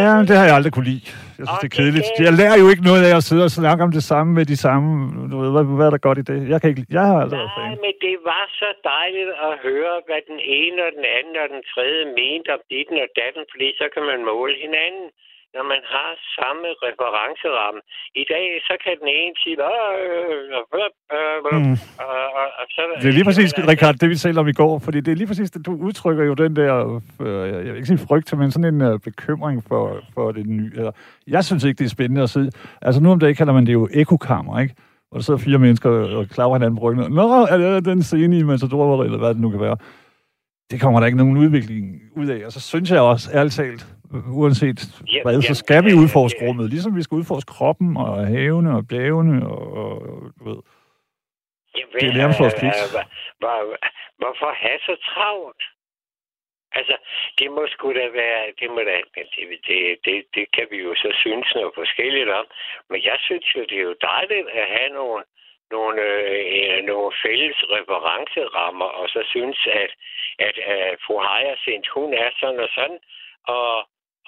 Ja, 0.08 0.14
det 0.30 0.36
har 0.40 0.46
jeg 0.50 0.56
aldrig 0.60 0.74
kunne 0.76 0.90
lide. 0.92 1.04
Jeg 1.40 1.46
synes, 1.48 1.60
det 1.64 1.70
er 1.72 1.76
kedeligt. 1.80 2.06
Jeg 2.28 2.34
lærer 2.42 2.58
jo 2.64 2.68
ikke 2.74 2.86
noget 2.92 3.02
af 3.10 3.14
at 3.20 3.24
sidde 3.30 3.44
og 3.50 3.54
snakke 3.62 3.82
om 3.88 3.92
det 3.98 4.04
samme 4.12 4.30
med 4.38 4.46
de 4.54 4.58
samme. 4.66 4.90
Du 5.32 5.36
ved, 5.42 5.50
hvad, 5.56 5.64
hvad 5.78 5.88
er 5.90 5.94
der 5.96 6.02
godt 6.08 6.20
i 6.24 6.26
det? 6.32 6.38
Jeg, 6.54 6.58
kan 6.62 6.68
ikke, 6.72 6.86
jeg 6.98 7.04
har 7.10 7.18
aldrig 7.24 7.40
været 7.42 7.52
Nej, 7.58 7.68
fan. 7.70 7.78
men 7.86 7.94
det 8.08 8.16
var 8.32 8.44
så 8.62 8.70
dejligt 8.96 9.32
at 9.48 9.54
høre, 9.68 9.96
hvad 10.08 10.22
den 10.32 10.40
ene 10.62 10.80
og 10.88 10.92
den 10.98 11.06
anden 11.18 11.36
og 11.44 11.48
den 11.56 11.62
tredje 11.74 12.04
mente 12.22 12.50
om 12.56 12.62
ditten 12.72 12.98
og 13.06 13.10
datten, 13.22 13.44
fordi 13.52 13.68
så 13.82 13.86
kan 13.94 14.04
man 14.12 14.20
måle 14.32 14.56
hinanden, 14.66 15.06
når 15.56 15.66
man 15.74 15.82
har 15.94 16.10
samme 16.38 16.68
referenceramme. 16.86 17.80
I 18.22 18.24
dag, 18.34 18.46
så 18.68 18.74
kan 18.84 18.94
den 19.02 19.10
ene 19.20 19.34
sige, 19.44 19.56
"Åh, 19.72 19.94
øh, 20.00 20.56
øh, 20.56 20.80
øh, 20.80 20.90
øh," 21.18 21.62
Mm. 21.66 21.78
og, 22.06 22.18
og, 22.40 22.48
og 22.60 22.66
så... 22.76 22.82
Det 23.02 23.08
er 23.10 23.18
lige 23.20 23.28
præcis, 23.30 23.54
der- 23.54 23.68
Richard, 23.72 23.96
det 24.02 24.10
vi 24.10 24.16
talte 24.16 24.40
om 24.44 24.48
i 24.54 24.58
går, 24.62 24.74
fordi 24.86 25.00
det 25.06 25.12
er 25.12 25.16
lige 25.22 25.28
præcis 25.32 25.52
det, 25.52 25.66
du 25.66 25.72
udtrykker 25.88 26.24
jo 26.30 26.34
den 26.44 26.56
der, 26.56 26.74
øh, 27.26 27.48
jeg 27.50 27.72
vil 27.72 27.76
ikke 27.82 27.92
sige 27.94 28.06
frygt, 28.08 28.38
men 28.38 28.52
sådan 28.52 28.74
en 28.74 28.82
øh, 28.82 29.00
bekymring 29.00 29.58
for, 29.70 29.84
for 30.14 30.32
det 30.38 30.46
nye. 30.48 30.72
Eller, 30.80 30.92
jeg 31.28 31.44
synes 31.46 31.64
ikke, 31.64 31.78
det 31.80 31.86
er 31.86 31.90
spændende 31.98 32.22
at 32.24 32.30
sidde. 32.30 32.52
Altså 32.82 33.02
nu 33.02 33.12
om 33.12 33.20
dagen 33.20 33.36
kalder 33.36 33.54
man 33.54 33.66
det 33.66 33.74
jo 33.74 33.88
ekokammer, 33.94 34.60
ikke? 34.60 34.76
Hvor 35.10 35.18
der 35.18 35.24
sidder 35.24 35.40
fire 35.40 35.58
mennesker 35.60 35.90
og 35.90 36.26
klapper 36.36 36.56
hinanden 36.58 36.80
på 36.80 36.84
ryggen. 36.86 37.12
Nå, 37.14 37.28
er 37.46 37.58
det 37.58 37.86
den 37.86 38.04
scene 38.04 38.38
i 38.38 38.44
Matador, 38.44 39.04
eller 39.04 39.18
hvad 39.18 39.30
det 39.30 39.42
nu 39.42 39.50
kan 39.50 39.60
være. 39.62 39.78
Det 40.72 40.82
kommer 40.82 41.00
der 41.00 41.08
ikke 41.08 41.18
nogen 41.18 41.38
udvikling 41.38 42.02
ud 42.16 42.28
af. 42.28 42.46
Og 42.46 42.52
så 42.52 42.60
synes 42.60 42.92
jeg 42.92 43.02
også, 43.02 43.30
ærligt 43.34 43.56
talt, 43.56 43.88
uanset 44.40 44.80
Ja, 45.14 45.22
hvad, 45.24 45.42
så 45.42 45.48
ja, 45.50 45.54
skal 45.64 45.82
vi 45.86 45.90
ja, 45.94 46.00
udforske 46.02 46.40
ja. 46.42 46.48
rummet. 46.48 46.70
Ligesom 46.70 46.96
vi 46.98 47.04
skal 47.04 47.16
udforske 47.16 47.50
kroppen 47.58 47.98
og 47.98 48.28
havene 48.28 48.70
og 48.78 48.84
bjergene 48.92 49.38
og, 49.54 49.62
og 49.82 49.94
du 50.40 50.44
ved. 50.50 50.60
Jamen, 51.78 51.94
det 52.00 52.08
er 52.10 52.14
nærmest 52.22 52.40
vores 52.44 52.54
øh, 52.56 52.60
pligt. 52.60 52.76
øh, 52.84 52.90
hvor- 52.94 53.10
hvor- 53.42 53.78
Hvorfor 54.22 54.50
have 54.64 54.80
så 54.90 54.96
travlt? 55.10 55.64
Altså, 56.80 56.96
det 57.40 57.48
må 57.56 57.64
sgu 57.74 57.88
da 58.00 58.06
være, 58.24 58.42
det 58.60 58.68
må 58.76 58.80
da, 58.90 58.98
men 59.16 59.26
det, 59.36 59.44
det, 59.68 59.78
det, 60.06 60.16
det 60.36 60.46
kan 60.56 60.66
vi 60.72 60.78
jo 60.88 60.92
så 61.04 61.10
synes 61.24 61.48
noget 61.56 61.74
forskelligt 61.82 62.30
om. 62.40 62.46
Men 62.90 63.00
jeg 63.10 63.18
synes 63.28 63.46
jo, 63.56 63.62
det 63.70 63.78
er 63.80 63.88
jo 63.92 63.96
dejligt 64.12 64.48
at 64.60 64.68
have 64.76 64.90
nogle, 65.00 65.24
nogle, 65.76 66.02
øh, 66.18 66.78
nogle 66.92 67.10
fælles 67.24 67.58
referencerammer, 67.76 68.90
og 69.00 69.06
så 69.14 69.22
synes, 69.34 69.60
at, 69.84 69.92
at 70.48 70.56
øh, 70.74 70.94
fru 71.06 71.16
Hyacinth, 71.30 71.90
hun 71.98 72.10
er 72.24 72.30
sådan 72.40 72.60
og 72.66 72.70
sådan, 72.78 73.00
og, 73.58 73.72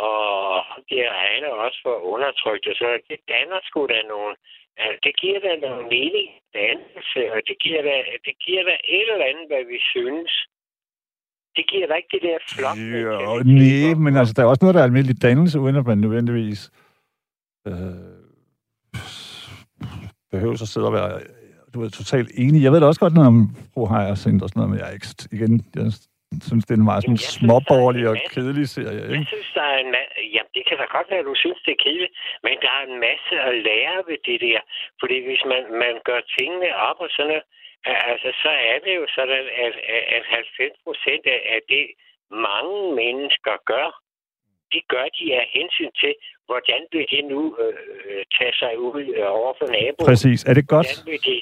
og 0.10 0.64
det 0.90 1.00
er 1.08 1.14
han 1.34 1.42
er 1.50 1.54
også 1.66 1.80
for 1.86 1.96
undertrykt, 2.14 2.66
og 2.72 2.76
så 2.82 2.88
det 3.10 3.20
danner 3.34 3.60
sgu 3.68 3.80
da 3.94 4.00
nogle, 4.14 4.34
altså, 4.82 4.98
det 5.06 5.14
giver 5.22 5.40
da 5.46 5.52
nogle 5.66 5.84
mening, 5.96 6.28
dannelse, 6.58 7.22
og 7.34 7.40
det 7.48 7.56
giver 7.64 7.82
da, 7.90 7.96
det 8.28 8.36
giver 8.46 8.64
da 8.70 8.76
et 8.98 9.10
eller 9.14 9.30
andet, 9.32 9.46
hvad 9.52 9.64
vi 9.74 9.80
synes. 9.94 10.32
Det 11.58 11.66
giver 11.72 11.88
da 11.88 11.94
ikke 11.94 12.14
det 12.16 12.24
der 12.28 12.38
flok. 12.54 12.78
Ja, 12.78 13.16
nej, 13.62 13.94
men 14.06 14.14
altså, 14.20 14.34
der 14.36 14.42
er 14.44 14.50
også 14.52 14.64
noget, 14.64 14.76
der 14.76 14.82
er 14.82 14.90
almindelig 14.90 15.22
dannelse, 15.22 15.60
uden 15.60 15.76
at 15.76 15.86
man 15.86 15.98
nødvendigvis 15.98 16.62
øh, 17.68 17.74
behøver 20.32 20.54
at 20.66 20.72
sidde 20.74 20.88
og 20.88 20.94
være 20.94 21.22
du 21.76 21.82
ved, 21.82 21.90
totalt 21.90 22.32
enig. 22.34 22.64
Jeg 22.64 22.72
ved 22.72 22.80
da 22.80 22.86
også 22.86 23.00
godt 23.00 23.14
noget 23.14 23.28
om 23.28 23.56
fru 23.74 23.88
Hyacinth 23.88 24.44
og 24.44 24.50
sådan 24.50 24.60
noget, 24.60 24.70
men 24.70 24.80
jeg 24.80 24.88
er 24.90 24.94
ikke, 24.94 25.08
igen, 25.32 25.66
jeg 25.76 25.92
synes, 26.48 26.64
det 26.68 26.74
er 26.76 26.80
en 26.84 26.90
meget 26.92 27.04
sådan 27.04 27.22
jeg 27.26 27.34
småborgerlig 27.38 28.04
er 28.06 28.10
og 28.14 28.18
kedelig 28.34 28.68
serie, 28.76 29.02
Jeg 29.08 29.12
ikke? 29.18 29.32
synes, 29.34 29.50
der 29.60 29.66
er 29.74 29.78
en 29.86 29.92
masse... 29.96 30.12
Jamen, 30.36 30.52
det 30.58 30.64
kan 30.68 30.78
da 30.82 30.86
godt 30.98 31.08
være, 31.12 31.22
at 31.24 31.30
du 31.32 31.36
synes, 31.44 31.60
det 31.66 31.72
er 31.78 31.82
kedeligt, 31.88 32.14
men 32.46 32.56
der 32.64 32.72
er 32.80 32.84
en 32.92 32.98
masse 33.08 33.34
at 33.48 33.54
lære 33.70 33.98
ved 34.10 34.18
det 34.30 34.38
der. 34.48 34.60
Fordi 35.02 35.18
hvis 35.28 35.44
man, 35.52 35.62
man 35.84 35.94
gør 36.10 36.20
tingene 36.38 36.70
op 36.90 37.00
og 37.06 37.10
sådan 37.16 37.30
noget, 37.32 37.46
altså, 38.12 38.30
så 38.44 38.52
er 38.72 38.78
det 38.86 38.94
jo 39.00 39.06
sådan, 39.18 39.44
at, 39.66 39.76
at- 39.96 40.08
at 40.18 40.24
90 40.26 40.78
procent 40.86 41.24
af 41.56 41.60
det, 41.74 41.84
mange 42.50 42.78
mennesker 43.02 43.56
gør, 43.72 43.88
de 44.74 44.80
gør 44.94 45.08
de 45.18 45.26
af 45.42 45.46
hensyn 45.58 45.92
til, 46.02 46.14
hvordan 46.50 46.82
vil 46.94 47.06
det 47.14 47.24
nu 47.34 47.42
øh, 47.64 48.24
tage 48.38 48.54
sig 48.62 48.74
ud 48.88 49.02
øh, 49.18 49.26
over 49.40 49.54
for 49.60 49.68
naboen. 49.76 50.08
Præcis. 50.12 50.40
Er 50.50 50.54
det 50.60 50.66
godt? 50.76 50.88
Hvordan 50.88 51.12
vil 51.12 51.20
det... 51.30 51.40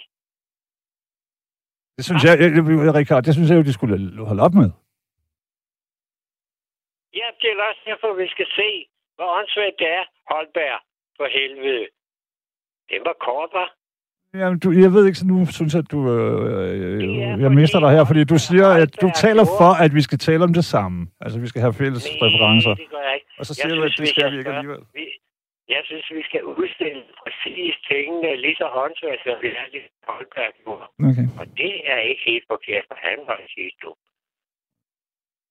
Det 1.97 2.06
synes 2.06 2.23
jeg, 2.27 2.34
jeg, 2.41 2.49
jeg, 2.88 2.93
Richard, 2.99 3.23
det 3.23 3.34
synes 3.34 3.49
jeg 3.49 3.58
jo, 3.58 3.63
de 3.69 3.73
skulle 3.73 4.25
holde 4.29 4.43
op 4.47 4.53
med. 4.62 4.69
Ja, 7.19 7.27
det 7.41 7.47
er 7.51 7.63
også 7.69 7.84
derfor, 7.89 8.10
vi 8.23 8.27
skal 8.36 8.47
se, 8.60 8.69
hvor 9.15 9.27
åndssvagt 9.38 9.77
det 9.79 9.89
er, 9.99 10.06
Holberg, 10.32 10.79
for 11.17 11.27
helvede. 11.38 11.86
Den 12.91 13.02
var 13.08 13.15
kort, 13.27 13.50
var. 13.60 13.69
Jamen, 14.41 14.60
du, 14.63 14.71
jeg 14.71 14.91
ved 14.96 15.04
ikke, 15.08 15.19
så 15.19 15.25
nu 15.27 15.37
synes 15.58 15.73
jeg, 15.73 15.79
at 15.85 15.91
du, 15.91 16.00
øh, 16.13 17.02
Det 17.02 17.21
er 17.23 17.37
jeg 17.46 17.52
mister 17.52 17.79
dig 17.79 17.91
her, 17.98 18.06
fordi 18.06 18.23
du 18.23 18.37
siger, 18.48 18.67
at 18.83 19.02
du 19.02 19.08
taler 19.25 19.46
for, 19.60 19.71
at 19.85 19.91
vi 19.98 20.02
skal 20.08 20.17
tale 20.27 20.44
om 20.44 20.54
det 20.54 20.65
samme. 20.65 21.08
Altså, 21.23 21.39
vi 21.39 21.48
skal 21.48 21.62
have 21.62 21.73
fælles 21.73 22.04
referencer. 22.25 22.73
det 22.75 22.89
gør 22.94 23.02
jeg 23.08 23.13
ikke. 23.17 23.27
Og 23.39 23.46
så 23.46 23.52
Jeg 23.52 23.56
siger 23.56 23.75
du, 23.75 23.83
at 23.83 23.91
synes, 23.91 24.10
det 24.10 24.15
skal 24.15 24.31
vi 24.31 24.37
ikke 24.37 24.52
alligevel. 24.54 24.79
Vi, 24.94 25.06
jeg 25.69 25.81
synes, 25.85 26.11
vi 26.11 26.23
skal 26.23 26.43
udstille 26.43 27.03
præcis 27.23 27.75
tingene 27.89 28.35
lige 28.35 28.55
så 28.55 28.67
håndværk, 28.77 29.19
som 29.23 29.35
vi 29.41 29.49
har 29.57 29.67
lige 29.71 29.89
gjorde. 30.63 30.87
Okay. 31.09 31.25
Og 31.39 31.45
det 31.57 31.91
er 31.91 31.99
ikke 32.09 32.23
helt 32.25 32.45
forkert, 32.47 32.85
for 32.87 32.97
han 33.07 33.17
var 33.27 33.41
sidst 33.55 33.77
du. 33.83 33.95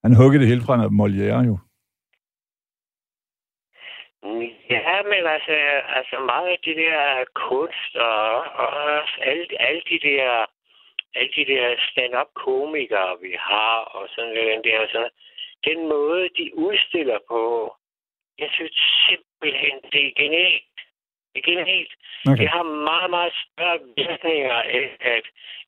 Han 0.04 0.16
huggede 0.16 0.40
det 0.42 0.48
hele 0.48 0.62
fra 0.66 0.76
noget 0.76 0.98
Molière, 1.00 1.42
jo. 1.50 1.56
Ja, 4.70 5.02
men 5.02 5.22
altså, 5.36 5.56
altså 5.98 6.16
meget 6.32 6.48
af 6.54 6.58
det 6.64 6.76
der 6.76 7.24
kunst 7.34 7.96
og, 7.96 8.28
og 8.64 8.70
alle, 9.30 9.46
alle 9.66 9.82
de 9.90 9.98
der 10.08 10.46
alle 11.14 11.32
de 11.36 11.44
der 11.52 11.76
stand-up 11.90 12.30
komikere, 12.34 13.16
vi 13.20 13.32
har, 13.38 13.76
og 13.96 14.08
sådan 14.14 14.34
noget 14.34 14.64
der, 14.64 14.86
sådan 14.92 15.10
den 15.64 15.88
måde, 15.88 16.28
de 16.38 16.46
udstiller 16.66 17.18
på, 17.28 17.42
jeg 18.42 18.50
synes 18.56 18.76
simpelthen, 19.06 19.76
det 19.92 20.02
er 20.08 20.12
genialt. 20.22 20.76
Det 21.34 21.40
er 21.60 21.66
helt. 21.74 21.94
Okay. 22.30 22.38
Det 22.40 22.48
har 22.54 22.64
meget, 22.90 23.10
meget 23.16 23.34
større 23.44 23.78
virkninger, 24.00 24.58
end 24.76 24.90
at, 25.16 25.24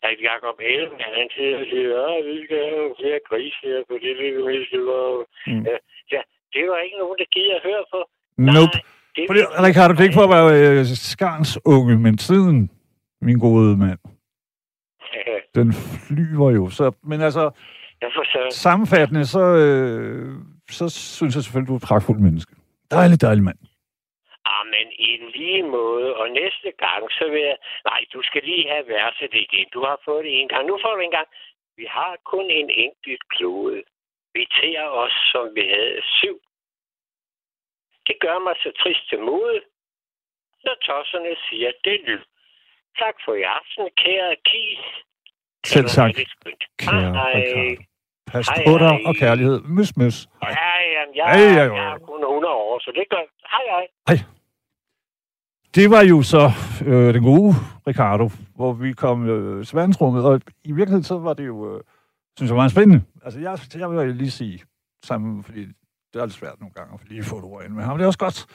at 0.09 0.17
Jacob 0.29 0.57
Ellemann, 0.73 1.15
han 1.21 1.29
sidder 1.37 1.57
og 1.63 1.67
siger, 1.73 1.99
at 2.19 2.25
vi 2.29 2.37
skal 2.45 2.61
have 2.71 2.89
flere 3.01 3.21
grise 3.29 3.61
her 3.71 3.81
på 3.89 3.95
det 4.05 4.15
lille 4.21 4.41
vilde 4.49 4.79
Mm. 5.47 5.63
Ja, 5.69 5.77
ja, 6.15 6.21
det 6.53 6.61
jo 6.71 6.75
ikke 6.87 6.99
nogen, 7.03 7.19
der 7.23 7.29
gider 7.35 7.55
at 7.59 7.63
høre 7.69 7.85
på. 7.95 8.01
Nope. 8.39 8.79
det 9.17 9.23
Fordi, 9.31 9.41
Ricardo, 9.69 9.93
det 9.93 10.01
er 10.01 10.09
ikke 10.09 10.21
for 10.21 10.29
at 10.29 10.35
være 10.37 10.49
øh, 10.61 10.85
skarns 11.13 11.53
unge, 11.75 11.95
men 12.05 12.15
tiden, 12.19 12.71
min 13.27 13.39
gode 13.39 13.77
mand, 13.85 13.99
Ja, 15.15 15.37
den 15.55 15.73
flyver 16.07 16.51
jo. 16.51 16.71
Så, 16.71 16.93
men 17.05 17.21
altså, 17.21 17.51
så... 18.03 18.49
sammenfattende, 18.51 19.27
så, 19.27 19.45
øh, 19.65 20.35
så 20.71 20.89
synes 20.89 21.35
jeg 21.35 21.43
selvfølgelig, 21.43 21.69
du 21.69 21.73
er 21.73 21.77
et 21.77 21.83
pragtfuldt 21.89 22.21
menneske. 22.21 22.55
Dejlig, 22.99 23.21
dejlig 23.27 23.45
mand. 23.49 23.61
Ah, 24.53 24.65
men 24.75 24.87
i 25.09 25.11
lige 25.39 25.63
måde, 25.63 26.09
og 26.21 26.27
næste 26.41 26.71
gang, 26.85 27.03
så 27.19 27.25
vil 27.33 27.43
jeg... 27.51 27.57
Nej, 27.91 28.01
du 28.15 28.21
skal 28.29 28.43
lige 28.51 28.67
have 28.73 28.87
verset 28.97 29.33
igen. 29.45 29.67
Du 29.75 29.81
har 29.89 29.99
fået 30.05 30.25
det 30.25 30.33
en 30.41 30.49
gang. 30.49 30.63
Nu 30.67 30.79
får 30.83 30.93
du 30.97 31.01
en 31.01 31.17
gang. 31.19 31.29
Vi 31.77 31.87
har 31.97 32.13
kun 32.33 32.47
en 32.61 32.71
enkelt 32.71 33.25
klode. 33.35 33.83
Vi 34.35 34.43
tærer 34.61 34.89
os, 35.03 35.15
som 35.33 35.45
vi 35.57 35.65
havde 35.75 36.01
syv. 36.19 36.37
Det 38.07 38.17
gør 38.25 38.39
mig 38.47 38.55
så 38.63 38.71
trist 38.83 39.05
til 39.09 39.21
mode, 39.21 39.61
når 40.65 40.77
tosserne 40.89 41.35
siger, 41.49 41.71
det 41.85 42.01
lyd. 42.07 42.25
Tak 43.03 43.17
for 43.25 43.35
i 43.35 43.43
aften, 43.43 43.85
kære 44.03 44.37
Kis. 44.49 44.85
Selv 45.73 45.89
tak, 45.89 46.11
kære 46.79 47.13
Hej, 47.19 47.35
hej. 47.55 47.77
Pas 48.33 48.49
Hej, 48.49 48.65
på 48.67 48.73
dig 48.83 48.93
hej. 48.97 49.09
og 49.09 49.15
kærlighed. 49.23 49.59
Møs, 49.77 49.91
møs. 50.01 50.17
Hej. 50.43 50.51
Ja, 50.61 50.74
jamen, 51.05 51.17
jeg, 51.17 51.25
Hej, 51.25 51.39
hej, 51.39 51.67
hej. 51.67 51.77
jeg 51.77 51.95
er 51.95 51.99
kun 51.99 52.23
100 52.23 52.55
år, 52.55 52.79
så 52.85 52.91
det 52.95 53.05
gør... 53.11 53.23
Hej, 53.55 53.65
hej. 54.09 54.19
Det 55.75 55.91
var 55.91 56.03
jo 56.03 56.23
så 56.23 56.51
øh, 56.87 57.15
den 57.15 57.23
gode 57.23 57.53
Ricardo, 57.87 58.31
hvor 58.55 58.73
vi 58.73 58.93
kom 58.93 59.29
øh, 59.29 59.67
til 59.67 59.77
verdensrummet, 59.77 60.25
og 60.25 60.41
i 60.65 60.73
virkeligheden 60.73 61.05
så 61.05 61.19
var 61.19 61.35
det 61.35 61.47
jo, 61.47 61.75
øh, 61.75 61.81
synes 62.37 62.51
jeg, 62.51 62.57
meget 62.57 62.71
spændende. 62.71 63.05
Altså, 63.25 63.41
jeg, 63.41 63.59
jeg 63.75 63.91
vil 63.91 64.17
lige 64.17 64.31
sige 64.31 64.63
sammen, 65.05 65.43
fordi 65.43 65.61
det 66.13 66.21
er 66.21 66.27
lidt 66.27 66.35
svært 66.35 66.61
nogle 66.61 66.75
gange 66.75 66.95
at 66.95 67.01
få 67.01 67.07
lige 67.09 67.25
få 67.25 67.39
et 67.39 67.45
ord 67.45 67.65
ind 67.65 67.73
med 67.73 67.85
ham. 67.85 67.97
Det 67.99 68.03
er 68.05 68.07
også 68.07 68.19
godt. 68.19 68.47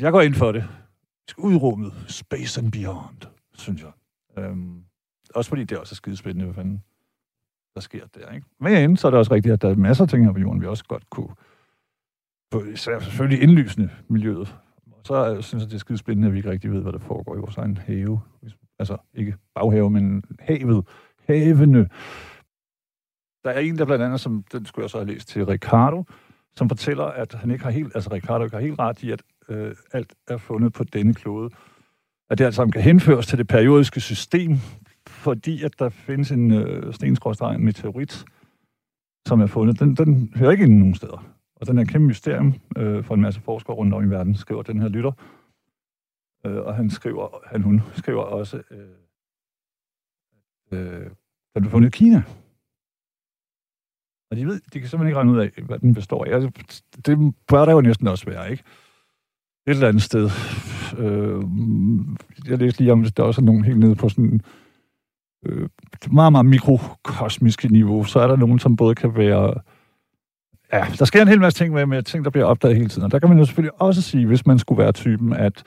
Jeg 0.00 0.12
går 0.12 0.20
ind 0.20 0.34
for 0.34 0.52
det. 0.52 0.62
Vi 0.62 1.28
skal 1.28 1.42
ud 1.42 1.52
i 1.52 1.56
rummet. 1.56 1.92
Space 2.08 2.60
and 2.60 2.72
beyond, 2.72 3.22
synes 3.54 3.82
jeg. 3.82 3.92
Øhm, 4.38 4.84
også 5.34 5.48
fordi 5.48 5.64
det 5.64 5.78
også 5.78 5.92
er 5.92 5.96
skidespændende, 5.96 6.44
hvad 6.44 6.54
fanden 6.54 6.84
der 7.74 7.80
sker 7.80 8.06
der, 8.14 8.32
ikke? 8.34 8.46
Men 8.60 8.96
så 8.96 9.06
er 9.06 9.10
det 9.10 9.18
også 9.18 9.34
rigtigt, 9.34 9.52
at 9.52 9.62
der 9.62 9.70
er 9.70 9.74
masser 9.74 10.04
af 10.04 10.08
ting 10.08 10.24
her 10.24 10.32
på 10.32 10.38
jorden, 10.38 10.60
vi 10.60 10.66
også 10.66 10.84
godt 10.84 11.10
kunne 11.10 11.34
På, 12.50 12.64
især 12.64 12.98
selvfølgelig 12.98 13.42
indlysende 13.42 13.90
miljøet. 14.08 14.56
Og 14.92 15.00
så 15.04 15.42
synes 15.42 15.62
jeg, 15.62 15.70
det 15.70 15.74
er 15.74 15.78
skide 15.78 15.98
spændende, 15.98 16.28
at 16.28 16.32
vi 16.32 16.38
ikke 16.38 16.50
rigtig 16.50 16.72
ved, 16.72 16.82
hvad 16.82 16.92
der 16.92 16.98
foregår 16.98 17.36
i 17.36 17.38
vores 17.38 17.56
egen 17.56 17.76
have. 17.76 18.20
Altså 18.78 18.96
ikke 19.14 19.36
baghave, 19.54 19.90
men 19.90 20.24
havet. 20.40 20.88
Havene. 21.26 21.88
Der 23.44 23.50
er 23.50 23.58
en, 23.58 23.78
der 23.78 23.84
blandt 23.84 24.04
andet, 24.04 24.20
som 24.20 24.44
den 24.52 24.66
skulle 24.66 24.84
jeg 24.84 24.90
så 24.90 24.98
have 24.98 25.08
læst 25.12 25.28
til 25.28 25.46
Ricardo, 25.46 26.04
som 26.56 26.68
fortæller, 26.68 27.04
at 27.04 27.34
han 27.34 27.50
ikke 27.50 27.64
har 27.64 27.70
helt, 27.70 27.94
altså 27.94 28.12
Ricardo 28.12 28.44
ikke 28.44 28.56
har 28.56 28.62
helt 28.62 28.78
ret 28.78 29.02
i, 29.02 29.10
at 29.10 29.22
øh, 29.48 29.74
alt 29.92 30.14
er 30.28 30.36
fundet 30.36 30.72
på 30.72 30.84
denne 30.84 31.14
klode. 31.14 31.50
At 32.30 32.38
det 32.38 32.44
alt 32.44 32.54
sammen 32.54 32.72
kan 32.72 32.82
henføres 32.82 33.26
til 33.26 33.38
det 33.38 33.46
periodiske 33.46 34.00
system, 34.00 34.50
fordi 35.06 35.62
at 35.62 35.78
der 35.78 35.88
findes 35.88 36.30
en 36.30 36.50
øh, 36.50 36.94
stenskrådstreg, 36.94 37.54
en 37.54 37.64
meteorit, 37.64 38.24
som 39.26 39.40
er 39.40 39.46
fundet. 39.46 39.80
Den, 39.80 39.94
den 39.94 40.32
hører 40.36 40.50
ikke 40.50 40.64
ind 40.64 40.78
nogen 40.78 40.94
steder. 40.94 41.34
Og 41.56 41.66
den 41.66 41.78
er 41.78 41.82
et 41.82 41.88
kæmpe 41.88 42.06
mysterium 42.06 42.54
øh, 42.76 43.04
for 43.04 43.14
en 43.14 43.20
masse 43.20 43.40
forskere 43.40 43.76
rundt 43.76 43.94
om 43.94 44.04
i 44.04 44.10
verden, 44.10 44.34
skriver 44.34 44.62
den 44.62 44.80
her 44.80 44.88
lytter. 44.88 45.12
Øh, 46.46 46.56
og 46.56 46.74
han 46.74 46.90
skriver, 46.90 47.28
han, 47.46 47.62
hun 47.62 47.82
skriver 47.94 48.22
også, 48.22 48.62
øh, 48.70 48.88
øh, 50.72 51.10
den 51.54 51.62
blev 51.62 51.70
fundet 51.70 51.88
i 51.88 51.98
Kina. 51.98 52.22
Og 54.30 54.36
de 54.36 54.46
ved, 54.46 54.60
de 54.72 54.80
kan 54.80 54.88
simpelthen 54.88 55.06
ikke 55.06 55.18
regne 55.18 55.32
ud 55.32 55.38
af, 55.38 55.50
hvad 55.66 55.78
den 55.78 55.94
består 55.94 56.24
af. 56.24 56.34
Altså, 56.34 56.50
det 57.06 57.34
bør 57.48 57.64
der 57.64 57.72
jo 57.72 57.80
næsten 57.80 58.06
også 58.06 58.24
være, 58.26 58.50
ikke? 58.50 58.64
Et 59.66 59.70
eller 59.70 59.88
andet 59.88 60.02
sted. 60.02 60.30
Øh, 60.98 61.42
jeg 62.48 62.58
læste 62.58 62.80
lige 62.80 62.92
om, 62.92 63.04
at 63.04 63.16
der 63.16 63.22
også 63.22 63.40
er 63.40 63.44
nogen 63.44 63.64
helt 63.64 63.78
nede 63.78 63.94
på 63.94 64.08
sådan 64.08 64.40
øh, 65.46 65.68
meget, 66.10 66.32
meget 66.32 66.46
mikrokosmiske 66.46 67.68
niveau. 67.68 68.04
Så 68.04 68.20
er 68.20 68.26
der 68.26 68.36
nogen, 68.36 68.58
som 68.58 68.76
både 68.76 68.94
kan 68.94 69.16
være 69.16 69.54
Ja, 70.72 70.86
der 70.98 71.04
sker 71.04 71.22
en 71.22 71.28
hel 71.28 71.40
masse 71.40 71.58
ting 71.58 71.74
med, 71.74 71.86
med 71.86 72.02
ting, 72.02 72.24
der 72.24 72.30
bliver 72.30 72.46
opdaget 72.46 72.76
hele 72.76 72.88
tiden. 72.88 73.04
Og 73.04 73.12
der 73.12 73.18
kan 73.18 73.28
man 73.28 73.38
jo 73.38 73.44
selvfølgelig 73.44 73.82
også 73.82 74.02
sige, 74.02 74.26
hvis 74.26 74.46
man 74.46 74.58
skulle 74.58 74.82
være 74.82 74.92
typen, 74.92 75.32
at 75.32 75.62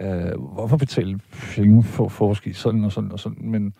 øh, 0.00 0.40
hvorfor 0.54 0.76
betale 0.76 1.20
penge 1.54 1.82
for 1.82 2.04
at 2.04 2.12
forske 2.12 2.54
sådan 2.54 2.84
og 2.84 2.92
sådan 2.92 3.12
og 3.12 3.20
sådan, 3.20 3.50
men 3.50 3.74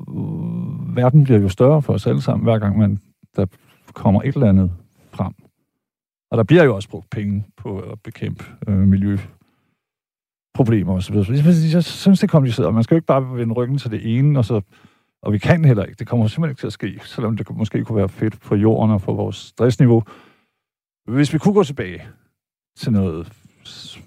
øh, 0.00 0.96
verden 0.96 1.24
bliver 1.24 1.38
jo 1.40 1.48
større 1.48 1.82
for 1.82 1.92
os 1.92 2.06
alle 2.06 2.22
sammen, 2.22 2.44
hver 2.44 2.58
gang 2.58 2.78
man, 2.78 2.98
der 3.36 3.46
kommer 3.92 4.22
et 4.22 4.34
eller 4.34 4.48
andet 4.48 4.72
frem. 5.10 5.32
Og 6.30 6.38
der 6.38 6.44
bliver 6.44 6.64
jo 6.64 6.74
også 6.74 6.88
brugt 6.88 7.10
penge 7.10 7.46
på 7.56 7.78
at 7.78 8.00
bekæmpe 8.04 8.44
øh, 8.68 8.88
miljøproblemer 10.54 10.94
osv. 10.94 11.24
Så 11.24 11.32
jeg, 11.32 11.74
jeg 11.74 11.84
synes, 11.84 12.20
det 12.20 12.28
er 12.28 12.30
kompliceret, 12.30 12.66
og 12.66 12.74
man 12.74 12.82
skal 12.84 12.94
jo 12.94 12.98
ikke 12.98 13.06
bare 13.06 13.36
vende 13.36 13.54
ryggen 13.54 13.78
til 13.78 13.90
det 13.90 14.18
ene, 14.18 14.38
og 14.38 14.44
så 14.44 14.60
og 15.22 15.32
vi 15.32 15.38
kan 15.38 15.64
heller 15.64 15.84
ikke. 15.84 15.98
Det 15.98 16.06
kommer 16.06 16.26
simpelthen 16.26 16.50
ikke 16.50 16.60
til 16.60 16.66
at 16.66 16.72
ske, 16.72 17.00
selvom 17.04 17.36
det 17.36 17.50
måske 17.50 17.84
kunne 17.84 17.98
være 17.98 18.08
fedt 18.08 18.34
for 18.34 18.56
jorden 18.56 18.90
og 18.94 19.00
for 19.00 19.14
vores 19.14 19.36
stressniveau. 19.36 20.02
Hvis 21.04 21.32
vi 21.32 21.38
kunne 21.38 21.54
gå 21.54 21.64
tilbage 21.64 22.08
til 22.76 22.92
noget 22.92 23.32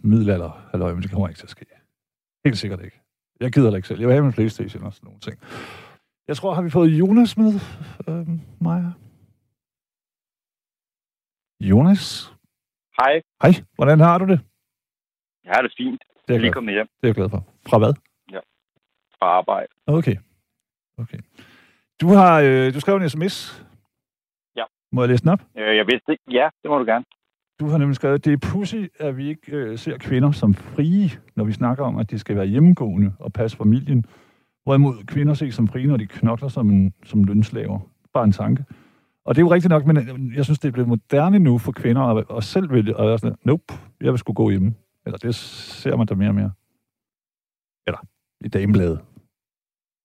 middelalder, 0.04 0.68
halløj, 0.72 0.94
men 0.94 1.04
det 1.04 1.12
kommer 1.12 1.28
ikke 1.28 1.38
til 1.38 1.46
at 1.46 1.50
ske. 1.50 1.66
Helt 2.46 2.58
sikkert 2.58 2.84
ikke. 2.84 3.02
Jeg 3.39 3.52
gider 3.52 3.70
det 3.70 3.78
ikke 3.78 3.88
selv. 3.88 4.00
Jeg 4.00 4.08
vil 4.08 4.14
have 4.14 4.24
min 4.24 4.34
Playstation 4.34 4.84
og 4.84 4.94
sådan 4.94 5.08
nogle 5.08 5.20
ting. 5.20 5.39
Jeg 6.28 6.38
tror, 6.38 6.54
har 6.54 6.62
vi 6.62 6.70
fået 6.70 6.89
Jonas 6.89 7.38
med, 7.38 7.54
øh, 8.08 8.28
Maja? 8.62 8.92
Jonas? 11.60 12.34
Hej, 13.00 13.22
Hej, 13.42 13.54
hvordan 13.76 14.00
har 14.00 14.18
du 14.18 14.26
det? 14.26 14.39
jeg 15.46 15.52
har 15.56 15.62
det 15.62 15.74
fint. 15.78 16.02
Det 16.28 16.30
er 16.30 16.34
Jeg 16.34 16.41
lige 16.41 16.51
kommet 16.51 16.74
hjem 16.74 16.88
det 16.88 17.03
er 17.03 17.07
jeg 17.07 17.15
glad 17.15 17.30
for. 17.30 17.45
Fra 17.67 17.78
hvad? 17.78 17.93
fra 19.22 19.28
arbejde. 19.28 19.67
Okay. 19.88 20.15
okay. 20.97 21.17
Du 22.01 22.07
har 22.07 22.41
øh, 22.45 22.74
du 22.74 22.80
skrev 22.80 22.95
en 22.95 23.09
sms. 23.09 23.65
Ja. 24.55 24.63
Må 24.91 25.01
jeg 25.01 25.09
læse 25.09 25.24
den 25.24 25.30
op? 25.30 25.41
Øh, 25.57 25.76
Jeg 25.78 25.86
vidste 25.88 26.11
ikke. 26.11 26.24
Ja, 26.32 26.49
det 26.63 26.72
må 26.72 26.78
du 26.78 26.86
gerne. 26.86 27.05
Du 27.59 27.67
har 27.67 27.78
nemlig 27.78 27.95
skrevet, 27.95 28.26
det 28.26 28.34
er 28.34 28.38
pussy, 28.51 28.76
at 28.99 29.17
vi 29.17 29.28
ikke 29.30 29.51
øh, 29.51 29.78
ser 29.78 29.97
kvinder 29.97 30.32
som 30.32 30.53
frie, 30.53 31.09
når 31.36 31.43
vi 31.43 31.51
snakker 31.51 31.84
om, 31.86 31.97
at 31.97 32.11
de 32.11 32.19
skal 32.19 32.36
være 32.36 32.45
hjemmegående 32.45 33.13
og 33.19 33.34
passe 33.34 33.57
familien. 33.57 34.05
Hvorimod 34.63 35.05
kvinder 35.05 35.34
ses 35.34 35.55
som 35.55 35.67
frie, 35.67 35.88
når 35.88 35.97
de 35.97 36.07
knokler 36.07 36.47
som, 36.49 36.69
en, 36.69 36.93
som 37.03 37.24
lønslaver. 37.24 37.80
Bare 38.13 38.24
en 38.24 38.32
tanke. 38.32 38.65
Og 39.26 39.36
det 39.36 39.41
er 39.41 39.45
jo 39.45 39.53
rigtigt 39.53 39.69
nok, 39.69 39.86
men 39.86 39.97
øh, 39.97 40.36
jeg 40.36 40.45
synes, 40.45 40.59
det 40.59 40.67
er 40.67 40.72
blevet 40.72 40.88
moderne 40.89 41.39
nu 41.39 41.57
for 41.57 41.72
kvinder 41.72 42.01
at, 42.01 42.26
at 42.38 42.43
selv 42.43 42.72
vælge, 42.72 42.97
og 42.97 43.05
jeg 43.05 43.13
er 43.13 43.17
sådan, 43.17 43.38
nope, 43.43 43.74
jeg 44.01 44.11
vil 44.11 44.19
skulle 44.19 44.36
gå 44.36 44.49
hjemme. 44.49 44.74
Eller 45.06 45.18
det 45.18 45.36
ser 45.36 45.95
man 45.95 46.08
da 46.08 46.16
mere 46.16 46.30
og 46.30 46.36
mere. 46.36 46.52
Eller 47.88 47.99
i 48.41 48.47
damebladet. 48.47 48.99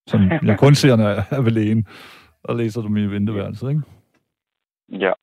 Som 0.07 0.21
jeg 0.49 0.59
kun 0.59 0.75
ser, 0.75 0.95
når 0.95 1.07
jeg 1.09 1.23
er 1.31 1.41
ved 1.41 1.51
lægen, 1.51 1.87
og 2.43 2.55
læser 2.55 2.81
dem 2.81 2.97
i 2.97 3.05
venteværelset, 3.05 3.69
ikke? 3.69 3.81
Ja. 4.89 5.13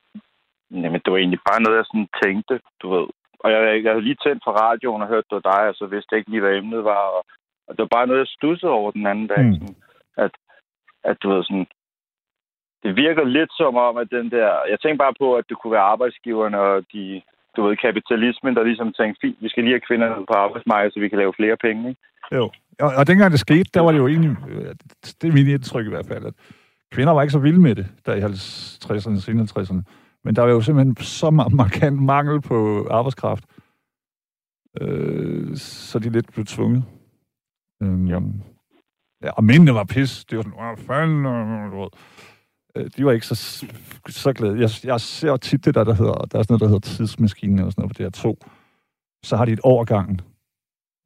Jamen, 0.71 1.01
det 1.05 1.13
var 1.13 1.19
egentlig 1.19 1.41
bare 1.51 1.63
noget, 1.63 1.77
jeg 1.77 1.87
sådan 1.87 2.09
tænkte, 2.25 2.61
du 2.83 2.87
ved. 2.95 3.07
Og 3.39 3.53
jeg, 3.53 3.85
jeg 3.85 3.93
havde 3.93 4.09
lige 4.09 4.23
tændt 4.25 4.43
for 4.45 4.53
radioen 4.65 5.03
og 5.03 5.09
hørt 5.09 5.25
det 5.31 5.39
var 5.41 5.51
dig, 5.53 5.69
og 5.69 5.75
så 5.75 5.87
vidste 5.87 6.09
jeg 6.11 6.19
ikke 6.19 6.31
lige, 6.31 6.41
hvad 6.41 6.57
emnet 6.57 6.85
var. 6.85 7.05
Og, 7.17 7.25
og 7.67 7.73
det 7.75 7.83
var 7.83 7.97
bare 7.97 8.07
noget, 8.07 8.21
jeg 8.21 8.37
stussede 8.37 8.73
over 8.73 8.91
den 8.91 9.07
anden 9.07 9.27
dag. 9.27 9.45
Mm. 9.45 9.49
Mm. 9.49 9.55
Sådan, 9.55 9.77
at, 10.17 10.33
at 11.05 11.17
du 11.23 11.29
ved 11.31 11.45
sådan... 11.45 11.67
Det 12.83 12.97
virker 12.97 13.25
lidt 13.25 13.53
som 13.57 13.77
om, 13.77 13.97
at 13.97 14.11
den 14.11 14.31
der... 14.31 14.49
Jeg 14.71 14.81
tænkte 14.81 15.03
bare 15.05 15.15
på, 15.19 15.35
at 15.37 15.45
det 15.49 15.57
kunne 15.59 15.73
være 15.73 15.91
arbejdsgiverne 15.95 16.61
og 16.61 16.85
de, 16.93 17.23
du 17.57 17.61
ved, 17.67 17.77
kapitalismen, 17.77 18.55
der 18.57 18.63
ligesom 18.63 18.93
tænkte, 18.93 19.21
fint, 19.23 19.37
vi 19.41 19.49
skal 19.49 19.63
lige 19.65 19.75
have 19.77 19.87
kvinderne 19.89 20.27
på 20.31 20.35
arbejdsmarkedet, 20.45 20.95
så 20.95 21.01
vi 21.01 21.09
kan 21.09 21.19
lave 21.19 21.33
flere 21.39 21.57
penge, 21.57 21.89
ikke? 21.89 22.01
Jo. 22.33 22.45
Og, 22.81 22.91
og 22.99 23.07
dengang 23.07 23.31
det 23.33 23.41
skete, 23.41 23.71
der 23.75 23.81
var 23.81 23.93
det 23.93 23.99
jo 23.99 24.09
egentlig, 24.09 24.37
øh, 24.49 24.75
det 25.21 25.29
er 25.29 25.33
mit 25.33 25.49
indtryk 25.49 25.87
i 25.87 25.89
hvert 25.89 26.07
fald, 26.07 26.25
at 26.27 26.35
kvinder 26.93 27.13
var 27.13 27.23
ikke 27.23 27.33
så 27.33 27.39
vilde 27.39 27.61
med 27.61 27.75
det, 27.75 27.87
der 28.07 28.15
i 28.15 28.21
50'erne, 28.21 29.21
senere 29.21 29.47
60'erne. 29.59 29.83
Men 30.25 30.37
der 30.37 30.43
var 30.43 30.51
jo 30.51 30.61
simpelthen 30.61 30.97
så 30.97 31.31
markant 31.63 32.03
mangel 32.03 32.41
på 32.41 32.87
arbejdskraft, 32.91 33.45
øh, 34.81 35.57
så 35.57 35.99
de 35.99 36.11
lidt 36.11 36.33
blev 36.33 36.45
tvunget. 36.45 36.85
Øhm, 37.83 38.07
ja. 38.07 38.21
ja. 39.23 39.31
Og 39.31 39.45
mændene 39.45 39.75
var 39.75 39.85
pis. 39.85 40.25
Det 40.25 40.37
var 40.37 40.43
sådan, 40.43 40.59
åh, 40.59 40.77
fanden, 40.87 41.25
du 41.71 41.81
ved. 41.81 41.89
Øh, 42.77 42.91
de 42.97 43.05
var 43.05 43.13
ikke 43.13 43.27
så, 43.27 43.65
så 44.09 44.33
glade. 44.33 44.61
Jeg, 44.61 44.71
jeg 44.85 45.01
ser 45.01 45.37
tit 45.37 45.65
det 45.65 45.75
der, 45.75 45.85
der 45.85 45.95
hedder, 45.95 46.13
der 46.13 46.39
er 46.39 46.43
sådan 46.43 46.47
noget, 46.49 46.61
der 46.61 46.67
hedder 46.67 46.81
tidsmaskinen 46.81 47.59
eller 47.59 47.71
sådan 47.71 47.83
noget 47.83 48.13
på 48.15 48.29
DR2. 48.29 48.49
Så 49.25 49.37
har 49.37 49.45
de 49.45 49.53
et 49.53 49.61
år. 49.63 49.85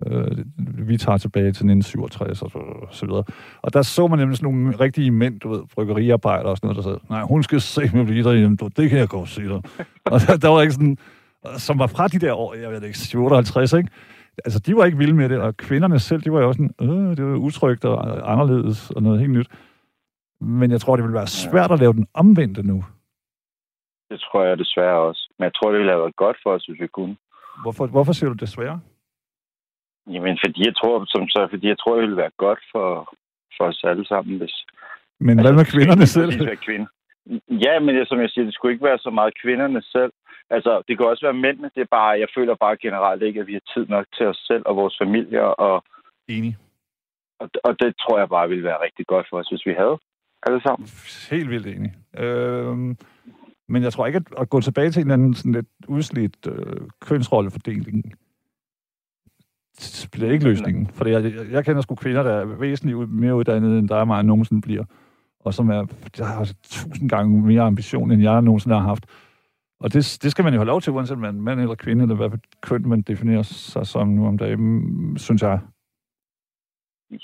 Øh, 0.07 0.45
vi 0.89 0.97
tager 0.97 1.19
tilbage 1.19 1.45
til 1.45 1.49
1967 1.49 2.43
og 2.43 2.51
så, 2.51 2.59
så 2.91 3.07
videre. 3.07 3.25
Og 3.63 3.73
der 3.73 3.83
så 3.83 4.07
man 4.07 4.19
nemlig 4.19 4.39
sådan 4.39 4.55
nogle 4.55 4.81
rigtige 4.81 5.11
mænd, 5.11 5.41
du 5.41 5.49
ved, 5.49 5.61
bryggeriarbejdere 5.75 6.51
og 6.51 6.57
sådan 6.57 6.67
noget, 6.67 6.77
der 6.77 6.83
sagde, 6.83 6.99
nej, 7.11 7.23
hun 7.23 7.43
skal 7.43 7.61
se 7.61 7.91
mig 7.95 8.07
blive 8.07 8.25
derhjemme, 8.25 8.57
du, 8.57 8.69
det 8.77 8.91
kan 8.91 8.99
jeg 8.99 9.09
godt 9.09 9.29
se 9.29 9.43
dig. 9.43 9.63
og 10.13 10.21
der, 10.27 10.37
der, 10.37 10.49
var 10.49 10.63
ikke 10.63 10.73
sådan, 10.73 10.99
som 11.57 11.79
var 11.79 11.87
fra 11.87 12.09
de 12.09 12.19
der 12.19 12.33
år, 12.35 12.55
jeg 12.55 12.71
ved 12.71 12.83
ikke, 12.83 13.19
58, 13.19 13.73
ikke? 13.73 13.89
Altså, 14.45 14.59
de 14.59 14.77
var 14.77 14.85
ikke 14.85 14.99
vilde 14.99 15.15
med 15.15 15.29
det, 15.29 15.39
og 15.39 15.57
kvinderne 15.57 15.99
selv, 15.99 16.23
de 16.23 16.33
var 16.33 16.41
jo 16.41 16.49
også 16.49 16.69
sådan, 16.79 16.91
øh, 16.91 17.17
det 17.17 17.25
var 17.25 17.37
utrygt 17.37 17.85
og 17.85 18.33
anderledes 18.33 18.91
og 18.91 19.03
noget 19.03 19.21
helt 19.21 19.33
nyt. 19.33 19.49
Men 20.41 20.71
jeg 20.71 20.81
tror, 20.81 20.97
det 20.97 21.05
vil 21.05 21.15
være 21.15 21.27
svært 21.27 21.71
at 21.73 21.81
lave 21.81 21.93
den 21.93 22.07
omvendte 22.15 22.63
nu. 22.63 22.85
Det 24.11 24.21
tror 24.21 24.45
jeg 24.45 24.59
desværre 24.59 24.99
også. 24.99 25.33
Men 25.39 25.45
jeg 25.45 25.55
tror, 25.55 25.71
det 25.71 25.79
ville 25.79 25.93
have 25.93 26.01
været 26.01 26.17
godt 26.17 26.37
for 26.43 26.51
os, 26.51 26.67
hvis 26.67 26.81
vi 26.81 26.87
kunne. 26.87 27.17
Hvorfor, 27.63 27.87
hvorfor 27.87 28.13
siger 28.13 28.31
du 28.31 28.37
desværre? 28.37 28.81
Jamen, 30.07 30.39
fordi 30.45 30.61
jeg 30.67 30.77
tror, 30.77 31.05
som 31.09 31.29
så, 31.29 31.49
fordi 31.51 31.67
jeg 31.69 31.79
tror, 31.79 31.95
det 31.95 32.03
ville 32.03 32.17
være 32.17 32.31
godt 32.37 32.59
for, 32.73 33.15
for 33.57 33.65
os 33.65 33.85
alle 33.85 34.07
sammen, 34.07 34.39
hvis... 34.39 34.55
Men 35.21 35.41
hvad 35.41 35.53
med 35.53 35.65
kvinderne 35.65 36.07
selv? 36.07 36.57
Kvinde. 36.57 36.87
Ja, 37.67 37.81
men 37.81 37.95
det, 37.95 38.09
som 38.09 38.21
jeg 38.21 38.31
siger, 38.31 38.45
det 38.45 38.55
skulle 38.55 38.73
ikke 38.73 38.85
være 38.85 38.99
så 38.99 39.11
meget 39.11 39.41
kvinderne 39.43 39.83
selv. 39.83 40.13
Altså, 40.51 40.83
det 40.89 40.97
kan 40.97 41.07
også 41.07 41.27
være 41.27 41.43
mændene. 41.45 41.71
Det 41.75 41.81
er 41.81 41.95
bare, 41.99 42.21
jeg 42.23 42.29
føler 42.37 42.55
bare 42.55 42.77
generelt 42.77 43.23
ikke, 43.23 43.41
at 43.41 43.47
vi 43.47 43.53
har 43.53 43.67
tid 43.75 43.87
nok 43.87 44.07
til 44.17 44.27
os 44.27 44.37
selv 44.37 44.63
og 44.67 44.77
vores 44.77 44.97
familier. 45.03 45.43
Og, 45.67 45.85
Enig. 46.29 46.57
og, 47.41 47.51
og 47.65 47.81
det 47.81 47.97
tror 47.97 48.19
jeg 48.19 48.29
bare 48.29 48.49
ville 48.49 48.65
være 48.65 48.83
rigtig 48.83 49.07
godt 49.07 49.27
for 49.31 49.39
os, 49.39 49.49
hvis 49.49 49.67
vi 49.67 49.73
havde 49.73 49.99
alle 50.47 50.61
sammen. 50.63 50.89
Helt 51.31 51.51
vildt 51.51 51.67
enig. 51.67 51.95
Øhm, 52.19 52.97
men 53.69 53.83
jeg 53.83 53.93
tror 53.93 54.07
ikke, 54.07 54.17
at, 54.17 54.41
at 54.41 54.51
gå 54.51 54.61
tilbage 54.61 54.91
til 54.91 55.01
en 55.01 55.07
eller 55.07 55.15
anden 55.15 55.35
sådan 55.35 55.53
lidt 55.53 55.69
udslidt 55.89 56.47
øh, 56.47 56.89
kønsrollefordeling, 57.01 58.13
bliver 60.13 60.33
ikke 60.33 60.45
løsningen. 60.45 60.87
For 60.87 61.09
jeg, 61.09 61.25
jeg, 61.25 61.51
jeg 61.51 61.65
kender 61.65 61.83
sgu 61.83 61.95
kvinder, 61.95 62.23
der 62.23 62.33
er 62.33 62.45
væsentligt 62.45 63.11
mere 63.11 63.35
uddannede, 63.35 63.79
end 63.79 63.89
der 63.89 63.97
er 63.97 64.05
mig 64.05 64.25
nogensinde 64.25 64.63
bliver. 64.63 64.85
Og 65.41 65.55
som 65.55 65.71
er, 65.71 65.85
der 66.17 66.25
har 66.25 66.53
tusind 66.63 67.09
gange 67.09 67.43
mere 67.43 67.63
ambition, 67.63 68.11
end 68.11 68.23
jeg 68.23 68.43
nogensinde 68.43 68.77
har 68.77 68.83
haft. 68.83 69.07
Og 69.81 69.93
det, 69.93 70.19
det 70.23 70.31
skal 70.31 70.45
man 70.45 70.53
jo 70.53 70.59
have 70.59 70.67
lov 70.67 70.81
til, 70.81 70.93
uanset 70.93 71.19
man 71.19 71.35
mand 71.35 71.61
eller 71.61 71.75
kvinde, 71.75 72.03
eller 72.03 72.15
hvad 72.15 72.39
køn 72.63 72.89
man 72.89 73.03
definerer 73.03 73.43
sig 73.43 73.87
som 73.87 74.09
nu 74.09 74.27
om 74.27 74.39
dagen, 74.39 75.19
synes 75.19 75.43
jeg. 75.43 75.61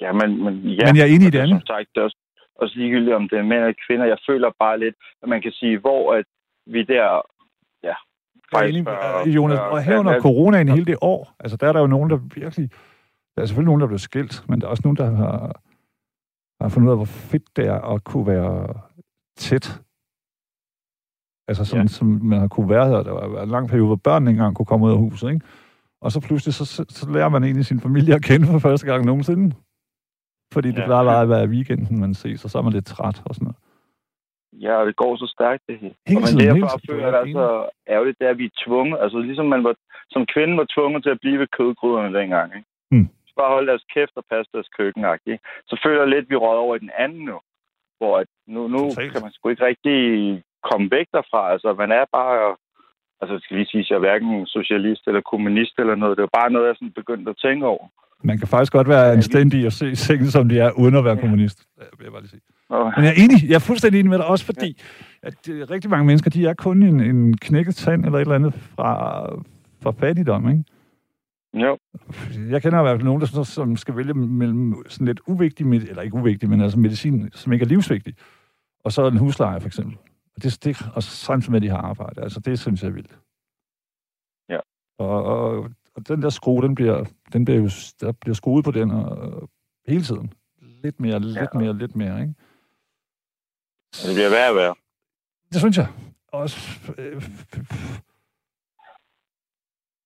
Ja, 0.01 0.13
men, 0.13 0.45
men, 0.45 0.55
ja, 0.55 0.87
men 0.87 0.97
jeg 0.97 1.03
er 1.03 1.15
enig 1.15 1.27
i 1.27 1.31
det 1.31 1.39
andet. 1.39 1.61
Som 1.61 1.67
sagt, 1.67 1.89
det 1.95 2.01
er 2.01 2.05
også, 2.05 2.19
også 2.57 2.79
ligegyldigt, 2.79 3.17
om 3.17 3.29
det 3.29 3.39
er 3.39 3.43
mænd 3.43 3.61
eller 3.61 3.83
kvinder. 3.87 4.07
Jeg 4.07 4.19
føler 4.29 4.51
bare 4.59 4.79
lidt, 4.79 4.95
at 5.23 5.29
man 5.29 5.43
kan 5.43 5.53
sige, 5.53 5.79
hvor 5.79 6.15
at 6.15 6.25
vi 6.67 6.83
der... 6.83 7.23
Ja, 7.83 7.95
faktisk 8.55 8.85
bør, 8.85 9.25
Jonas, 9.27 9.59
og 9.59 9.83
her 9.83 9.99
under 9.99 10.21
coronaen 10.21 10.69
hele 10.69 10.85
det 10.85 10.97
år, 11.01 11.35
altså 11.41 11.57
der 11.57 11.69
er 11.69 11.73
der 11.73 11.81
jo 11.81 11.87
nogen, 11.87 12.11
der 12.11 12.17
virkelig... 12.35 12.71
Der 13.35 13.43
er 13.43 13.47
selvfølgelig 13.47 13.67
nogen, 13.67 13.81
der 13.81 13.87
er 13.87 13.89
blevet 13.89 14.01
skilt, 14.01 14.45
men 14.49 14.61
der 14.61 14.67
er 14.67 14.71
også 14.71 14.83
nogen, 14.85 14.97
der 14.97 15.11
har, 15.11 15.61
har 16.61 16.69
fundet 16.69 16.89
ud 16.89 16.93
af, 16.93 16.99
hvor 16.99 17.05
fedt 17.05 17.57
det 17.57 17.67
er 17.67 17.81
at 17.81 18.05
kunne 18.05 18.27
være 18.27 18.75
tæt 19.37 19.85
Altså 21.49 21.65
sådan, 21.65 21.87
ja. 21.87 21.89
som 21.89 22.07
man 22.23 22.41
har 22.41 22.49
kunne 22.49 22.71
være 22.71 22.89
her. 22.89 23.03
Der 23.03 23.13
var 23.13 23.43
en 23.43 23.49
lang 23.49 23.69
periode, 23.69 23.87
hvor 23.87 23.97
børnene 23.97 24.31
ikke 24.31 24.39
engang 24.39 24.57
kunne 24.57 24.67
komme 24.67 24.87
ud 24.87 24.93
af 24.93 24.99
huset, 24.99 25.33
ikke? 25.33 25.47
Og 26.01 26.13
så 26.13 26.21
pludselig, 26.21 26.55
så, 26.55 26.65
så, 26.65 26.85
så 26.89 27.11
lærer 27.11 27.29
man 27.29 27.45
egentlig 27.45 27.67
sin 27.67 27.81
familie 27.81 28.15
at 28.15 28.23
kende 28.23 28.47
for 28.47 28.59
første 28.59 28.87
gang 28.87 29.05
nogensinde. 29.05 29.57
Fordi 30.55 30.69
det 30.77 30.83
ja. 30.85 30.89
plejer 30.91 31.05
bare 31.05 31.23
at 31.23 31.29
være 31.29 31.49
weekenden, 31.55 32.01
man 32.01 32.15
ses, 32.15 32.45
og 32.45 32.51
så 32.51 32.59
er 32.59 32.63
man 32.63 32.73
lidt 32.73 32.87
træt 32.87 33.19
og 33.29 33.35
sådan 33.35 33.45
noget. 33.49 33.61
Ja, 34.65 34.75
og 34.81 34.87
det 34.87 34.97
går 34.97 35.17
så 35.17 35.27
stærkt, 35.37 35.63
det 35.69 35.77
her. 35.83 35.93
Hele 36.09 36.19
og 36.19 36.23
men 36.27 36.41
derfor 36.45 36.57
derfor 36.57 36.81
føler 36.91 37.07
jeg, 37.07 37.27
det 37.27 37.31
er 37.31 37.41
så 37.43 37.69
ærgerligt, 37.95 38.19
det 38.19 38.27
er, 38.27 38.31
at 38.31 38.39
vi 38.43 38.49
er 38.51 38.59
tvunget. 38.65 38.99
Altså 39.03 39.19
ligesom 39.19 39.47
man 39.55 39.65
var, 39.65 39.75
som 40.15 40.27
kvinde 40.35 40.55
var 40.61 40.67
tvunget 40.75 41.03
til 41.03 41.11
at 41.15 41.21
blive 41.25 41.39
ved 41.43 41.47
kødgryderne 41.59 42.19
dengang, 42.19 42.49
ikke? 42.57 42.69
Mm. 42.91 43.09
Bare 43.37 43.55
holde 43.57 43.71
deres 43.73 43.87
kæft 43.95 44.15
og 44.17 44.25
passe 44.31 44.51
deres 44.55 44.71
køkken, 44.79 45.05
ikke? 45.15 45.45
Så 45.71 45.75
føler 45.85 46.01
jeg 46.01 46.13
lidt, 46.13 46.27
at 46.27 46.31
vi 46.31 46.37
råder 46.37 46.65
over 46.67 46.77
i 46.77 46.85
den 46.87 46.93
anden 46.99 47.23
nu. 47.31 47.39
Hvor 47.99 48.19
at 48.23 48.27
nu, 48.47 48.61
nu 48.75 48.83
kan 49.13 49.23
man 49.23 49.33
sgu 49.33 49.49
ikke 49.49 49.67
rigtig 49.71 49.99
komme 50.71 50.87
væk 50.97 51.07
derfra. 51.17 51.53
Altså, 51.53 51.69
man 51.83 51.93
er 51.93 52.05
bare... 52.19 52.57
Altså, 53.21 53.35
skal 53.39 53.57
lige 53.57 53.71
sige, 53.71 53.81
at 53.81 53.91
jeg 53.91 53.97
er 53.97 54.07
hverken 54.07 54.47
socialist 54.47 55.03
eller 55.07 55.31
kommunist 55.33 55.75
eller 55.79 55.95
noget. 55.95 56.17
Det 56.17 56.23
er 56.23 56.39
bare 56.41 56.51
noget, 56.51 56.67
jeg 56.67 56.77
sådan 56.77 57.01
begyndte 57.01 57.31
at 57.31 57.41
tænke 57.45 57.67
over. 57.67 57.87
Man 58.25 58.39
kan 58.39 58.49
faktisk 58.49 58.73
godt 58.73 58.89
være 58.89 59.13
anstændig 59.13 59.67
og 59.67 59.73
se 59.73 59.97
sengen, 59.97 60.31
som 60.31 60.49
de 60.49 60.59
er, 60.59 60.71
uden 60.71 60.95
at 60.95 61.05
være 61.05 61.15
ja. 61.15 61.21
kommunist. 61.21 61.59
Det 61.79 61.87
vil 61.99 62.05
jeg 62.05 62.13
bare 62.13 62.23
lige 62.23 62.31
sige. 62.31 62.41
Men 62.71 63.05
jeg 63.05 63.09
er 63.09 63.25
enig. 63.25 63.49
Jeg 63.49 63.55
er 63.55 63.59
fuldstændig 63.59 64.01
enig 64.01 64.11
med 64.11 64.19
dig, 64.19 64.27
også 64.27 64.45
fordi 64.45 64.83
ja. 65.23 65.29
at 65.29 65.49
øh, 65.49 65.71
rigtig 65.71 65.91
mange 65.91 66.07
mennesker, 66.07 66.31
de 66.31 66.47
er 66.47 66.55
kun 66.55 66.83
en, 66.83 67.01
en 67.01 67.37
knækket 67.37 67.77
tand 67.77 68.05
eller 68.05 68.19
et 68.19 68.23
eller 68.23 68.35
andet 68.35 68.55
fra, 68.55 69.25
fra 69.83 69.91
fattigdom, 69.91 70.49
ikke? 70.51 70.65
Jo. 71.55 71.79
Jeg 72.51 72.63
kender 72.63 72.79
i 72.79 72.83
hvert 72.83 72.97
fald 72.97 73.05
nogen, 73.05 73.21
der 73.21 73.43
som 73.43 73.77
skal 73.77 73.97
vælge 73.97 74.15
mellem 74.15 74.85
sådan 74.89 75.07
lidt 75.07 75.21
uvigtig, 75.27 75.67
eller 75.67 76.03
ikke 76.03 76.17
uvigtig, 76.17 76.51
men 76.51 76.61
altså 76.61 76.79
medicin, 76.79 77.31
som 77.33 77.53
ikke 77.53 77.63
er 77.63 77.69
livsvigtig, 77.69 78.15
og 78.85 78.93
så 78.93 79.07
en 79.07 79.17
husleje 79.17 79.61
for 79.61 79.67
eksempel. 79.67 79.97
Og, 80.37 80.43
det, 80.43 80.65
det, 80.65 80.91
og 80.95 81.03
samtidig 81.03 81.51
med, 81.51 81.59
at 81.59 81.63
de 81.63 81.69
har 81.69 81.79
arbejde. 81.79 82.23
Altså, 82.23 82.41
det 82.41 82.59
synes 82.59 82.83
jeg 82.83 82.89
er 82.89 82.93
vildt. 82.93 83.19
Ja. 84.49 84.59
Og, 84.99 85.25
og, 85.25 85.71
og 85.97 86.09
den 86.09 86.23
der 86.23 86.31
skrue, 86.31 86.63
den 86.63 86.75
bliver, 86.75 87.05
den 87.33 87.45
bliver 87.45 87.61
jo, 87.61 87.71
der 88.01 88.13
bliver 88.13 88.35
skruet 88.35 88.65
på 88.65 88.71
den 88.71 88.91
og, 88.91 89.49
hele 89.87 90.03
tiden. 90.03 90.33
Lidt 90.85 91.01
mere, 91.01 91.21
lidt 91.21 91.37
ja. 91.55 91.59
mere, 91.59 91.79
lidt 91.79 91.97
mere, 91.97 92.21
ikke? 92.21 92.35
Det 93.93 94.15
bliver 94.15 94.31
værre 94.31 94.51
og 94.51 94.57
værre. 94.57 94.75
Det 95.53 95.61
synes 95.61 95.77
jeg. 95.77 95.89
Også, 96.29 96.93
øh, 96.99 97.23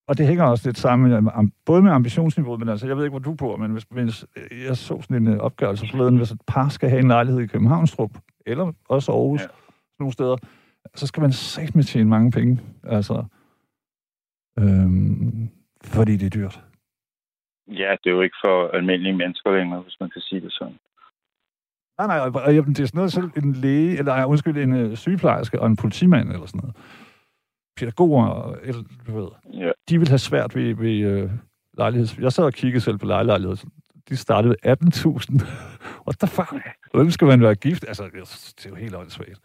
og 0.08 0.18
det 0.18 0.26
hænger 0.26 0.44
også 0.44 0.68
lidt 0.68 0.78
sammen 0.78 1.24
med, 1.24 1.50
både 1.64 1.82
med 1.82 1.92
ambitionsniveauet, 1.92 2.60
men 2.60 2.68
altså, 2.68 2.86
jeg 2.86 2.96
ved 2.96 3.04
ikke, 3.04 3.12
hvor 3.12 3.18
du 3.18 3.34
bor, 3.34 3.56
men 3.56 3.70
hvis, 3.70 3.86
hvis 3.90 4.24
jeg 4.66 4.76
så 4.76 5.00
sådan 5.02 5.28
en 5.28 5.40
opgørelse 5.40 5.86
forleden, 5.90 6.16
hvis 6.16 6.30
et 6.30 6.42
par 6.46 6.68
skal 6.68 6.88
have 6.88 7.00
en 7.00 7.08
lejlighed 7.08 7.40
i 7.40 7.46
Københavnstrup, 7.46 8.18
eller 8.46 8.72
også 8.88 9.12
Aarhus, 9.12 9.40
ja 9.40 9.46
nogle 9.98 10.12
steder, 10.12 10.36
så 10.94 11.06
skal 11.06 11.20
man 11.20 11.32
sagt 11.32 11.74
med 11.74 11.84
tjene 11.84 12.10
mange 12.10 12.30
penge. 12.30 12.60
Altså, 12.82 13.24
øhm, 14.58 15.50
fordi 15.96 16.16
det 16.16 16.26
er 16.26 16.38
dyrt. 16.40 16.60
Ja, 17.68 17.96
det 18.04 18.10
er 18.10 18.14
jo 18.16 18.22
ikke 18.22 18.36
for 18.44 18.68
almindelige 18.76 19.16
mennesker 19.16 19.56
længere, 19.58 19.80
hvis 19.80 19.96
man 20.00 20.10
kan 20.10 20.22
sige 20.22 20.40
det 20.40 20.52
sådan. 20.52 20.78
Nej, 21.98 22.06
nej, 22.06 22.18
og, 22.18 22.32
det 22.32 22.80
er 22.80 22.86
sådan 22.86 22.90
noget, 22.94 23.12
selv 23.12 23.30
en 23.36 23.52
læge, 23.52 23.98
eller 23.98 24.24
undskyld, 24.24 24.56
en 24.56 24.72
uh, 24.72 24.96
sygeplejerske 24.96 25.60
og 25.60 25.66
en 25.66 25.76
politimand, 25.76 26.32
eller 26.32 26.46
sådan 26.46 26.60
noget. 26.60 26.76
Pædagoger, 27.76 28.54
eller, 28.62 28.82
du 29.06 29.20
ved, 29.20 29.28
ja. 29.52 29.70
de 29.88 29.98
vil 29.98 30.08
have 30.08 30.18
svært 30.18 30.54
ved, 30.56 30.74
ved 30.74 31.24
uh, 31.24 31.30
lejligheds... 31.78 32.18
Jeg 32.18 32.32
sad 32.32 32.44
og 32.44 32.52
kiggede 32.52 32.80
selv 32.80 32.98
på 32.98 33.06
lejligheder. 33.06 33.64
De 34.08 34.16
startede 34.16 34.56
18.000. 34.66 34.74
What 36.06 36.18
the 36.18 36.28
fuck? 36.28 36.54
Hvem 36.94 37.10
skal 37.10 37.26
man 37.26 37.42
være 37.42 37.54
gift? 37.54 37.84
Altså, 37.88 38.04
det 38.04 38.66
er 38.66 38.70
jo 38.70 38.74
helt 38.74 38.94
åndssvagt. 38.94 39.40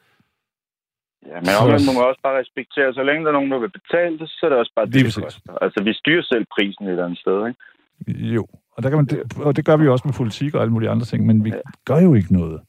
Ja, 1.31 1.37
men 1.45 1.51
omvendt 1.61 1.85
må 1.87 1.91
man 1.97 2.09
også 2.11 2.21
bare 2.27 2.39
respektere, 2.43 2.93
så 2.93 3.03
længe 3.03 3.21
der 3.23 3.29
er 3.31 3.37
nogen, 3.39 3.51
der 3.51 3.59
vil 3.59 3.71
betale 3.79 4.19
det, 4.19 4.27
så 4.29 4.41
er 4.45 4.49
det 4.49 4.57
også 4.59 4.73
bare 4.75 4.85
det, 4.85 4.93
det, 4.93 5.05
det 5.05 5.23
koster. 5.23 5.57
Altså, 5.65 5.83
vi 5.83 5.93
styrer 5.93 6.23
selv 6.31 6.45
prisen 6.55 6.85
et 6.85 6.89
eller 6.89 7.05
andet 7.05 7.19
sted, 7.19 7.37
ikke? 7.47 7.59
Jo, 8.35 8.43
og, 8.75 8.83
der 8.83 8.89
kan 8.89 8.97
man, 8.97 9.05
det, 9.05 9.19
og 9.47 9.55
det 9.55 9.65
gør 9.65 9.77
vi 9.77 9.87
også 9.87 10.07
med 10.07 10.13
politik 10.13 10.55
og 10.55 10.61
alle 10.61 10.73
mulige 10.73 10.89
andre 10.89 11.05
ting, 11.05 11.25
men 11.25 11.43
vi 11.43 11.49
ja. 11.49 11.61
gør 11.85 11.99
jo 12.07 12.13
ikke 12.13 12.33
noget, 12.33 12.61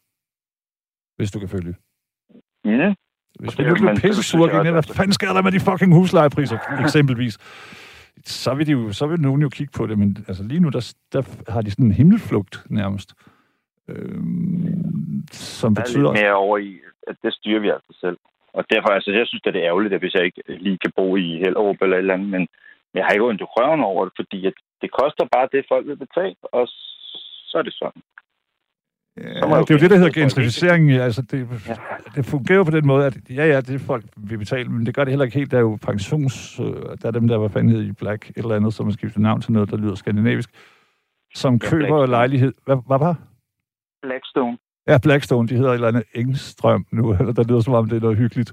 hvis 1.16 1.30
du 1.30 1.38
kan 1.38 1.48
følge. 1.48 1.74
Ja. 2.64 2.94
Hvis 3.40 3.58
vi 3.58 3.64
nu 3.64 3.74
bliver 3.74 3.94
pisse 3.94 4.22
sure 4.22 4.72
hvad 4.72 4.82
fanden 4.82 5.12
sker 5.12 5.32
der 5.32 5.42
med 5.42 5.52
de 5.52 5.60
fucking 5.60 5.94
huslejepriser, 5.94 6.58
eksempelvis? 6.84 7.38
Så 8.24 8.54
vil, 8.54 8.66
de 8.66 8.72
jo, 8.72 8.92
så 8.92 9.06
vil 9.06 9.20
nogen 9.20 9.42
jo 9.42 9.48
kigge 9.48 9.72
på 9.76 9.86
det, 9.86 9.98
men 9.98 10.24
altså 10.28 10.42
lige 10.42 10.60
nu, 10.60 10.68
der, 10.68 10.94
der 11.12 11.52
har 11.52 11.62
de 11.62 11.70
sådan 11.70 11.86
en 11.86 11.92
himmelflugt 11.92 12.66
nærmest. 12.70 13.14
Øhm, 13.88 15.24
som 15.32 15.74
betyder... 15.74 16.02
Der 16.02 16.08
er 16.08 16.12
lidt 16.12 16.24
mere 16.24 16.34
over 16.34 16.58
i, 16.58 16.78
at 17.06 17.16
det 17.22 17.34
styrer 17.34 17.60
vi 17.60 17.68
altså 17.68 17.98
selv. 18.00 18.18
Og 18.58 18.64
derfor, 18.72 18.90
altså, 18.96 19.10
jeg 19.10 19.26
synes, 19.26 19.42
at 19.46 19.54
det 19.54 19.60
er 19.60 19.68
ærgerligt, 19.70 19.94
at 19.94 20.00
hvis 20.00 20.14
jeg 20.14 20.24
ikke 20.24 20.42
lige 20.66 20.78
kan 20.84 20.92
bo 20.96 21.16
i 21.16 21.28
Hellerup 21.42 21.82
eller 21.82 21.96
et 21.96 22.04
eller 22.04 22.14
andet, 22.14 22.28
men 22.28 22.48
jeg 22.94 23.04
har 23.04 23.12
ikke 23.12 23.28
ondt 23.28 23.40
i 23.40 23.52
røven 23.54 23.80
over 23.90 24.04
det, 24.04 24.12
fordi 24.20 24.46
at 24.46 24.56
det 24.82 24.90
koster 25.00 25.24
bare 25.34 25.48
det, 25.52 25.64
folk 25.68 25.86
vil 25.86 25.96
betale, 26.06 26.36
og 26.42 26.64
så 27.48 27.54
er 27.58 27.62
det 27.62 27.74
sådan. 27.74 28.02
Ja, 29.16 29.22
det 29.60 29.70
er 29.70 29.74
jo 29.76 29.84
det, 29.84 29.90
der 29.90 29.96
hedder 29.96 30.20
gentrificering. 30.20 30.90
Altså, 30.90 31.22
det, 31.22 31.38
ja. 31.68 31.76
det 32.14 32.26
fungerer 32.26 32.56
jo 32.56 32.64
på 32.64 32.76
den 32.78 32.86
måde, 32.86 33.06
at 33.06 33.16
ja, 33.30 33.46
ja, 33.46 33.60
det 33.60 33.74
er 33.74 33.78
folk, 33.78 34.04
vi 34.16 34.36
betaler, 34.36 34.70
men 34.70 34.86
det 34.86 34.94
gør 34.94 35.04
det 35.04 35.10
heller 35.10 35.24
ikke 35.24 35.38
helt. 35.38 35.50
Der 35.50 35.56
er 35.56 35.60
jo 35.60 35.78
pensions... 35.82 36.60
Øh, 36.60 36.66
der 37.02 37.06
er 37.08 37.10
dem, 37.10 37.28
der 37.28 37.36
var 37.36 37.48
fanden 37.48 37.86
i 37.86 37.92
Black, 37.92 38.30
et 38.30 38.36
eller 38.36 38.56
andet, 38.56 38.74
som 38.74 38.86
har 38.86 38.92
skiftet 38.92 39.22
navn 39.22 39.40
til 39.40 39.52
noget, 39.52 39.70
der 39.70 39.76
lyder 39.76 39.94
skandinavisk, 39.94 40.50
som 41.34 41.52
ja, 41.62 41.70
køber 41.70 42.06
lejlighed... 42.06 42.52
Hvad, 42.64 42.76
hvad 42.86 42.98
var 42.98 43.16
Blackstone. 44.02 44.58
Ja, 44.88 44.98
Blackstone, 44.98 45.48
de 45.48 45.54
hedder 45.56 45.70
et 45.70 45.74
eller 45.74 45.88
andet 45.88 46.04
Engstrøm 46.14 46.86
nu, 46.92 47.12
eller 47.20 47.32
der 47.32 47.44
lyder 47.44 47.60
som 47.60 47.74
om, 47.74 47.88
det 47.88 47.96
er 47.96 48.00
noget 48.00 48.16
hyggeligt. 48.16 48.52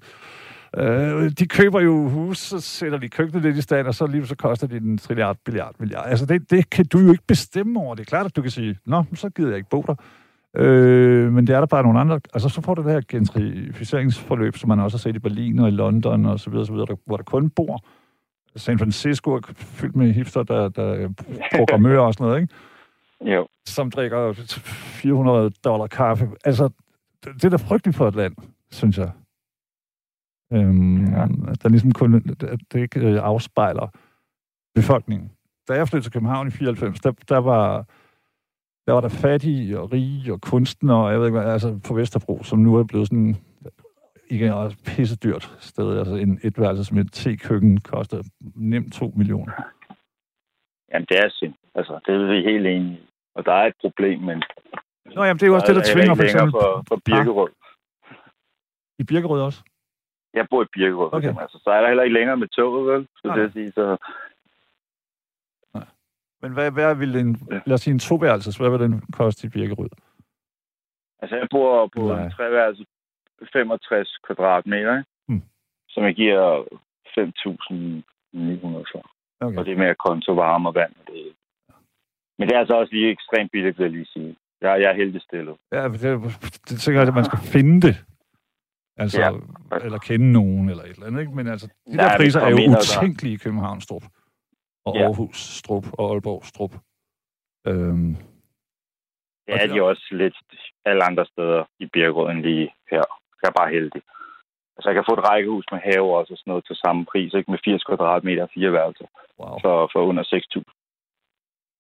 Øh, 0.77 1.31
de 1.31 1.47
køber 1.47 1.79
jo 1.79 2.09
hus, 2.09 2.37
så 2.37 2.59
sætter 2.59 2.97
de 2.97 3.09
køkkenet 3.09 3.43
lidt 3.43 3.57
i 3.57 3.61
stand, 3.61 3.87
og 3.87 3.95
så 3.95 4.07
lige 4.07 4.27
så 4.27 4.35
koster 4.35 4.67
de 4.67 4.77
en 4.77 4.97
trilliard, 4.97 5.37
billiard, 5.45 5.75
milliard. 5.79 6.05
Altså, 6.07 6.25
det, 6.25 6.51
det 6.51 6.69
kan 6.69 6.85
du 6.85 6.99
jo 6.99 7.11
ikke 7.11 7.23
bestemme 7.27 7.79
over. 7.79 7.95
Det 7.95 8.01
er 8.01 8.05
klart, 8.05 8.25
at 8.25 8.35
du 8.35 8.41
kan 8.41 8.51
sige, 8.51 8.77
nå, 8.85 9.03
så 9.13 9.29
gider 9.29 9.49
jeg 9.49 9.57
ikke 9.57 9.69
bo 9.69 9.83
der. 9.87 9.95
Øh, 10.57 11.33
men 11.33 11.47
det 11.47 11.55
er 11.55 11.59
der 11.59 11.67
bare 11.67 11.83
nogle 11.83 11.99
andre... 11.99 12.19
Altså, 12.33 12.49
så 12.49 12.61
får 12.61 12.75
du 12.75 12.83
det 12.83 12.91
her 12.91 13.01
gentrificeringsforløb, 13.07 14.57
som 14.57 14.67
man 14.67 14.79
også 14.79 14.97
har 14.97 14.99
set 14.99 15.15
i 15.15 15.19
Berlin 15.19 15.59
og 15.59 15.67
i 15.67 15.71
London 15.71 16.25
og 16.25 16.39
så 16.39 16.49
videre, 16.49 16.65
så 16.65 16.71
videre 16.71 16.87
der, 16.87 16.95
hvor 17.05 17.17
der 17.17 17.23
kun 17.23 17.49
bor. 17.49 17.85
San 18.55 18.79
Francisco 18.79 19.31
er 19.31 19.39
fyldt 19.55 19.95
med 19.95 20.11
hipster, 20.11 20.43
der, 20.43 20.69
der 20.69 21.09
programmører 21.57 21.99
og 21.99 22.13
sådan 22.13 22.27
noget, 22.27 22.41
ikke? 22.41 22.53
Jo. 23.21 23.47
som 23.65 23.91
drikker 23.91 24.33
400 25.01 25.49
dollar 25.49 25.87
kaffe. 25.87 26.29
Altså, 26.45 26.69
det 27.23 27.43
er 27.43 27.49
da 27.49 27.55
frygteligt 27.55 27.97
for 27.97 28.07
et 28.07 28.15
land, 28.15 28.35
synes 28.71 28.97
jeg. 28.97 29.11
Øhm, 30.53 31.05
ja. 31.05 31.27
Der 31.63 31.69
ligesom 31.69 31.91
kun, 31.91 32.15
at 32.15 32.59
det 32.73 32.81
ikke 32.81 32.99
øh, 32.99 33.19
afspejler 33.23 33.87
befolkningen. 34.75 35.31
Da 35.67 35.73
jeg 35.73 35.87
flyttede 35.87 36.05
til 36.05 36.13
København 36.13 36.47
i 36.47 36.51
94, 36.51 36.99
der, 36.99 37.11
der 37.29 37.37
var 37.37 37.85
der 38.87 38.93
var 38.93 39.01
der 39.01 39.09
fattige 39.09 39.79
og 39.79 39.91
rige 39.93 40.33
og 40.33 40.41
kunstnere, 40.41 41.05
og 41.05 41.11
jeg 41.11 41.19
ved 41.19 41.27
ikke 41.27 41.39
hvad, 41.39 41.51
altså 41.51 41.79
på 41.87 41.93
Vesterbro, 41.93 42.43
som 42.43 42.59
nu 42.59 42.75
er 42.75 42.83
blevet 42.83 43.07
sådan 43.07 43.35
igen 44.29 44.51
også 44.51 44.77
pisse 44.85 45.17
dyrt 45.17 45.55
sted. 45.59 45.97
Altså 45.97 46.15
en 46.15 46.39
etværelse 46.43 46.93
med 46.93 47.05
et 47.05 47.11
te-køkken 47.11 47.77
koster 47.79 48.23
nemt 48.55 48.93
2 48.93 49.13
millioner. 49.15 49.53
Jamen, 50.93 51.05
det 51.09 51.17
er 51.19 51.29
sind. 51.29 51.53
Altså, 51.75 51.99
det 52.05 52.15
er 52.15 52.27
vi 52.27 52.51
helt 52.51 52.67
enige 52.67 52.93
i. 52.93 53.10
Og 53.35 53.45
der 53.45 53.53
er 53.53 53.65
et 53.65 53.75
problem, 53.81 54.19
men... 54.19 54.43
Nå, 55.15 55.23
jamen, 55.23 55.39
det 55.39 55.43
er 55.43 55.47
jo 55.47 55.55
også 55.55 55.67
det, 55.67 55.75
der 55.75 55.93
tvinger 55.93 56.15
for 56.15 56.23
eksempel... 56.23 56.51
For, 56.51 56.83
for 56.87 57.01
Birkerød. 57.05 57.51
I 58.99 59.03
Birkerød 59.03 59.41
også? 59.41 59.63
Jeg 60.33 60.47
bor 60.49 60.63
i 60.63 60.71
Birkerød, 60.73 61.09
okay. 61.13 61.33
altså, 61.41 61.59
så 61.63 61.69
er 61.69 61.81
der 61.81 61.87
heller 61.87 62.03
ikke 62.03 62.13
længere 62.13 62.37
med 62.37 62.47
toget, 62.47 62.87
vel? 62.91 63.07
Så 63.15 63.27
det 63.35 63.45
at 63.47 63.53
sige, 63.53 63.71
så... 63.71 63.97
Nej. 65.73 65.85
Men 66.41 66.53
hvad, 66.53 66.71
hvad 66.71 66.95
vil 66.95 67.15
en, 67.15 67.37
lad 67.65 67.73
os 67.73 67.81
sige 67.81 67.93
en 67.93 67.99
toværelses, 67.99 68.57
hvad 68.57 68.69
vil 68.69 68.79
den 68.79 69.01
koste 69.13 69.47
i 69.47 69.49
Birkerød? 69.49 69.89
Altså, 71.21 71.35
jeg 71.35 71.47
bor 71.51 71.87
på 71.95 72.07
Nej. 72.07 72.25
en 72.25 72.31
treværelse 72.31 72.85
65 73.53 74.17
kvadratmeter, 74.25 74.97
ikke? 74.97 75.09
Hmm. 75.27 75.43
som 75.89 76.03
jeg 76.03 76.15
giver 76.15 76.63
5.900 77.19 78.91
for. 78.91 79.11
Okay. 79.39 79.57
Og 79.57 79.65
det 79.65 79.73
er 79.73 79.77
med 79.77 79.95
konto, 79.95 80.31
varme 80.33 80.69
og 80.69 80.75
vand. 80.75 80.93
Det... 81.07 81.33
Men 82.41 82.47
det 82.47 82.55
er 82.55 82.59
altså 82.59 82.75
også 82.75 82.93
lige 82.93 83.11
ekstremt 83.11 83.51
billigt, 83.51 83.77
vil 83.77 83.83
jeg 83.83 83.91
lige 83.91 84.05
sige. 84.05 84.35
Jeg, 84.61 84.81
jeg 84.81 84.89
er 84.91 84.93
heldig 84.93 85.21
stillet. 85.21 85.55
Ja, 85.71 85.83
det, 85.87 86.01
det 86.69 86.79
tænker 86.81 87.01
jeg, 87.01 87.07
at 87.07 87.13
man 87.13 87.25
skal 87.25 87.39
finde 87.39 87.87
det. 87.87 87.95
Altså, 88.97 89.21
ja. 89.21 89.29
eller 89.85 89.97
kende 89.97 90.31
nogen, 90.31 90.69
eller 90.69 90.83
et 90.83 90.89
eller 90.89 91.07
andet, 91.07 91.21
ikke? 91.21 91.35
Men 91.35 91.47
altså, 91.47 91.67
de 91.91 91.97
der 91.97 92.17
priser 92.17 92.39
er 92.39 92.49
jo 92.49 92.57
utænkelige 92.71 93.33
i 93.33 93.37
København, 93.37 93.81
Strup. 93.81 94.03
Og 94.85 94.95
ja. 94.95 95.01
Aarhus, 95.01 95.37
Strup, 95.37 95.85
og 95.99 96.11
Aalborg, 96.11 96.45
Strup. 96.45 96.73
Øhm, 97.67 98.15
det 99.47 99.55
er 99.63 99.67
de 99.73 99.83
også 99.83 100.07
lidt 100.11 100.37
alle 100.85 101.03
andre 101.03 101.25
steder 101.25 101.63
i 101.79 101.85
Birkerød 101.93 102.31
end 102.31 102.41
lige 102.41 102.73
her. 102.91 103.03
Jeg 103.41 103.47
er 103.49 103.59
bare 103.61 103.71
heldig. 103.71 104.01
Altså, 104.75 104.89
jeg 104.89 104.95
kan 104.95 105.07
få 105.09 105.13
et 105.13 105.27
rækkehus 105.29 105.65
med 105.71 105.79
have 105.79 106.15
også 106.17 106.33
og 106.33 106.37
sådan 106.37 106.51
noget 106.51 106.65
til 106.65 106.75
samme 106.75 107.05
pris, 107.05 107.33
ikke? 107.33 107.51
Med 107.51 107.59
80 107.65 107.83
kvadratmeter 107.83 108.43
og 108.43 108.49
fire 108.53 108.71
værelser. 108.73 109.07
Wow. 109.39 109.55
For, 109.63 109.89
for 109.93 109.99
under 110.09 110.23
6.000. 110.23 110.80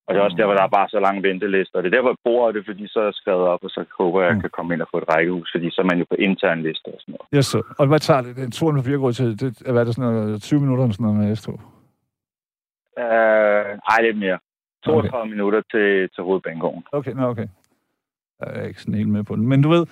Og 0.05 0.09
det 0.13 0.19
er 0.19 0.25
også 0.25 0.37
der, 0.39 0.47
hvor 0.47 0.57
der 0.59 0.63
er 0.63 0.77
bare 0.79 0.89
så 0.89 0.99
lange 0.99 1.23
ventelister. 1.29 1.77
Og 1.77 1.83
det 1.83 1.89
er 1.89 1.95
der, 1.95 2.05
hvor 2.05 2.15
jeg 2.15 2.23
bor, 2.27 2.51
det 2.51 2.65
fordi 2.65 2.87
så 2.87 2.99
er 2.99 3.03
jeg 3.03 3.13
skrevet 3.21 3.45
op, 3.53 3.63
og 3.63 3.69
så 3.69 3.81
håber 3.99 4.19
jeg, 4.19 4.27
at 4.27 4.31
jeg 4.31 4.35
mm. 4.35 4.41
kan 4.41 4.55
komme 4.57 4.73
ind 4.73 4.81
og 4.81 4.87
få 4.91 4.97
et 4.97 5.09
rækkehus, 5.13 5.49
fordi 5.55 5.67
så 5.71 5.81
er 5.81 5.85
man 5.91 5.99
jo 5.99 6.05
på 6.09 6.15
intern 6.27 6.61
liste 6.67 6.87
og 6.95 6.99
sådan 7.01 7.13
noget. 7.15 7.27
Yes, 7.35 7.45
så. 7.45 7.59
Og 7.79 7.87
hvad 7.87 7.99
tager 7.99 8.21
det? 8.21 8.37
En 8.37 8.51
tur 8.51 8.71
med 8.71 8.83
fire 8.83 9.11
til, 9.13 9.39
det, 9.41 9.51
hvad 9.71 9.81
er 9.81 9.87
det 9.87 9.95
sådan 9.95 10.13
noget, 10.13 10.41
20 10.41 10.59
minutter 10.59 10.83
eller 10.83 10.93
sådan 10.93 11.05
noget 11.07 11.19
med 11.19 11.35
S-tog? 11.35 11.59
Uh, 13.03 13.67
ej, 13.91 13.99
lidt 14.07 14.17
mere. 14.17 14.39
32 14.85 15.21
okay. 15.21 15.29
minutter 15.29 15.61
til, 15.71 16.09
til 16.13 16.23
hovedbanegården. 16.23 16.83
Okay, 16.91 17.13
nå, 17.13 17.23
okay. 17.33 17.47
Jeg 18.39 18.47
er 18.55 18.67
ikke 18.67 18.81
sådan 18.81 18.95
helt 18.95 19.09
med 19.09 19.23
på 19.23 19.35
den. 19.35 19.47
Men 19.47 19.61
du 19.61 19.69
ved, 19.69 19.85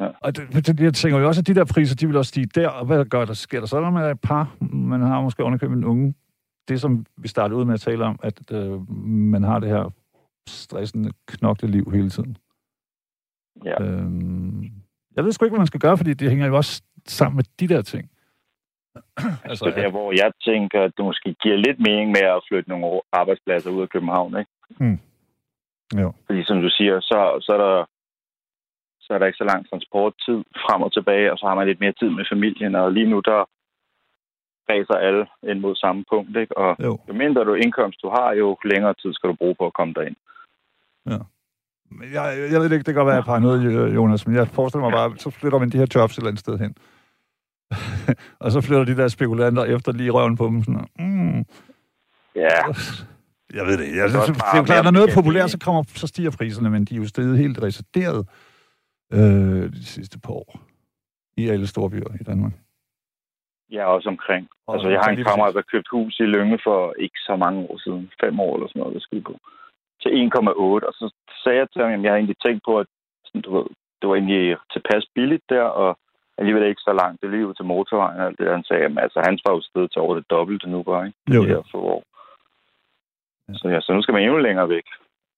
Ja. 0.00 0.08
Og 0.20 0.36
det, 0.36 0.80
jeg 0.80 0.94
tænker 0.94 1.18
jo 1.18 1.26
også, 1.26 1.40
at 1.40 1.46
de 1.46 1.54
der 1.54 1.64
priser, 1.64 1.96
de 1.96 2.06
vil 2.06 2.16
også 2.16 2.28
stige 2.28 2.46
der, 2.54 2.68
og 2.68 2.86
hvad 2.86 3.04
gør 3.04 3.24
der? 3.24 3.34
Sker 3.34 3.60
der 3.60 3.66
så, 3.66 3.80
når 3.80 3.90
man 3.90 4.04
er 4.04 4.10
et 4.10 4.20
par, 4.20 4.56
man 4.60 5.00
har 5.00 5.20
måske 5.20 5.44
underkøbet 5.44 5.76
en 5.76 5.84
unge, 5.84 6.14
det 6.70 6.80
som 6.80 7.06
vi 7.16 7.28
startede 7.28 7.58
ud 7.58 7.64
med 7.64 7.74
at 7.74 7.80
tale 7.80 8.04
om, 8.04 8.16
at 8.22 8.38
øh, 8.52 8.90
man 9.34 9.42
har 9.42 9.58
det 9.58 9.68
her 9.68 9.84
stressende, 10.48 11.10
knokle 11.26 11.68
liv 11.68 11.90
hele 11.96 12.10
tiden. 12.10 12.36
Ja. 13.64 13.76
Øhm, 13.82 14.62
jeg 15.16 15.24
ved 15.24 15.32
sgu 15.32 15.44
ikke, 15.44 15.54
hvad 15.54 15.64
man 15.66 15.72
skal 15.72 15.84
gøre, 15.86 15.96
fordi 15.96 16.14
det 16.14 16.30
hænger 16.30 16.46
jo 16.46 16.56
også 16.56 16.82
sammen 17.06 17.36
med 17.36 17.44
de 17.60 17.68
der 17.74 17.82
ting. 17.82 18.10
altså, 19.50 19.64
det 19.64 19.76
er 19.76 19.82
der, 19.82 19.90
hvor 19.90 20.12
jeg 20.22 20.32
tænker, 20.44 20.82
at 20.82 20.92
det 20.96 21.04
måske 21.04 21.34
giver 21.42 21.56
lidt 21.56 21.80
mening 21.80 22.08
med 22.10 22.24
at 22.36 22.44
flytte 22.48 22.70
nogle 22.70 23.00
arbejdspladser 23.12 23.70
ud 23.70 23.82
af 23.82 23.88
København, 23.88 24.38
ikke? 24.38 24.50
Mm. 24.80 24.98
Jo. 26.00 26.12
Fordi 26.26 26.44
som 26.44 26.60
du 26.62 26.68
siger, 26.78 27.00
så, 27.00 27.18
så 27.46 27.52
er 27.52 27.60
der 27.66 27.84
så 29.00 29.14
er 29.14 29.18
der 29.18 29.26
ikke 29.26 29.42
så 29.42 29.48
lang 29.52 29.70
transporttid 29.70 30.38
frem 30.64 30.82
og 30.82 30.92
tilbage, 30.92 31.32
og 31.32 31.38
så 31.38 31.46
har 31.46 31.54
man 31.54 31.66
lidt 31.66 31.80
mere 31.80 31.92
tid 32.00 32.10
med 32.10 32.24
familien, 32.32 32.74
og 32.74 32.92
lige 32.92 33.10
nu 33.10 33.20
der 33.20 33.44
ræser 34.70 34.96
alle 35.06 35.24
ind 35.50 35.60
mod 35.60 35.74
samme 35.76 36.04
punkt, 36.12 36.36
ikke? 36.36 36.58
Og 36.58 36.76
jo. 36.86 36.98
jo 37.08 37.12
mindre 37.22 37.44
du 37.44 37.54
indkomst 37.54 38.02
du 38.02 38.08
har, 38.16 38.32
jo 38.32 38.56
længere 38.64 38.94
tid 38.94 39.12
skal 39.14 39.28
du 39.30 39.34
bruge 39.34 39.54
på 39.54 39.66
at 39.66 39.74
komme 39.78 39.94
derind. 39.94 40.16
Ja. 41.06 41.20
Jeg, 42.16 42.24
jeg 42.52 42.58
ved 42.60 42.64
ikke, 42.64 42.76
det 42.76 42.84
kan 42.84 42.94
godt 42.94 43.06
være, 43.06 43.18
at 43.18 43.26
jeg 43.26 43.40
noget, 43.40 43.94
Jonas, 43.94 44.26
men 44.26 44.36
jeg 44.36 44.48
forestiller 44.48 44.84
mig 44.88 44.92
bare, 44.92 45.18
så 45.18 45.30
flytter 45.30 45.58
man 45.58 45.70
de 45.70 45.78
her 45.78 45.86
jobs 45.94 46.14
et 46.14 46.18
eller 46.18 46.28
andet 46.28 46.40
sted 46.40 46.58
hen. 46.58 46.74
og 48.44 48.52
så 48.52 48.60
flytter 48.60 48.84
de 48.84 48.96
der 48.96 49.08
spekulanter 49.08 49.64
efter 49.64 49.92
lige 49.92 50.10
røven 50.10 50.36
på 50.36 50.46
dem. 50.46 50.64
Sådan, 50.64 50.86
mm. 50.98 51.44
Ja. 52.36 52.58
Jeg 53.54 53.66
ved 53.66 53.78
det. 53.78 53.96
Jeg, 53.96 54.08
det, 54.08 54.14
det, 54.26 54.34
det 54.34 54.42
er 54.52 54.56
jo 54.56 54.62
klart, 54.62 54.84
når 54.84 54.90
noget 54.90 55.10
er 55.10 55.14
populært, 55.14 55.50
så, 55.50 55.58
kommer, 55.58 55.82
så 55.94 56.06
stiger 56.06 56.30
priserne, 56.30 56.70
men 56.70 56.84
de 56.84 56.94
er 56.94 56.98
jo 56.98 57.08
stadig 57.08 57.38
helt 57.38 57.62
resideret 57.62 58.28
øh, 59.12 59.72
de 59.72 59.84
sidste 59.84 60.18
par 60.18 60.32
år 60.32 60.60
i 61.36 61.48
alle 61.48 61.66
store 61.66 61.90
byer 61.90 62.14
i 62.20 62.24
Danmark. 62.24 62.52
Ja, 63.70 63.84
også 63.84 64.08
omkring. 64.08 64.48
Og 64.66 64.74
altså, 64.74 64.88
jeg 64.88 65.00
har 65.00 65.10
en 65.10 65.24
kammerat, 65.24 65.54
der 65.54 65.70
købte 65.72 65.90
hus 65.90 66.20
i 66.20 66.22
Lønge 66.22 66.58
for 66.64 66.94
ikke 66.98 67.20
så 67.28 67.36
mange 67.36 67.60
år 67.70 67.78
siden. 67.78 68.10
Fem 68.20 68.40
år 68.40 68.54
eller 68.54 68.68
sådan 68.68 68.80
noget, 68.80 68.94
det 68.94 69.02
skulle 69.02 69.22
gå. 69.22 69.36
Til 70.02 70.10
1,8. 70.36 70.88
Og 70.88 70.94
så 71.00 71.14
sagde 71.42 71.58
jeg 71.58 71.68
til 71.70 71.82
ham, 71.82 71.92
at 71.92 72.02
jeg 72.02 72.12
har 72.12 72.16
egentlig 72.16 72.40
tænkt 72.46 72.62
på, 72.64 72.78
at 72.78 72.86
sådan, 73.24 73.42
du 73.42 73.56
ved, 73.56 73.66
det 74.00 74.08
var 74.08 74.14
egentlig 74.14 74.56
tilpas 74.72 75.04
billigt 75.14 75.44
der, 75.48 75.62
og 75.62 75.98
alligevel 76.38 76.68
ikke 76.68 76.88
så 76.88 76.92
langt. 77.00 77.20
Det 77.20 77.26
er 77.26 77.30
lige 77.30 77.46
ud 77.46 77.54
til 77.54 77.64
motorvejen 77.64 78.20
og 78.20 78.38
det. 78.38 78.56
Han 78.56 78.64
sagde, 78.64 78.84
at 78.84 78.98
altså, 79.04 79.18
hans 79.26 79.40
var 79.46 79.52
jo 79.54 79.60
sted 79.60 79.88
til 79.88 80.02
over 80.02 80.14
det 80.14 80.30
dobbelte 80.30 80.70
nu 80.70 80.82
bare, 80.82 81.06
ikke? 81.06 81.18
Jo, 81.36 81.42
ja. 81.44 81.60
For 81.70 81.78
år. 81.94 82.02
Ja. 83.48 83.54
Så, 83.58 83.68
ja, 83.68 83.80
så 83.80 83.92
nu 83.92 84.02
skal 84.02 84.14
man 84.14 84.22
endnu 84.22 84.38
længere 84.38 84.68
væk. 84.68 84.86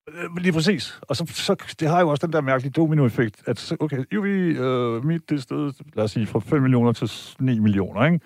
Øh, 0.08 0.36
lige 0.36 0.52
præcis. 0.52 1.00
Og 1.02 1.16
så, 1.16 1.26
så, 1.26 1.74
det 1.80 1.88
har 1.88 2.00
jo 2.00 2.08
også 2.08 2.26
den 2.26 2.32
der 2.32 2.40
mærkelige 2.40 2.72
dominoeffekt, 2.72 3.42
at 3.46 3.58
så, 3.58 3.76
okay, 3.80 4.04
jo 4.12 4.20
vi 4.20 4.30
øh, 4.30 5.04
mit 5.04 5.30
det 5.30 5.42
sted, 5.42 5.72
lad 5.94 6.04
os 6.04 6.10
sige, 6.10 6.26
fra 6.26 6.38
5 6.38 6.62
millioner 6.62 6.92
til 6.92 7.10
9 7.40 7.58
millioner, 7.58 8.04
ikke? 8.04 8.20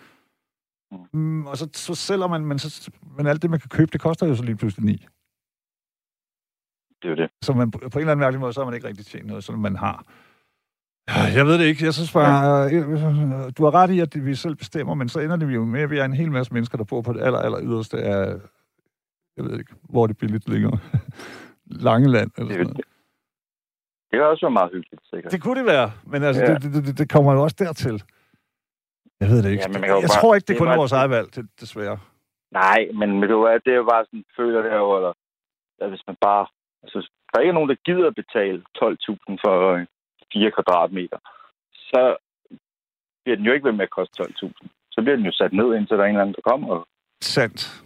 Mm. 0.92 1.20
mm. 1.20 1.46
og 1.46 1.56
så, 1.56 1.68
så 1.72 1.94
sælger 1.94 2.26
man, 2.26 2.46
men, 2.46 2.58
så, 2.58 2.90
men 3.16 3.26
alt 3.26 3.42
det, 3.42 3.50
man 3.50 3.60
kan 3.60 3.68
købe, 3.68 3.90
det 3.92 4.00
koster 4.00 4.26
jo 4.26 4.34
så 4.34 4.42
lige 4.42 4.56
pludselig 4.56 4.84
9. 4.84 5.06
Det 7.02 7.04
er 7.04 7.08
jo 7.08 7.16
det. 7.16 7.30
Så 7.42 7.52
man, 7.52 7.70
på 7.70 7.78
en 7.78 7.86
eller 7.94 8.12
anden 8.12 8.18
mærkelig 8.20 8.40
måde, 8.40 8.52
så 8.52 8.60
har 8.60 8.64
man 8.64 8.74
ikke 8.74 8.88
rigtig 8.88 9.06
tjent 9.06 9.26
noget, 9.26 9.44
som 9.44 9.58
man 9.58 9.76
har. 9.76 10.04
Jeg 11.08 11.46
ved 11.46 11.58
det 11.58 11.64
ikke. 11.64 11.84
Jeg 11.84 11.94
synes 11.94 12.12
bare, 12.12 12.70
øh, 12.72 13.52
du 13.58 13.64
har 13.64 13.74
ret 13.74 13.90
i, 13.90 14.00
at 14.00 14.26
vi 14.26 14.34
selv 14.34 14.56
bestemmer, 14.56 14.94
men 14.94 15.08
så 15.08 15.20
ender 15.20 15.36
det 15.36 15.54
jo 15.54 15.64
med, 15.64 15.80
at 15.80 15.90
vi 15.90 15.98
er 15.98 16.04
en 16.04 16.12
hel 16.12 16.32
masse 16.32 16.52
mennesker, 16.52 16.78
der 16.78 16.84
bor 16.84 17.02
på 17.02 17.12
det 17.12 17.20
aller, 17.20 17.38
aller 17.38 17.60
yderste 17.62 17.98
af, 17.98 18.40
jeg 19.36 19.44
ved 19.44 19.58
ikke, 19.58 19.74
hvor 19.82 20.06
det 20.06 20.18
billigt 20.18 20.48
ligger. 20.48 20.78
Langeland 21.66 22.30
eller 22.38 22.52
sådan 22.52 22.66
noget. 22.66 22.86
Det 24.10 24.16
kan 24.18 24.22
også 24.22 24.46
være 24.46 24.58
meget 24.60 24.72
hyggeligt, 24.72 25.02
sikkert. 25.10 25.32
Det 25.32 25.42
kunne 25.42 25.58
det 25.60 25.66
være, 25.66 25.92
men 26.06 26.22
altså, 26.22 26.42
ja. 26.42 26.54
det, 26.54 26.84
det, 26.86 26.98
det 26.98 27.10
kommer 27.10 27.32
jo 27.32 27.42
også 27.42 27.56
dertil. 27.58 28.02
Jeg 29.20 29.28
ved 29.28 29.42
det 29.42 29.50
ikke. 29.50 29.62
Ja, 29.62 29.68
men 29.68 29.82
jeg, 29.84 29.90
bare, 29.90 30.20
tror 30.20 30.34
ikke, 30.34 30.46
det, 30.46 30.48
det 30.48 30.58
kun 30.58 30.68
er 30.68 30.76
vores 30.76 30.92
eget 30.92 31.10
valg, 31.10 31.34
det, 31.34 31.48
desværre. 31.60 31.98
Nej, 32.50 32.80
men 33.00 33.08
det 33.22 33.70
er 33.72 33.80
jo 33.82 33.88
bare 33.92 34.04
sådan, 34.04 34.24
føler 34.36 34.62
det 34.62 34.72
jo, 34.74 34.96
eller 34.96 35.12
at 35.80 35.88
hvis 35.88 36.06
man 36.06 36.16
bare... 36.20 36.46
Altså, 36.82 36.98
der 37.28 37.38
er 37.38 37.42
ikke 37.42 37.58
nogen, 37.58 37.68
der 37.72 37.84
gider 37.88 38.06
at 38.06 38.14
betale 38.22 38.58
12.000 38.58 39.36
for 39.44 39.86
4 40.32 40.50
kvadratmeter, 40.50 41.18
så 41.90 42.16
bliver 43.22 43.36
den 43.36 43.46
jo 43.46 43.52
ikke 43.52 43.68
ved 43.68 43.72
med 43.72 43.88
at 43.88 43.96
koste 43.98 44.22
12.000. 44.22 44.66
Så 44.90 44.98
bliver 45.02 45.16
den 45.16 45.26
jo 45.26 45.32
sat 45.32 45.52
ned, 45.52 45.74
indtil 45.74 45.96
der 45.96 46.02
er 46.02 46.08
en 46.08 46.14
eller 46.14 46.22
anden, 46.22 46.38
der 46.38 46.50
kommer. 46.50 46.84
Sandt. 47.20 47.84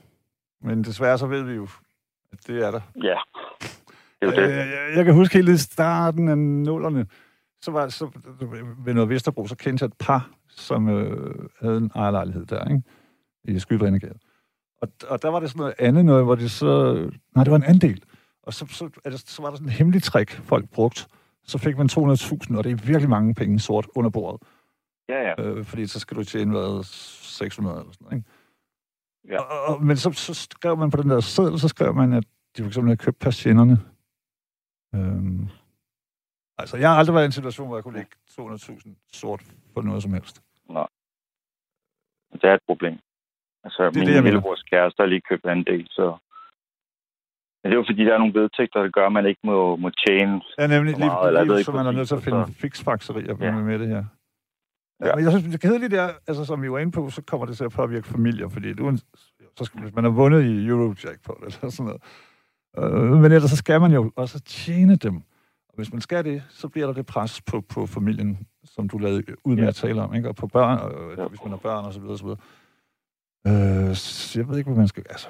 Men 0.60 0.84
desværre 0.84 1.18
så 1.18 1.26
ved 1.26 1.42
vi 1.42 1.54
jo, 1.54 1.66
det 2.46 2.66
er 2.66 2.70
der. 2.70 2.80
Ja. 3.02 3.16
Det 4.20 4.28
er 4.28 4.46
det. 4.46 4.52
Øh, 4.52 4.96
jeg, 4.96 5.04
kan 5.04 5.14
huske 5.14 5.34
helt 5.34 5.48
i 5.48 5.58
starten 5.58 6.28
af 6.28 6.38
nullerne, 6.38 7.06
så 7.62 7.70
var 7.70 7.88
så 7.88 8.10
ved 8.84 8.94
noget 8.94 9.10
Vesterbro, 9.10 9.46
så 9.46 9.56
kendte 9.56 9.82
jeg 9.82 9.86
et 9.86 9.98
par, 9.98 10.30
som 10.48 10.88
øh, 10.88 11.48
havde 11.60 11.76
en 11.76 11.90
ejerlejlighed 11.94 12.46
der, 12.46 12.64
ikke? 12.64 12.82
I 13.44 13.58
Skydrænegade. 13.58 14.18
Og, 14.82 14.88
og 15.08 15.22
der 15.22 15.28
var 15.28 15.40
det 15.40 15.50
sådan 15.50 15.60
noget 15.60 15.74
andet 15.78 16.04
noget, 16.04 16.24
hvor 16.24 16.34
det 16.34 16.50
så... 16.50 16.94
Nej, 17.34 17.44
det 17.44 17.50
var 17.50 17.56
en 17.56 17.64
andel. 17.64 18.02
Og 18.42 18.54
så, 18.54 18.66
så, 18.66 18.90
altså, 19.04 19.24
så 19.26 19.42
var 19.42 19.48
der 19.48 19.56
sådan 19.56 19.68
en 19.68 19.72
hemmelig 19.72 20.02
trick, 20.02 20.30
folk 20.30 20.70
brugte. 20.70 21.04
Så 21.44 21.58
fik 21.58 21.78
man 21.78 21.88
200.000, 21.92 22.56
og 22.56 22.64
det 22.64 22.72
er 22.72 22.86
virkelig 22.86 23.08
mange 23.08 23.34
penge 23.34 23.60
sort 23.60 23.86
under 23.94 24.10
bordet. 24.10 24.42
Ja, 25.08 25.22
ja. 25.28 25.42
Øh, 25.42 25.64
fordi 25.64 25.86
så 25.86 25.98
skal 26.00 26.16
du 26.16 26.24
tjene, 26.24 26.50
hvad, 26.50 26.84
600 26.84 27.80
eller 27.80 27.92
sådan 27.92 28.04
noget, 28.04 28.16
ikke? 28.16 28.30
Ja. 29.28 29.40
Og, 29.40 29.64
og, 29.74 29.84
men 29.84 29.96
så, 29.96 30.12
så 30.12 30.34
skrev 30.34 30.76
man 30.76 30.90
på 30.90 31.02
den 31.02 31.10
der 31.10 31.20
seddel, 31.20 31.60
så 31.60 31.68
skrev 31.68 31.94
man, 31.94 32.12
at 32.12 32.24
de 32.56 32.62
for 32.62 32.66
eksempel 32.66 32.88
havde 32.88 33.04
købt 33.04 33.18
patienterne. 33.18 33.78
Øhm, 34.94 35.48
altså, 36.58 36.76
jeg 36.76 36.90
har 36.90 36.96
aldrig 36.96 37.14
været 37.14 37.24
i 37.24 37.26
en 37.26 37.32
situation, 37.32 37.66
hvor 37.66 37.76
jeg 37.76 37.84
kunne 37.84 37.98
lægge 37.98 38.10
200.000 38.30 39.10
sort 39.12 39.42
på 39.74 39.80
noget 39.80 40.02
som 40.02 40.12
helst. 40.12 40.42
Nej. 40.68 40.86
Det 42.32 42.44
er 42.44 42.54
et 42.54 42.66
problem. 42.66 42.98
Altså, 43.64 43.90
det 43.90 43.96
min 43.96 44.24
lillebrors 44.24 44.62
kæreste 44.62 45.00
har 45.02 45.06
lige 45.06 45.20
købt 45.30 45.44
en 45.44 45.64
del, 45.64 45.86
så... 45.90 46.16
Men 47.62 47.70
det 47.70 47.76
er 47.76 47.80
jo 47.80 47.88
fordi, 47.88 48.04
der 48.04 48.14
er 48.14 48.18
nogle 48.18 48.40
vedtægter, 48.40 48.82
der 48.82 48.90
gør, 48.90 49.06
at 49.06 49.12
man 49.12 49.26
ikke 49.26 49.40
må, 49.44 49.76
må 49.76 49.90
tjene 49.90 50.42
Ja, 50.58 50.66
nemlig 50.66 50.96
lige, 50.96 51.06
meget, 51.06 51.32
lige, 51.34 51.54
lige 51.54 51.64
så 51.64 51.72
man 51.72 51.86
er 51.86 51.90
nødt 51.90 52.08
til 52.08 52.14
at 52.14 52.22
finde 52.22 52.46
fiksfakserier 52.46 53.36
ja. 53.40 53.52
med 53.52 53.78
det 53.78 53.88
her. 53.88 54.04
Ja. 55.04 55.14
Men 55.14 55.24
jeg 55.24 55.32
synes, 55.32 55.52
det 55.52 55.60
kedelige 55.60 55.96
er, 55.96 56.10
altså 56.26 56.44
som 56.44 56.62
vi 56.62 56.70
var 56.70 56.78
inde 56.78 56.92
på, 56.92 57.10
så 57.10 57.22
kommer 57.22 57.46
det 57.46 57.56
til 57.56 57.64
at 57.64 57.70
påvirke 57.70 58.06
familier, 58.06 58.48
fordi 58.48 58.72
du, 58.72 58.96
så 59.56 59.64
skal, 59.64 59.80
hvis 59.80 59.94
man 59.94 60.04
har 60.04 60.10
vundet 60.10 60.42
i 60.44 60.66
Eurojackpot 60.66 61.36
eller 61.36 61.70
sådan 61.70 61.86
noget, 61.86 62.02
øh, 62.78 63.20
men 63.22 63.32
ellers 63.32 63.50
så 63.50 63.56
skal 63.56 63.80
man 63.80 63.92
jo 63.92 64.12
også 64.16 64.40
tjene 64.40 64.96
dem. 64.96 65.16
Og 65.68 65.76
hvis 65.76 65.92
man 65.92 66.00
skal 66.00 66.24
det, 66.24 66.42
så 66.48 66.68
bliver 66.68 66.86
der 66.86 66.94
det 66.94 67.06
pres 67.06 67.42
på, 67.42 67.60
på 67.60 67.86
familien, 67.86 68.46
som 68.64 68.88
du 68.88 68.98
lavede 68.98 69.22
ud 69.44 69.54
med 69.54 69.62
ja. 69.62 69.68
at 69.68 69.74
tale 69.74 70.02
om, 70.02 70.14
ikke? 70.14 70.28
og 70.28 70.36
på 70.36 70.46
børn, 70.46 70.78
og, 70.78 71.16
ja. 71.18 71.28
hvis 71.28 71.40
man 71.42 71.50
har 71.50 71.58
børn 71.58 71.84
og 71.84 71.92
så 71.92 72.00
videre, 72.00 72.14
og 72.14 72.18
så 72.18 72.24
videre. 72.24 73.88
Øh, 73.88 73.94
så 73.94 74.38
jeg 74.38 74.48
ved 74.48 74.58
ikke, 74.58 74.70
hvad 74.70 74.78
man 74.78 74.88
skal... 74.88 75.04
Altså, 75.10 75.28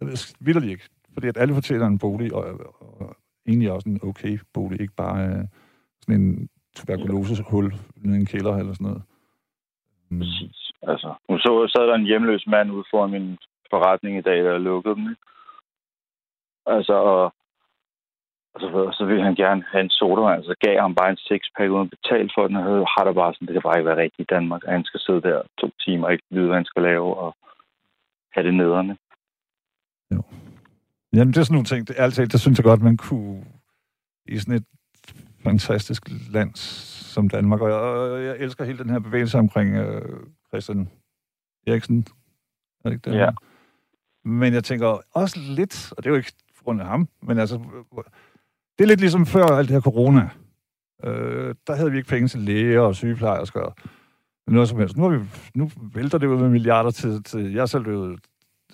jeg 0.00 0.08
ved 0.08 0.34
vildt 0.40 0.64
ikke. 0.64 0.84
Fordi 1.12 1.28
at 1.28 1.36
alle 1.36 1.54
fortæller 1.54 1.86
en 1.86 1.98
bolig, 1.98 2.34
og, 2.34 2.44
og, 2.44 3.00
og 3.00 3.16
egentlig 3.46 3.72
også 3.72 3.88
en 3.88 4.00
okay 4.02 4.38
bolig, 4.52 4.80
ikke 4.80 4.94
bare 4.94 5.28
øh, 5.28 5.44
sådan 6.02 6.20
en 6.20 6.48
tuberkulosehul 6.78 7.66
i 8.04 8.08
en 8.08 8.26
kælder 8.26 8.54
eller 8.56 8.74
sådan 8.74 8.86
noget. 8.86 9.02
Mm. 10.08 10.18
Præcis. 10.18 10.58
Altså, 10.82 11.14
nu 11.28 11.38
så, 11.38 11.50
sad 11.72 11.86
der 11.86 11.94
en 11.94 12.10
hjemløs 12.10 12.44
mand 12.46 12.72
ude 12.72 12.84
foran 12.90 13.10
min 13.10 13.38
forretning 13.70 14.18
i 14.18 14.26
dag, 14.28 14.38
der 14.44 14.58
lukkede 14.58 14.94
den. 14.94 15.16
Altså, 16.66 16.92
og, 16.92 17.24
og 18.54 18.58
så, 18.60 18.68
så 18.98 19.04
ville 19.04 19.24
han 19.24 19.34
gerne 19.34 19.62
have 19.72 19.84
en 19.84 19.90
sodavand, 19.90 20.44
så 20.44 20.54
gav 20.64 20.80
han 20.80 20.94
bare 20.94 21.10
en 21.10 21.24
sixpack 21.26 21.70
uden 21.70 21.88
at 21.88 21.94
betale 21.96 22.30
for 22.34 22.46
den, 22.46 22.56
og 22.56 22.88
har 22.94 23.04
der 23.04 23.12
bare 23.12 23.34
sådan, 23.34 23.46
det 23.46 23.54
kan 23.54 23.66
bare 23.66 23.78
ikke 23.78 23.90
være 23.90 24.02
rigtigt 24.04 24.26
i 24.26 24.32
Danmark, 24.34 24.62
at 24.64 24.72
han 24.72 24.84
skal 24.84 25.00
sidde 25.00 25.22
der 25.28 25.42
to 25.60 25.68
timer 25.84 26.06
og 26.06 26.12
ikke 26.12 26.24
vide, 26.30 26.46
hvad 26.46 26.56
han 26.56 26.70
skal 26.72 26.82
lave, 26.82 27.16
og 27.16 27.30
have 28.34 28.46
det 28.46 28.54
nederne. 28.54 28.96
Jo. 30.14 30.22
Jamen, 31.12 31.32
det 31.32 31.38
er 31.40 31.44
sådan 31.44 31.54
nogle 31.54 31.72
ting, 31.72 31.88
det, 31.88 31.94
altid, 31.98 32.26
det 32.26 32.40
synes 32.40 32.58
jeg 32.58 32.64
godt, 32.64 32.82
man 32.82 32.96
kunne 32.96 33.44
i 34.28 34.38
sådan 34.38 34.54
et 34.54 34.66
fantastisk 35.50 36.02
land 36.30 36.54
som 36.54 37.28
Danmark, 37.28 37.60
og 37.60 37.68
jeg, 37.68 37.78
og 37.78 38.24
jeg 38.24 38.36
elsker 38.38 38.64
hele 38.64 38.78
den 38.78 38.90
her 38.90 38.98
bevægelse 38.98 39.38
omkring 39.38 39.76
øh, 39.76 40.20
Christian 40.48 40.88
Eriksen. 41.66 42.06
Er 42.84 42.88
det 42.88 42.96
ikke 42.96 43.10
det? 43.10 43.16
Ja. 43.16 43.30
Men 44.24 44.54
jeg 44.54 44.64
tænker 44.64 45.00
også 45.12 45.38
lidt, 45.38 45.92
og 45.92 45.96
det 45.96 46.06
er 46.06 46.10
jo 46.10 46.16
ikke 46.16 46.32
på 46.58 46.64
grund 46.64 46.80
af 46.80 46.86
ham, 46.86 47.08
men 47.22 47.38
altså, 47.38 47.56
det 48.78 48.84
er 48.84 48.88
lidt 48.88 49.00
ligesom 49.00 49.26
før 49.26 49.44
alt 49.44 49.68
det 49.68 49.74
her 49.74 49.80
corona. 49.80 50.30
Øh, 51.04 51.54
der 51.66 51.74
havde 51.74 51.90
vi 51.90 51.96
ikke 51.96 52.08
penge 52.08 52.28
til 52.28 52.40
læger 52.40 52.80
og 52.80 52.94
sygeplejersker 52.94 53.60
og 53.60 53.74
noget 54.46 54.68
som 54.68 54.78
helst. 54.78 54.96
Nu, 54.96 55.02
har 55.02 55.18
vi, 55.18 55.24
nu 55.54 55.70
vælter 55.94 56.18
det 56.18 56.26
ud 56.26 56.38
med 56.38 56.48
milliarder 56.48 56.90
til, 56.90 57.22
til 57.22 57.52
jeg 57.52 57.68
selv 57.68 57.82
blevet 57.82 58.20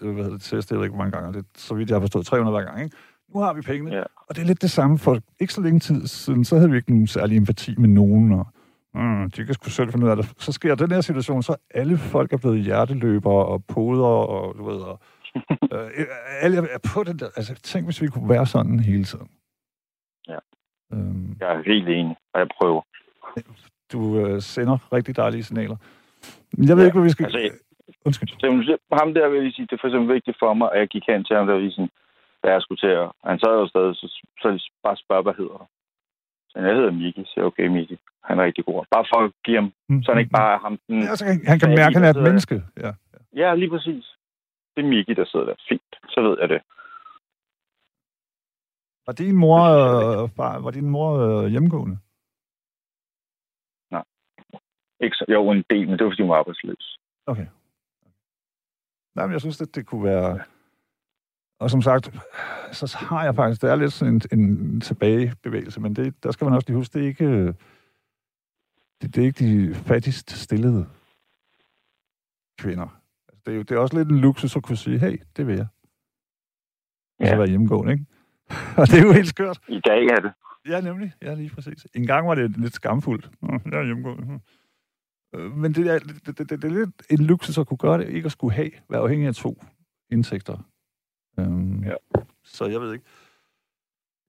hvad 0.00 0.14
hedder 0.14 0.30
det, 0.30 0.42
testet, 0.42 0.76
ikke 0.76 0.88
hvor 0.88 0.98
mange 0.98 1.18
gange, 1.18 1.32
det, 1.32 1.46
så 1.56 1.74
vidt 1.74 1.90
jeg 1.90 1.94
har 1.94 2.00
forstået, 2.00 2.26
300 2.26 2.56
hver 2.56 2.64
gang, 2.64 2.84
ikke? 2.84 2.96
Nu 3.28 3.40
har 3.40 3.52
vi 3.54 3.60
pengene, 3.60 3.96
Ja. 3.96 4.02
og 4.16 4.36
det 4.36 4.42
er 4.42 4.46
lidt 4.46 4.62
det 4.62 4.70
samme. 4.70 4.98
For 4.98 5.18
ikke 5.40 5.52
så 5.54 5.60
længe 5.60 5.80
tid 5.80 6.06
siden, 6.06 6.44
så 6.44 6.56
havde 6.56 6.70
vi 6.70 6.76
ikke 6.76 6.90
nogen 6.90 7.06
særlig 7.06 7.36
empati 7.36 7.74
med 7.78 7.88
nogen, 7.88 8.32
og 8.32 8.46
mm, 8.94 9.30
de 9.30 9.44
kan 9.44 9.54
sgu 9.54 9.70
selv 9.70 9.90
finde 9.92 10.06
ud 10.06 10.10
af 10.10 10.16
det. 10.16 10.32
Så 10.38 10.52
sker 10.52 10.74
den 10.74 10.90
her 10.90 11.00
situation, 11.00 11.42
så 11.42 11.56
alle 11.74 11.96
folk 11.98 12.32
er 12.32 12.36
blevet 12.36 12.60
hjerteløbere 12.64 13.46
og 13.46 13.64
poder, 13.64 14.06
og 14.06 14.54
du 14.58 14.64
ved, 14.70 14.76
og, 14.80 15.00
øh, 15.72 16.06
alle 16.40 16.56
er 16.58 16.78
på 16.94 17.04
den 17.04 17.18
der. 17.18 17.28
Altså, 17.36 17.54
tænk, 17.54 17.86
hvis 17.86 18.02
vi 18.02 18.06
kunne 18.08 18.28
være 18.28 18.46
sådan 18.46 18.80
hele 18.80 19.04
tiden. 19.04 19.28
Ja. 20.28 20.38
Øhm, 20.92 21.36
Jeg 21.40 21.48
er 21.56 21.62
helt 21.66 21.88
enig, 21.88 22.16
og 22.34 22.40
jeg 22.40 22.48
prøver. 22.60 22.82
du 23.92 24.18
øh, 24.18 24.40
sender 24.42 24.92
rigtig 24.92 25.16
dejlige 25.16 25.42
signaler. 25.42 25.76
Jeg 26.58 26.76
ved 26.76 26.82
Ja, 26.82 26.84
ikke, 26.86 26.98
hvad 26.98 27.04
vi 27.08 27.10
skal... 27.10 27.24
altså, 27.24 27.50
Undskyld. 28.06 28.28
Så 28.28 28.76
ham 28.92 29.14
der 29.14 29.28
vil 29.28 29.42
jeg 29.44 29.52
sige, 29.52 29.66
det 29.66 29.72
er 29.72 29.78
for 29.80 29.88
eksempel 29.88 30.14
vigtigt 30.14 30.36
for 30.38 30.54
mig, 30.54 30.68
at 30.72 30.78
jeg 30.80 30.88
gik 30.88 31.02
hen 31.08 31.24
til 31.24 31.36
ham, 31.36 31.46
der 31.46 31.54
var 31.54 31.70
sådan, 31.70 31.90
hvad 32.44 32.52
jeg 32.52 32.62
skulle 32.62 32.82
til 32.84 32.92
at... 33.02 33.08
Han 33.28 33.38
sad 33.38 33.52
jo 33.60 33.66
stadig, 33.68 33.94
så, 33.96 34.06
så 34.40 34.48
bare 34.82 34.96
spørg, 34.96 35.22
hvad 35.22 35.34
hedder 35.40 35.56
du? 35.62 35.66
Så 36.50 36.54
jeg 36.58 36.76
hedder 36.76 36.98
Miki, 37.00 37.22
så 37.24 37.32
jeg, 37.36 37.44
okay, 37.44 37.66
Miki, 37.66 37.96
han 38.24 38.38
er 38.38 38.44
rigtig 38.44 38.64
god. 38.64 38.84
Bare 38.94 39.06
for 39.10 39.18
at 39.24 39.32
give 39.44 39.58
ham, 39.60 39.68
så 40.02 40.06
han 40.12 40.20
ikke 40.22 40.36
bare 40.40 40.58
ham 40.58 40.78
den... 40.86 41.02
Ja, 41.08 41.14
så 41.16 41.24
han, 41.24 41.46
han 41.46 41.58
kan 41.58 41.70
mærke, 41.80 41.94
at 41.94 42.00
han 42.00 42.04
er 42.08 42.14
et 42.18 42.26
menneske. 42.28 42.56
Ja. 42.84 42.92
Ja, 43.42 43.54
lige 43.54 43.70
præcis. 43.74 44.04
Det 44.74 44.84
er 44.84 44.88
Miki, 44.88 45.14
der 45.14 45.26
sidder 45.26 45.46
der. 45.46 45.54
Fint, 45.68 45.92
så 46.08 46.18
ved 46.26 46.36
jeg 46.40 46.48
det. 46.48 46.60
Var 49.06 49.12
din 49.12 49.36
mor, 49.44 49.60
øh, 49.80 50.30
far, 50.36 50.58
var 50.64 50.70
din 50.70 50.90
mor 50.90 51.10
øh, 51.24 51.46
hjemmegående? 51.52 51.98
Ikke 55.00 55.16
så, 55.16 55.24
jo, 55.28 55.50
en 55.50 55.64
del, 55.70 55.88
men 55.88 55.98
det 55.98 56.04
var, 56.04 56.10
fordi 56.10 56.22
hun 56.22 56.30
var 56.30 56.38
arbejdsløs. 56.38 56.98
Okay. 57.26 57.46
Nej, 59.14 59.26
men 59.26 59.32
jeg 59.32 59.40
synes, 59.40 59.60
at 59.60 59.74
det 59.74 59.86
kunne 59.86 60.04
være... 60.04 60.40
Og 61.64 61.70
som 61.70 61.82
sagt, 61.82 62.10
så 62.72 62.96
har 62.98 63.24
jeg 63.24 63.34
faktisk... 63.34 63.62
Det 63.62 63.70
er 63.70 63.76
lidt 63.76 63.92
sådan 63.92 64.22
en, 64.32 64.40
en 64.40 64.80
tilbagebevægelse, 64.80 65.80
men 65.80 65.96
det, 65.96 66.22
der 66.22 66.32
skal 66.32 66.44
man 66.44 66.54
også 66.54 66.68
lige 66.68 66.76
huske, 66.76 66.98
det 66.98 67.02
er 67.02 67.08
ikke... 67.08 67.46
Det, 69.02 69.14
det 69.14 69.18
er 69.18 69.22
ikke 69.22 69.44
de 69.44 69.74
fattigst 69.74 70.30
stillede 70.30 70.86
kvinder. 72.58 73.00
Altså, 73.28 73.42
det, 73.46 73.52
er 73.52 73.56
jo, 73.56 73.62
det 73.62 73.70
er 73.70 73.78
også 73.78 73.96
lidt 73.96 74.08
en 74.08 74.18
luksus 74.18 74.56
at 74.56 74.62
kunne 74.62 74.76
sige, 74.76 74.98
hey, 74.98 75.20
det 75.36 75.46
vil 75.46 75.56
jeg. 75.56 75.66
Ja. 77.20 77.28
Så 77.28 77.36
være 77.36 77.48
hjemmegående, 77.48 77.92
ikke? 77.92 78.04
Og 78.78 78.86
det 78.86 78.98
er 78.98 79.02
jo 79.02 79.12
helt 79.12 79.28
skørt. 79.28 79.58
I 79.68 79.80
dag 79.80 80.04
er 80.06 80.20
det. 80.20 80.32
Ja, 80.68 80.80
nemlig. 80.80 81.12
Ja, 81.22 81.34
lige 81.34 81.50
præcis. 81.50 81.86
En 81.94 82.06
gang 82.06 82.28
var 82.28 82.34
det 82.34 82.56
lidt 82.56 82.74
skamfuldt. 82.74 83.30
Jeg 83.42 83.80
er 83.80 83.84
hjemmegående. 83.84 84.24
Hm. 84.24 84.40
Øh, 85.34 85.56
Men 85.56 85.74
det 85.74 85.86
er, 85.86 85.98
det, 85.98 86.38
det, 86.38 86.50
det 86.50 86.64
er 86.64 86.68
lidt 86.68 87.02
en 87.10 87.18
luksus 87.18 87.58
at 87.58 87.66
kunne 87.66 87.78
gøre 87.78 87.98
det, 87.98 88.08
ikke 88.08 88.26
at 88.26 88.32
skulle 88.32 88.54
have, 88.54 88.70
være 88.90 89.00
afhængig 89.00 89.28
af 89.28 89.34
to 89.34 89.62
indtægter. 90.10 90.58
Øhm, 91.38 91.82
Ja. 91.84 91.94
Så 92.44 92.64
jeg 92.66 92.80
ved 92.80 92.92
ikke. 92.92 93.04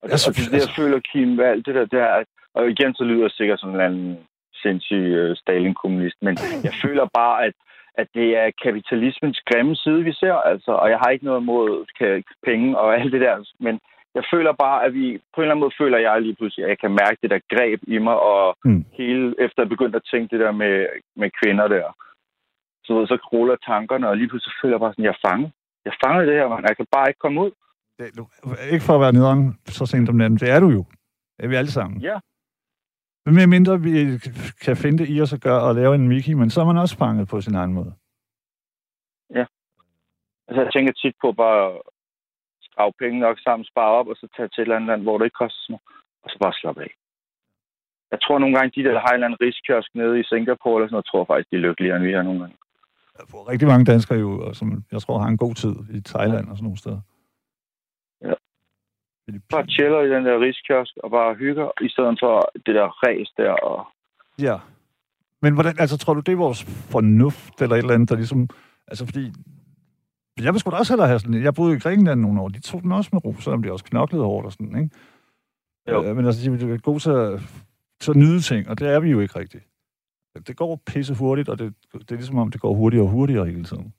Og 0.01 0.10
Jeg 0.10 0.12
det, 0.12 0.20
synes- 0.20 0.38
og 0.38 0.43
det, 0.43 0.51
det, 0.53 0.68
jeg 0.68 0.76
føler, 0.76 0.99
Kim, 0.99 1.28
med 1.28 1.45
alt 1.45 1.66
det 1.66 1.76
der, 1.76 1.86
det 1.86 1.99
er, 1.99 2.14
at, 2.22 2.28
og 2.53 2.70
igen, 2.70 2.95
så 2.95 3.03
lyder 3.03 3.22
jeg 3.22 3.32
sikkert 3.32 3.60
som 3.60 3.70
en 3.70 3.76
eller 3.76 3.86
anden 3.86 4.18
sindssyg 4.64 5.30
uh, 5.30 5.36
Stalin-kommunist, 5.36 6.18
men 6.22 6.38
jeg 6.64 6.74
føler 6.86 7.06
bare, 7.14 7.45
at, 7.45 7.53
at 7.97 8.08
det 8.14 8.38
er 8.38 8.51
kapitalismens 8.64 9.41
grimme 9.49 9.76
side, 9.76 10.03
vi 10.03 10.14
ser, 10.14 10.34
altså, 10.34 10.72
og 10.72 10.89
jeg 10.89 10.99
har 10.99 11.10
ikke 11.10 11.26
noget 11.26 11.41
imod 11.41 11.86
penge 12.45 12.78
og 12.78 12.99
alt 12.99 13.12
det 13.14 13.22
der, 13.22 13.36
men 13.60 13.80
jeg 14.16 14.24
føler 14.34 14.53
bare, 14.53 14.86
at 14.86 14.93
vi, 14.93 15.20
på 15.34 15.41
en 15.41 15.43
eller 15.43 15.51
anden 15.53 15.60
måde 15.66 15.76
føler 15.82 15.97
jeg 15.97 16.22
lige 16.22 16.36
pludselig, 16.36 16.64
at 16.66 16.70
jeg 16.70 16.80
kan 16.80 16.91
mærke 16.91 17.18
det 17.22 17.30
der 17.30 17.39
greb 17.56 17.80
i 17.88 17.97
mig, 17.97 18.20
og 18.20 18.58
Mm. 18.66 18.86
hele, 18.93 19.36
efter 19.39 19.62
jeg 19.64 19.70
begyndte 19.70 19.95
at 19.97 20.08
tænke 20.12 20.32
det 20.38 20.45
der 20.45 20.51
med, 20.51 20.86
med 21.16 21.30
kvinder 21.43 21.68
der, 21.68 21.88
så, 22.86 23.06
så 23.10 23.16
ruller 23.34 23.56
tankerne, 23.56 24.10
og 24.10 24.18
lige 24.18 24.28
pludselig 24.30 24.53
føler 24.62 24.74
jeg 24.76 24.80
bare 24.80 24.91
sådan, 24.93 25.06
jeg 25.06 25.16
er 25.22 25.28
fanget. 25.30 25.51
Jeg 25.86 25.92
er 25.92 26.08
fanget 26.08 26.24
i 26.24 26.30
det 26.30 26.38
her, 26.40 26.48
man. 26.48 26.64
Jeg 26.70 26.78
kan 26.78 26.86
bare 26.92 27.10
ikke 27.10 27.20
komme 27.20 27.42
ud. 27.42 27.52
Det, 28.00 28.18
du, 28.18 28.28
ikke 28.74 28.86
for 28.86 28.96
at 28.96 29.02
være 29.02 29.14
nederen 29.14 29.60
så 29.66 29.86
sent 29.86 30.10
om 30.10 30.16
natten, 30.16 30.40
det 30.40 30.50
er 30.50 30.60
du 30.60 30.70
jo. 30.70 30.84
Det 31.36 31.44
er 31.46 31.48
vi 31.48 31.56
alle 31.56 31.72
sammen. 31.72 32.02
Ja. 32.02 32.20
Men 33.26 33.36
med 33.36 33.48
mindre 33.48 33.82
vi 33.82 33.92
kan 34.66 34.78
finde 34.78 34.98
det 34.98 35.10
i 35.10 35.22
os 35.22 35.34
at 35.34 35.42
gøre 35.42 35.62
og 35.62 35.76
lave 35.76 35.96
en 35.96 36.08
Mickey, 36.08 36.34
men 36.34 36.50
så 36.50 36.62
er 36.62 36.66
man 36.66 36.78
også 36.78 36.98
fanget 36.98 37.28
på 37.28 37.42
sin 37.42 37.56
egen 37.56 37.74
måde. 37.74 37.94
Altså, 40.48 40.62
jeg 40.62 40.74
tænker 40.74 40.94
tit 40.94 41.16
på 41.22 41.32
bare 41.32 41.62
at 41.74 41.82
skrave 42.68 42.94
penge 43.02 43.20
nok 43.20 43.38
sammen, 43.40 43.66
spare 43.66 43.92
op, 44.00 44.08
og 44.08 44.16
så 44.16 44.28
tage 44.36 44.50
til 44.50 44.62
et 44.62 44.66
eller 44.66 44.76
andet 44.76 44.88
land, 44.88 45.02
hvor 45.04 45.18
det 45.18 45.26
ikke 45.26 45.42
koster 45.44 45.72
meget, 45.72 45.82
og 46.24 46.30
så 46.30 46.38
bare 46.44 46.60
slappe 46.62 46.82
af. 46.84 46.92
Jeg 48.12 48.20
tror 48.22 48.40
nogle 48.40 48.56
gange, 48.56 48.72
de 48.76 48.84
der 48.88 49.00
har 49.00 49.12
en 49.12 49.14
eller 49.14 49.28
anden 49.28 49.94
nede 49.94 50.20
i 50.20 50.24
Singapore, 50.32 50.76
eller 50.76 50.88
sådan 50.88 50.96
noget, 50.98 51.12
tror 51.12 51.26
faktisk, 51.26 51.50
de 51.52 51.56
er 51.56 51.66
lykkeligere, 51.68 51.98
end 51.98 52.06
vi 52.06 52.14
er 52.14 52.24
nogle 52.24 52.40
gange. 52.42 52.58
Jeg 53.20 53.26
får 53.30 53.49
rigtig 53.51 53.68
mange 53.68 53.86
danskere 53.86 54.20
jo, 54.20 54.47
og 54.47 54.55
som 54.55 54.84
jeg 54.91 55.01
tror 55.01 55.20
har 55.20 55.28
en 55.28 55.38
god 55.38 55.55
tid 55.55 55.76
i 55.93 56.01
Thailand 56.01 56.49
og 56.49 56.57
sådan 56.57 56.63
nogle 56.63 56.78
steder. 56.78 57.01
Ja. 58.22 58.34
Bare 59.49 59.68
chiller 59.68 60.01
i 60.01 60.09
den 60.09 60.26
der 60.26 60.39
riskiosk, 60.39 60.93
og 61.03 61.11
bare 61.11 61.36
hygger, 61.36 61.72
i 61.82 61.89
stedet 61.89 62.18
for 62.22 62.51
det 62.66 62.76
der 62.76 62.88
ræs 63.03 63.30
der, 63.38 63.51
og 63.51 63.88
Ja. 64.39 64.57
Men 65.41 65.53
hvordan, 65.53 65.76
altså, 65.80 65.97
tror 65.97 66.13
du, 66.13 66.20
det 66.20 66.32
er 66.32 66.36
vores 66.36 66.63
fornuft, 66.63 67.61
eller 67.61 67.76
et 67.76 67.80
eller 67.80 67.93
andet, 67.93 68.09
der 68.09 68.16
ligesom... 68.16 68.49
Altså, 68.88 69.05
fordi... 69.05 69.32
Jeg 70.41 70.53
vil 70.53 70.59
sgu 70.59 70.72
da 70.72 70.76
også 70.76 70.93
hellere 70.93 71.07
have 71.07 71.20
sådan... 71.20 71.43
Jeg 71.43 71.53
boede 71.53 71.76
i 71.76 71.80
Grækenland 71.80 72.22
nogle 72.22 72.41
år. 72.41 72.49
De 72.49 72.59
tog 72.59 72.82
den 72.82 72.91
også 72.91 73.09
med 73.13 73.26
ro, 73.26 73.34
selvom 73.39 73.63
de 73.63 73.72
også 73.72 73.86
knoklede 73.86 74.24
hårdt 74.24 74.45
og 74.45 74.51
sådan, 74.51 74.84
ikke? 74.84 74.95
Jo. 75.89 76.03
Øh, 76.03 76.16
men 76.16 76.26
altså, 76.26 76.51
de 76.51 76.74
er 76.74 76.78
gode 76.78 76.99
til 76.99 77.09
at, 77.09 77.41
til 77.99 78.11
at 78.11 78.18
nyde 78.18 78.41
ting, 78.41 78.70
og 78.70 78.80
det 78.80 78.88
er 78.88 78.99
vi 78.99 79.09
jo 79.09 79.20
ikke 79.20 79.39
rigtigt. 79.39 79.63
Det 80.48 80.58
går 80.58 80.80
pisse 80.86 81.14
hurtigt, 81.16 81.50
og 81.50 81.60
det, 81.60 81.74
det 81.94 82.12
er 82.12 82.16
ligesom 82.16 82.38
om, 82.38 82.52
det 82.52 82.62
går 82.62 82.74
hurtigere 82.74 83.06
og 83.06 83.10
hurtigere 83.12 83.46
hele 83.46 83.64
tiden. 83.64 83.94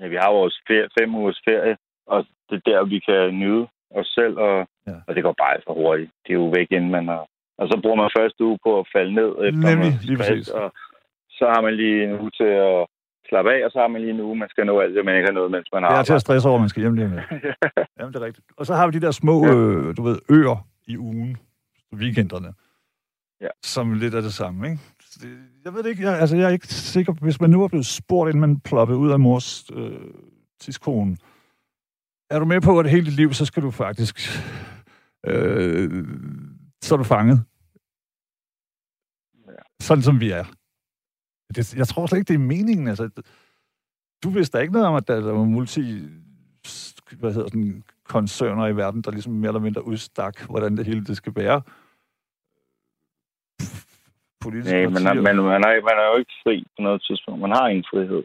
ja, 0.00 0.06
vi 0.08 0.16
har 0.22 0.30
vores 0.32 0.56
ferie, 0.68 0.88
fem 1.00 1.14
ugers 1.14 1.40
ferie, 1.48 1.76
og 2.06 2.26
det 2.50 2.56
er 2.56 2.70
der, 2.70 2.84
vi 2.84 2.98
kan 2.98 3.34
nyde 3.42 3.66
os 3.90 4.06
selv, 4.06 4.38
og, 4.38 4.68
Ja. 4.86 4.92
ja. 4.92 4.98
og 5.06 5.14
det 5.14 5.22
går 5.22 5.34
bare 5.38 5.56
for 5.66 5.74
hurtigt. 5.74 6.10
Det 6.26 6.30
er 6.30 6.34
jo 6.42 6.48
væk, 6.56 6.66
inden 6.70 6.90
man 6.90 7.08
har... 7.08 7.26
Og 7.58 7.68
så 7.70 7.80
bruger 7.82 7.96
man 7.96 8.10
første 8.18 8.44
uge 8.44 8.58
på 8.66 8.80
at 8.80 8.86
falde 8.96 9.14
ned 9.14 9.30
efter 9.46 9.60
Nemlig, 9.68 9.90
noget 9.90 10.04
lige 10.08 10.16
præcis. 10.16 10.48
Og 10.48 10.72
så 11.38 11.44
har 11.54 11.60
man 11.66 11.74
lige 11.76 12.04
en 12.04 12.12
uge 12.20 12.30
til 12.40 12.50
at 12.68 12.86
slappe 13.28 13.50
af, 13.54 13.64
og 13.64 13.70
så 13.70 13.78
har 13.78 13.88
man 13.88 14.00
lige 14.00 14.10
en 14.14 14.20
uge, 14.20 14.36
man 14.36 14.48
skal 14.48 14.66
nå 14.66 14.80
alt 14.80 14.94
det, 14.96 15.04
man 15.04 15.16
ikke 15.16 15.28
har 15.28 15.38
nået, 15.40 15.50
mens 15.50 15.68
man 15.72 15.82
har 15.82 15.90
Det 15.90 15.98
er 15.98 16.02
til 16.02 16.12
at 16.12 16.20
stresse 16.20 16.48
over, 16.48 16.58
man 16.58 16.68
skal 16.68 16.80
hjem 16.82 16.94
lige 16.94 17.08
med. 17.08 17.20
Jamen, 17.98 18.12
det 18.14 18.20
er 18.22 18.26
rigtigt. 18.26 18.46
Og 18.56 18.66
så 18.66 18.74
har 18.74 18.86
vi 18.86 18.92
de 18.98 19.06
der 19.06 19.10
små, 19.10 19.36
Ja. 19.46 19.52
øh, 19.54 19.96
du 19.96 20.02
ved, 20.02 20.18
øer 20.30 20.56
i 20.86 20.96
ugen, 20.98 21.36
weekenderne, 21.92 22.52
Ja. 23.40 23.48
som 23.62 23.92
lidt 23.92 24.14
er 24.14 24.20
det 24.20 24.32
samme, 24.34 24.66
ikke? 24.70 24.80
Jeg 25.64 25.74
ved 25.74 25.82
det 25.82 25.90
ikke, 25.90 26.02
jeg, 26.02 26.20
altså 26.20 26.36
jeg 26.36 26.44
er 26.44 26.52
ikke 26.52 26.68
sikker, 26.68 27.12
hvis 27.12 27.40
man 27.40 27.50
nu 27.50 27.62
er 27.62 27.68
blevet 27.68 27.86
spurgt, 27.86 28.28
inden 28.28 28.40
man 28.40 28.60
ploppede 28.60 28.98
ud 28.98 29.10
af 29.10 29.20
mors 29.20 29.70
øh, 29.72 30.10
tidskone, 30.60 31.16
er 32.30 32.38
du 32.38 32.44
med 32.44 32.60
på, 32.60 32.78
at 32.78 32.90
hele 32.90 33.06
dit 33.06 33.14
liv, 33.14 33.32
så 33.32 33.44
skal 33.44 33.62
du 33.62 33.70
faktisk, 33.70 34.18
øh, 35.26 36.04
så 36.82 36.94
er 36.94 36.96
du 36.96 37.04
fanget. 37.04 37.44
Ja. 39.46 39.52
Sådan 39.80 40.02
som 40.02 40.20
vi 40.20 40.30
er. 40.30 40.44
Det, 41.54 41.74
jeg 41.74 41.88
tror 41.88 42.06
slet 42.06 42.18
ikke, 42.18 42.28
det 42.28 42.34
er 42.34 42.46
meningen. 42.46 42.88
Altså, 42.88 43.10
du 44.22 44.30
vidste 44.30 44.58
da 44.58 44.62
ikke 44.62 44.72
noget 44.72 44.88
om, 44.88 44.94
at 44.94 45.08
der, 45.08 45.20
der 45.20 45.32
var 45.32 45.44
multi 45.44 46.08
hvad 47.18 47.32
hedder 47.32 47.48
sådan, 47.48 47.84
koncerner 48.04 48.66
i 48.66 48.76
verden, 48.76 49.02
der 49.02 49.10
ligesom 49.10 49.32
mere 49.32 49.48
eller 49.48 49.60
mindre 49.60 49.86
udstak, 49.86 50.40
hvordan 50.46 50.76
det 50.76 50.86
hele 50.86 51.04
det 51.04 51.16
skal 51.16 51.34
være. 51.34 51.62
Politiske 54.44 54.76
Nej, 54.76 55.14
men, 55.14 55.24
man, 55.24 55.36
man, 55.54 55.62
er, 55.68 55.72
man 55.90 55.96
er 56.02 56.06
jo 56.12 56.16
ikke 56.22 56.34
fri 56.44 56.56
på 56.76 56.82
noget 56.82 57.00
tidspunkt. 57.06 57.40
Man 57.40 57.56
har 57.56 57.68
ingen 57.68 57.88
frihed. 57.92 58.22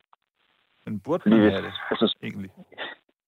Men 0.85 0.99
burde 0.99 1.29
man 1.29 1.39
have 1.39 1.61
det, 1.67 1.73
altså, 1.91 2.17
egentlig? 2.23 2.51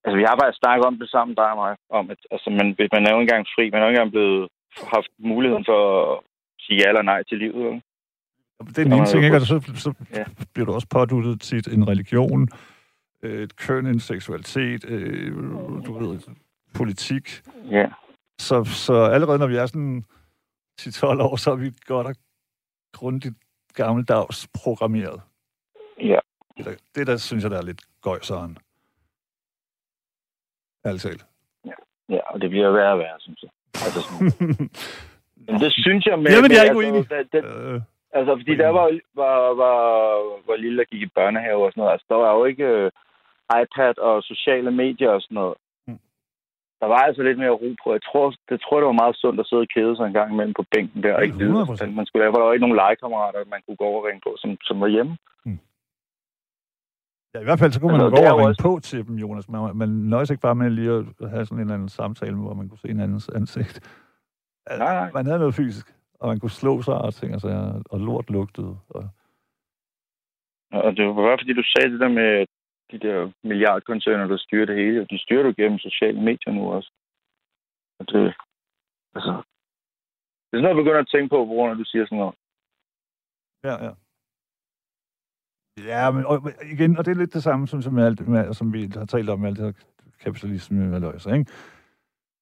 Altså, 0.04 0.16
vi 0.20 0.24
har 0.28 0.36
bare 0.42 0.52
snakket 0.52 0.84
om 0.90 0.98
det 0.98 1.08
sammen, 1.10 1.36
der 1.36 1.42
og 1.42 1.56
mig, 1.64 1.76
om 1.98 2.10
at 2.10 2.20
altså, 2.30 2.48
man, 2.58 2.66
man 2.94 3.02
er 3.06 3.10
jo 3.12 3.20
ikke 3.20 3.26
engang 3.28 3.46
fri. 3.54 3.64
Man 3.70 3.80
er 3.80 3.84
jo 3.84 3.90
ikke 3.90 3.98
engang 3.98 4.12
blevet 4.16 4.48
haft 4.94 5.10
muligheden 5.18 5.64
for 5.70 5.80
at 6.12 6.20
sige 6.64 6.78
ja 6.82 6.88
eller 6.88 7.02
nej 7.02 7.22
til 7.22 7.38
livet. 7.38 7.64
Ikke? 7.72 7.82
Det 8.60 8.78
er 8.78 8.84
den 8.84 8.92
ene 8.92 9.06
ting, 9.06 9.24
ikke? 9.24 9.36
Og 9.36 9.40
så, 9.40 9.58
så 9.84 9.90
ja. 10.14 10.24
bliver 10.52 10.66
du 10.66 10.72
også 10.72 10.88
påduttet 10.90 11.40
til 11.40 11.74
en 11.76 11.88
religion, 11.88 12.48
et 13.22 13.56
køn, 13.56 13.86
en 13.86 14.00
seksualitet, 14.00 14.84
øh, 14.88 15.32
du 15.86 15.92
ved, 15.98 16.18
politik. 16.74 17.42
Ja. 17.70 17.86
Så, 18.38 18.64
så 18.64 18.94
allerede 18.94 19.38
når 19.38 19.46
vi 19.46 19.56
er 19.56 19.66
sådan 19.66 20.04
10-12 20.80 21.06
år, 21.06 21.36
så 21.36 21.50
er 21.50 21.56
vi 21.56 21.72
godt 21.86 22.06
og 22.06 22.14
grundigt 22.98 23.36
gammeldags 23.74 24.48
programmeret. 24.54 25.20
Ja. 26.00 26.18
Det 26.56 26.64
der, 26.64 26.74
det 26.94 27.06
der 27.06 27.16
synes 27.16 27.42
jeg, 27.42 27.50
der 27.50 27.58
er 27.58 27.62
lidt 27.70 27.82
gøjseren. 28.02 28.58
Altid. 30.84 31.18
Ja. 31.64 31.76
ja, 32.08 32.20
og 32.32 32.40
det 32.40 32.50
bliver 32.50 32.70
værre 32.70 32.92
og 32.92 32.98
værre, 32.98 33.20
synes 33.20 33.42
jeg. 33.42 33.50
Altså 33.84 34.00
sådan. 34.00 34.30
Men 35.46 35.60
det 35.60 35.72
synes 35.72 36.06
jeg 36.06 36.18
med... 36.18 36.30
Jamen, 36.32 36.50
jeg 36.50 36.58
er 36.58 36.64
ikke 36.64 36.76
uenig. 36.76 37.12
Altså, 37.12 37.28
det, 37.32 37.44
øh, 37.44 37.80
altså, 38.12 38.36
fordi 38.36 38.54
der 38.56 38.68
var, 38.68 38.86
var, 39.14 39.36
var, 39.62 39.76
var 40.46 40.56
lille, 40.56 40.78
der 40.78 40.84
gik 40.84 41.02
i 41.02 41.14
børnehave 41.14 41.64
og 41.64 41.72
sådan 41.72 41.80
noget. 41.80 41.92
Altså, 41.92 42.06
der 42.08 42.14
var 42.14 42.32
jo 42.36 42.44
ikke 42.44 42.66
uh, 42.84 42.90
iPad 43.62 43.98
og 43.98 44.22
sociale 44.22 44.70
medier 44.70 45.10
og 45.10 45.22
sådan 45.22 45.34
noget. 45.34 45.54
Der 46.80 46.86
var 46.86 47.00
altså 47.08 47.22
lidt 47.22 47.38
mere 47.38 47.58
ro 47.62 47.70
på. 47.82 47.92
Jeg 47.92 48.02
tror, 48.08 48.24
det 48.48 48.60
tror, 48.60 48.78
det 48.78 48.86
var 48.86 49.02
meget 49.02 49.16
sundt 49.16 49.40
at 49.40 49.46
sidde 49.46 49.66
og 49.66 49.72
kede 49.74 49.96
sig 49.96 50.06
en 50.06 50.18
gang 50.18 50.32
imellem 50.32 50.54
på 50.54 50.64
bænken 50.74 51.02
der. 51.02 51.14
Og 51.14 51.22
ikke 51.24 51.38
vide, 51.38 51.92
man 51.98 52.06
skulle, 52.06 52.24
der 52.24 52.30
var 52.30 52.52
ikke 52.52 52.66
nogen 52.66 52.80
legekammerater, 52.82 53.50
man 53.54 53.62
kunne 53.66 53.76
gå 53.76 53.84
over 53.84 54.00
og 54.00 54.06
ringe 54.08 54.22
på, 54.26 54.32
som, 54.42 54.50
som 54.68 54.80
var 54.80 54.86
hjemme. 54.94 55.12
Mm. 55.44 55.58
Ja, 57.34 57.40
i 57.40 57.44
hvert 57.44 57.58
fald 57.58 57.72
så 57.72 57.80
kunne 57.80 57.92
man 57.92 58.00
altså, 58.00 58.16
gå 58.16 58.22
over 58.22 58.32
og 58.32 58.38
ringe 58.38 58.50
også... 58.50 58.62
på 58.62 58.72
til 58.88 59.06
dem, 59.06 59.16
Jonas. 59.24 59.48
Man, 59.48 59.76
man 59.76 59.88
nøjes 59.88 60.30
ikke 60.30 60.46
bare 60.48 60.60
med 60.60 60.70
lige 60.70 60.92
at 61.22 61.30
have 61.30 61.46
sådan 61.46 61.58
en 61.58 61.60
eller 61.60 61.74
anden 61.74 61.88
samtale, 61.88 62.36
hvor 62.36 62.54
man 62.54 62.68
kunne 62.68 62.82
se 62.84 62.88
en 62.88 63.00
andens 63.00 63.28
ansigt. 63.28 63.76
Altså, 64.66 64.84
nej, 64.84 64.94
nej. 65.00 65.10
Man 65.14 65.26
havde 65.26 65.38
noget 65.38 65.54
fysisk, 65.54 65.86
og 66.20 66.28
man 66.28 66.40
kunne 66.40 66.50
slå 66.60 66.82
sig 66.82 66.94
og 66.94 67.14
ting, 67.14 67.32
altså, 67.32 67.82
og 67.90 67.98
lort 68.00 68.30
lugtede. 68.30 68.76
Og... 68.88 69.04
og 70.72 70.96
det 70.96 71.06
var 71.06 71.14
bare 71.14 71.38
fordi, 71.40 71.52
du 71.52 71.66
sagde 71.72 71.92
det 71.92 72.00
der 72.00 72.08
med 72.08 72.46
de 72.90 72.98
der 72.98 73.32
milliardkoncerner, 73.42 74.26
der 74.26 74.36
styrer 74.36 74.66
det 74.66 74.76
hele. 74.76 75.06
De 75.10 75.18
styrer 75.18 75.42
det 75.42 75.56
gennem 75.56 75.78
sociale 75.78 76.20
medier 76.20 76.52
nu 76.52 76.72
også. 76.72 76.90
Og 77.98 78.08
det, 78.08 78.24
altså, 79.16 79.32
det 80.46 80.52
er 80.52 80.58
sådan 80.58 80.62
noget, 80.62 80.76
jeg 80.76 80.82
begynder 80.82 81.00
at 81.00 81.12
tænke 81.14 81.28
på, 81.28 81.38
på 81.44 81.54
grund 81.54 81.70
af, 81.70 81.76
du 81.76 81.84
siger 81.84 82.04
sådan 82.04 82.18
noget. 82.18 82.34
Ja, 83.64 83.84
ja. 83.84 83.92
Ja, 85.78 86.10
men 86.10 86.26
og, 86.26 86.36
igen, 86.72 86.98
og 86.98 87.04
det 87.04 87.10
er 87.10 87.20
lidt 87.20 87.34
det 87.34 87.42
samme, 87.42 87.68
som, 87.68 87.82
som, 87.82 87.98
alt, 87.98 88.28
med, 88.28 88.54
som 88.54 88.72
vi 88.72 88.90
har 88.94 89.04
talt 89.04 89.30
om 89.30 89.40
med 89.40 89.48
alt 89.48 89.58
det 89.58 89.64
her 89.64 89.72
kapitalisme 90.20 90.88
med 90.88 91.00
løser, 91.00 91.34
ikke? 91.34 91.52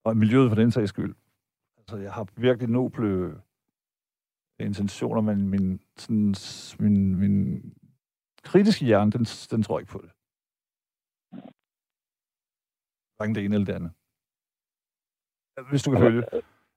Og 0.05 0.16
miljøet 0.16 0.51
for 0.51 0.57
den 0.57 0.70
sags 0.70 0.88
skyld. 0.88 1.14
Altså, 1.78 1.97
jeg 1.97 2.12
har 2.12 2.26
virkelig 2.36 2.68
noble 2.68 3.40
intentioner, 4.61 5.20
men 5.20 5.49
min, 5.49 5.80
sådan, 5.97 6.34
min, 6.78 7.16
min 7.16 7.62
kritiske 8.42 8.84
hjerne, 8.84 9.11
den, 9.11 9.24
den 9.24 9.62
tror 9.62 9.78
ikke 9.78 9.92
på 9.92 10.01
det. 10.03 10.11
Hverken 13.17 13.35
det 13.35 13.45
ene 13.45 13.55
eller 13.55 13.67
det 13.67 13.73
andet. 13.73 13.93
Hvis 15.71 15.83
du 15.83 15.91
kan 15.91 16.01
følge. 16.01 16.23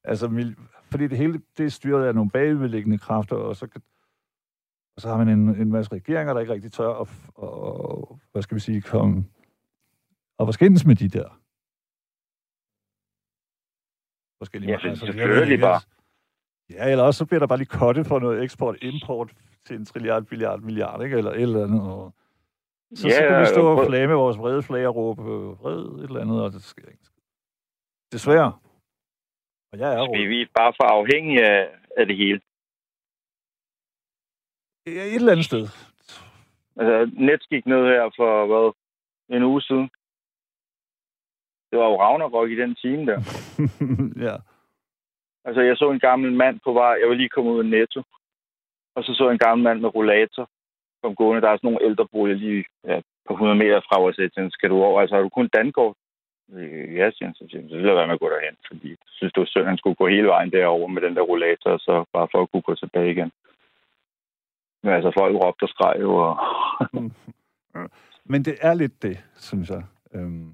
Altså, 0.04 0.54
fordi 0.92 1.08
det 1.08 1.18
hele 1.18 1.42
det 1.58 1.66
er 1.66 1.70
styret 1.70 2.08
af 2.08 2.16
nogle 2.16 2.32
bagvedliggende 2.32 2.98
kræfter, 2.98 3.36
og 3.36 3.56
så 3.56 3.68
kan, 3.68 3.82
og 4.96 5.02
så 5.02 5.10
har 5.10 5.18
man 5.18 5.30
en, 5.30 5.62
en 5.62 5.72
masse 5.72 5.92
regeringer, 5.92 6.34
der 6.34 6.42
ikke 6.42 6.54
rigtig 6.54 6.72
tør 6.72 6.90
at, 6.90 7.08
og, 7.36 8.20
hvad 8.32 8.42
skal 8.42 8.56
vi 8.56 8.60
sige, 8.60 8.82
komme 8.82 9.26
og 10.38 10.54
skændes 10.54 10.86
med 10.86 10.96
de 10.96 11.10
der 11.10 11.40
forskellige 14.38 14.72
ja, 14.72 14.90
altså, 14.90 15.06
selvfølgelig 15.06 15.60
bare. 15.60 15.82
Ja, 16.70 16.92
eller 16.92 17.04
også 17.04 17.18
så 17.18 17.26
bliver 17.26 17.40
der 17.40 17.48
bare 17.48 17.58
lige 17.58 17.68
kottet 17.68 18.08
for 18.08 18.20
noget 18.20 18.44
eksport-import 18.44 19.34
til 19.66 19.76
en 19.76 19.86
trilliard, 19.86 20.24
billiard, 20.24 20.60
milliard, 20.62 21.04
ikke? 21.04 21.18
Eller 21.18 21.32
et 21.32 21.42
eller 21.42 21.64
andet. 21.64 21.82
Og 21.82 22.16
så, 22.96 23.08
ja, 23.08 23.14
så 23.14 23.28
kan 23.28 23.40
vi 23.40 23.46
stå 23.46 23.64
og 23.74 23.88
flame 23.88 24.14
vores 24.14 24.38
vrede 24.38 24.64
flag 24.64 24.88
og 24.88 24.96
råbe 24.96 25.22
vred 25.62 25.80
et 25.80 26.04
eller 26.04 26.22
andet, 26.22 26.44
og 26.44 26.52
det 26.52 26.64
sker 26.64 26.88
ikke. 26.88 27.08
Desværre. 28.12 28.54
Og 29.72 29.80
jeg 29.80 29.94
er 29.94 30.12
vi, 30.18 30.26
vi 30.26 30.42
er 30.42 30.48
bare 30.56 30.74
for 30.78 30.84
afhængige 30.84 31.46
af, 31.46 31.70
af 31.98 32.06
det 32.06 32.18
hele. 32.18 32.42
Ja, 34.86 35.04
et 35.04 35.16
eller 35.16 35.32
andet 35.32 35.46
sted. 35.46 35.64
Altså, 36.80 37.12
net 37.14 37.50
gik 37.50 37.66
ned 37.66 37.84
her 37.94 38.10
for, 38.18 38.46
hvad, 38.46 38.74
en 39.36 39.44
uge 39.44 39.62
siden. 39.62 39.90
Det 41.70 41.80
var 41.80 41.86
jo 41.90 42.02
Ragnarok 42.02 42.50
i 42.50 42.56
den 42.56 42.76
time 42.76 43.06
der. 43.06 43.20
ja. 44.28 44.36
Altså, 45.46 45.62
jeg 45.62 45.78
så 45.78 45.92
en 45.92 46.00
gammel 46.00 46.32
mand 46.34 46.60
på 46.64 46.74
vej. 46.74 46.98
Jeg 47.00 47.10
var 47.10 47.16
lige 47.16 47.30
kommet 47.30 47.52
ud 47.52 47.60
af 47.60 47.66
Netto. 47.66 48.02
Og 48.96 49.04
så 49.04 49.14
så 49.14 49.24
jeg 49.24 49.32
en 49.32 49.46
gammel 49.48 49.64
mand 49.64 49.80
med 49.80 49.96
rollator 49.96 50.50
kom 51.08 51.16
gående. 51.22 51.42
Der 51.42 51.50
er 51.50 51.58
sådan 51.58 51.68
nogle 51.70 51.86
ældreboliger 51.88 52.38
lige 52.38 52.66
ja, 52.90 52.98
på 53.28 53.34
100 53.34 53.60
meter 53.64 53.80
fra 53.88 53.98
os. 54.06 54.18
Jeg 54.18 54.52
skal 54.52 54.70
du 54.70 54.78
over? 54.88 55.02
Altså, 55.02 55.16
har 55.16 55.24
du 55.24 55.30
kun 55.30 55.50
dankort? 55.60 55.96
Ja, 56.98 57.06
siger 57.12 57.28
han. 57.28 57.36
Så, 57.36 57.44
siger, 57.50 57.70
så 57.70 57.76
vil 57.76 57.92
jeg 57.92 58.00
være 58.00 58.08
med 58.08 58.18
at 58.20 58.24
gå 58.24 58.30
derhen. 58.30 58.58
Fordi 58.68 58.90
jeg 58.90 58.98
synes, 59.18 59.34
det 59.34 59.42
var 59.42 59.52
synd, 59.52 59.68
han 59.72 59.78
skulle 59.78 60.00
gå 60.02 60.08
hele 60.08 60.28
vejen 60.28 60.52
derover 60.52 60.88
med 60.88 61.02
den 61.02 61.16
der 61.16 61.22
rollator, 61.30 61.72
og 61.78 61.80
så 61.80 61.94
bare 62.14 62.28
for 62.32 62.40
at 62.42 62.52
kunne 62.52 62.68
gå 62.70 62.76
tilbage 62.76 63.12
igen. 63.12 63.32
Men 64.84 64.92
altså, 64.94 65.12
folk 65.20 65.36
råbte 65.36 65.64
og 65.64 65.70
skreg 65.70 65.96
jo. 66.06 66.12
Og... 66.26 66.36
Men 68.32 68.46
det 68.46 68.56
er 68.62 68.74
lidt 68.74 69.04
det, 69.04 69.18
synes 69.36 69.70
jeg. 69.70 69.84
Øhm, 70.14 70.54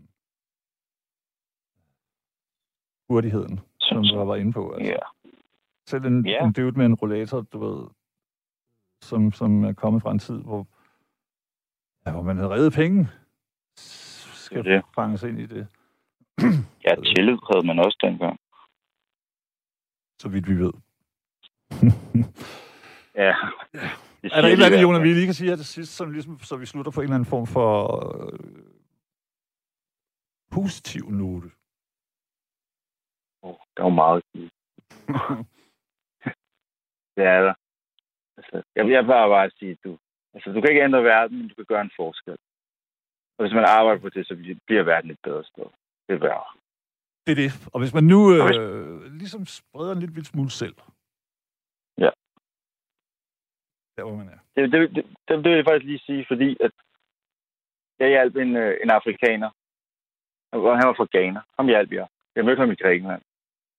hurtigheden, 3.09 3.59
som 3.79 4.03
du 4.03 4.25
været 4.25 4.39
inde 4.39 4.53
på. 4.53 4.71
Altså. 4.71 4.91
Ja. 4.91 4.97
Selv 5.87 6.05
en, 6.05 6.25
yeah. 6.27 6.47
en 6.47 6.53
dude 6.53 6.77
med 6.77 6.85
en 6.85 6.95
rollator, 6.95 7.41
du 7.41 7.57
ved, 7.65 7.87
som, 9.03 9.31
som 9.31 9.63
er 9.63 9.73
kommet 9.73 10.01
fra 10.01 10.11
en 10.11 10.19
tid, 10.19 10.39
hvor, 10.41 10.67
ja, 12.05 12.11
hvor 12.11 12.21
man 12.21 12.37
havde 12.37 12.49
reddet 12.49 12.73
penge, 12.73 13.09
skal 14.45 14.63
det. 14.63 14.83
fanges 14.95 15.23
ind 15.23 15.39
i 15.39 15.45
det. 15.45 15.67
ja, 16.85 16.95
tillid 16.95 17.37
havde 17.51 17.67
man 17.67 17.79
også 17.79 17.97
dengang. 18.01 18.39
Så 20.21 20.29
vidt 20.29 20.49
vi 20.49 20.55
ved. 20.57 20.73
ja. 23.23 23.33
Er 24.23 24.41
der 24.41 24.47
et 24.47 24.51
eller 24.51 24.65
andet, 24.65 24.81
Jonas, 24.81 25.03
vi 25.03 25.13
lige 25.13 25.25
kan 25.25 25.33
sige 25.33 25.49
her 25.49 25.55
til 25.55 25.65
sidst, 25.65 25.95
som 25.95 26.11
ligesom, 26.11 26.39
så 26.39 26.57
vi 26.57 26.65
slutter 26.65 26.91
på 26.91 27.01
en 27.01 27.03
eller 27.03 27.15
anden 27.15 27.29
form 27.29 27.47
for 27.47 27.75
øh, 28.21 28.39
positiv 30.51 31.09
note? 31.09 31.51
Oh, 33.41 33.55
der 33.77 33.83
var 33.83 33.89
meget 33.89 34.23
Det 37.15 37.23
er 37.25 37.41
der. 37.41 37.53
Altså, 38.53 38.71
jeg 38.75 38.85
vil 38.85 39.07
bare 39.07 39.29
bare 39.29 39.49
sige, 39.59 39.77
du, 39.83 39.97
altså, 40.33 40.51
du 40.51 40.61
kan 40.61 40.69
ikke 40.69 40.83
ændre 40.83 41.03
verden, 41.03 41.37
men 41.37 41.47
du 41.47 41.55
kan 41.55 41.65
gøre 41.65 41.81
en 41.81 41.91
forskel. 41.95 42.37
Og 43.37 43.41
hvis 43.43 43.53
man 43.53 43.65
arbejder 43.67 44.01
på 44.01 44.09
det, 44.09 44.27
så 44.27 44.35
bliver 44.67 44.83
verden 44.83 45.11
et 45.11 45.19
bedre 45.23 45.43
sted. 45.43 45.65
Det 46.07 46.13
er 46.15 46.19
værre. 46.19 46.49
Det 47.25 47.31
er 47.31 47.35
det. 47.35 47.51
Og 47.73 47.79
hvis 47.79 47.93
man 47.93 48.03
nu 48.03 48.19
øh, 48.35 49.01
ligesom 49.21 49.45
spreder 49.45 49.91
en 49.91 49.99
lille 49.99 50.25
smule 50.25 50.51
selv. 50.51 50.75
Ja. 51.97 52.11
Der, 53.95 54.03
hvor 54.03 54.15
man 54.15 54.27
er. 54.27 54.39
Det, 54.55 54.71
det, 54.71 54.95
det, 54.95 55.05
det, 55.27 55.43
det 55.43 55.49
vil 55.51 55.59
jeg 55.59 55.65
faktisk 55.65 55.85
lige 55.85 55.99
sige, 55.99 56.25
fordi 56.27 56.57
at 56.65 56.71
jeg 57.99 58.09
hjalp 58.09 58.35
en, 58.35 58.55
øh, 58.55 58.77
en 58.83 58.89
afrikaner. 58.89 59.49
Og 60.51 60.77
han 60.77 60.87
var 60.87 60.93
fra 60.97 61.07
Ghana. 61.11 61.41
Ham 61.57 61.67
hjalp 61.67 61.91
jeg. 61.91 62.07
Jeg 62.35 62.45
mødte 62.45 62.59
ham 62.59 62.71
i 62.71 62.75
Grækenland. 62.75 63.21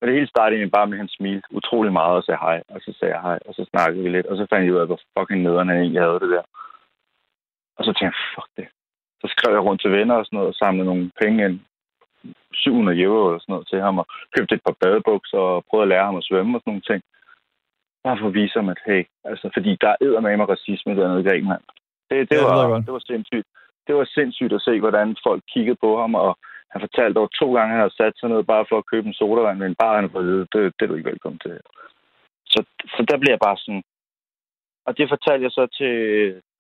Og 0.00 0.06
det 0.06 0.14
hele 0.14 0.32
startede 0.34 0.56
egentlig 0.56 0.76
bare 0.78 0.86
med, 0.86 0.96
at 0.96 1.04
han 1.04 1.16
smilte 1.16 1.48
utrolig 1.58 1.92
meget 1.92 2.16
og 2.16 2.24
sagde 2.24 2.44
hej. 2.46 2.62
Og 2.68 2.80
så 2.80 2.90
sagde 2.98 3.14
jeg 3.14 3.22
hej, 3.22 3.38
og 3.46 3.54
så 3.54 3.62
snakkede 3.70 4.02
vi 4.02 4.08
lidt. 4.08 4.26
Og 4.26 4.36
så 4.36 4.46
fandt 4.50 4.64
jeg 4.64 4.74
ud 4.74 4.82
af, 4.82 4.86
hvor 4.86 5.00
fucking 5.18 5.42
nederen 5.42 5.68
han 5.68 5.80
egentlig 5.80 6.02
havde 6.02 6.20
det 6.24 6.30
der. 6.36 6.44
Og 7.78 7.82
så 7.84 7.90
tænkte 7.92 8.04
jeg, 8.18 8.32
fuck 8.34 8.50
det. 8.56 8.68
Så 9.20 9.26
skrev 9.34 9.52
jeg 9.54 9.64
rundt 9.64 9.80
til 9.82 9.92
venner 9.96 10.14
og 10.14 10.24
sådan 10.24 10.36
noget, 10.36 10.52
og 10.52 10.54
samlede 10.54 10.86
nogle 10.90 11.10
penge 11.22 11.44
ind. 11.44 11.60
700 12.54 13.00
euro 13.00 13.26
eller 13.26 13.40
sådan 13.40 13.52
noget 13.52 13.68
til 13.68 13.80
ham, 13.80 13.98
og 13.98 14.06
købte 14.36 14.54
et 14.54 14.66
par 14.66 14.76
badebukser 14.80 15.38
og 15.38 15.64
prøvede 15.68 15.84
at 15.86 15.92
lære 15.92 16.04
ham 16.08 16.16
at 16.16 16.24
svømme 16.28 16.56
og 16.56 16.60
sådan 16.60 16.70
nogle 16.70 16.88
ting. 16.90 17.00
Bare 18.04 18.18
for 18.18 18.26
at 18.28 18.34
vise 18.34 18.58
ham, 18.58 18.68
at 18.68 18.80
hey, 18.86 19.02
altså, 19.24 19.46
fordi 19.54 19.76
der 19.80 19.88
er 19.88 20.20
med 20.20 20.36
mig 20.36 20.48
racisme 20.48 20.96
dernede 20.96 21.20
i 21.20 21.28
Grækenland. 21.28 21.64
Det, 22.10 22.30
det, 22.30 22.36
ja, 22.36 22.44
var, 22.44 22.76
det, 22.76 22.86
det 22.86 22.92
var 22.92 23.04
sindssygt. 23.12 23.46
Det 23.86 23.94
var 23.94 24.04
sindssygt 24.04 24.52
at 24.52 24.62
se, 24.68 24.80
hvordan 24.80 25.16
folk 25.26 25.42
kiggede 25.54 25.78
på 25.84 26.00
ham, 26.00 26.14
og 26.14 26.38
han 26.74 26.80
fortalte 26.86 27.18
over 27.20 27.30
to 27.40 27.46
gange, 27.56 27.70
at 27.70 27.74
han 27.74 27.82
havde 27.84 27.98
sat 28.00 28.14
sig 28.16 28.28
ned 28.28 28.42
bare 28.52 28.64
for 28.68 28.76
at 28.78 28.88
købe 28.92 29.06
en 29.08 29.18
sodavand, 29.20 29.58
men 29.58 29.80
bare 29.82 29.94
han 29.98 30.10
har 30.10 30.20
det, 30.20 30.48
det 30.52 30.82
er 30.82 30.86
du 30.86 30.94
ikke 30.94 31.10
velkommen 31.12 31.40
til. 31.44 31.52
Så, 32.52 32.60
så 32.94 33.00
der 33.10 33.16
bliver 33.20 33.34
jeg 33.36 33.44
bare 33.48 33.58
sådan, 33.64 33.82
Og 34.86 34.92
det 34.98 35.06
fortalte 35.08 35.44
jeg 35.44 35.54
så 35.58 35.64
til, 35.78 35.94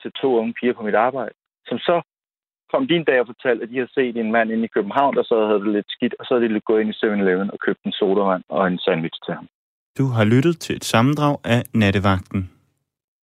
til 0.02 0.10
to 0.20 0.28
unge 0.38 0.54
piger 0.58 0.74
på 0.76 0.82
mit 0.82 1.02
arbejde, 1.06 1.34
som 1.68 1.78
så 1.78 1.96
kom 2.72 2.86
din 2.86 3.04
dag 3.04 3.20
og 3.20 3.26
fortalte, 3.26 3.62
at 3.62 3.70
de 3.70 3.80
havde 3.80 3.96
set 3.98 4.16
en 4.16 4.32
mand 4.32 4.50
inde 4.50 4.64
i 4.64 4.74
København, 4.76 5.16
der 5.16 5.22
så 5.22 5.46
havde 5.46 5.60
det 5.64 5.72
lidt 5.72 5.90
skidt, 5.96 6.14
og 6.18 6.24
så 6.24 6.34
havde 6.34 6.54
de 6.54 6.60
gået 6.60 6.80
ind 6.80 6.90
i 6.90 6.98
7-Eleven 7.02 7.50
og 7.54 7.58
købt 7.66 7.82
en 7.84 7.92
sodavand 7.92 8.42
og 8.48 8.66
en 8.66 8.78
sandwich 8.78 9.18
til 9.24 9.34
ham. 9.34 9.48
Du 9.98 10.06
har 10.16 10.24
lyttet 10.24 10.60
til 10.60 10.76
et 10.76 10.84
sammendrag 10.84 11.36
af 11.44 11.62
Nattevagten 11.74 12.50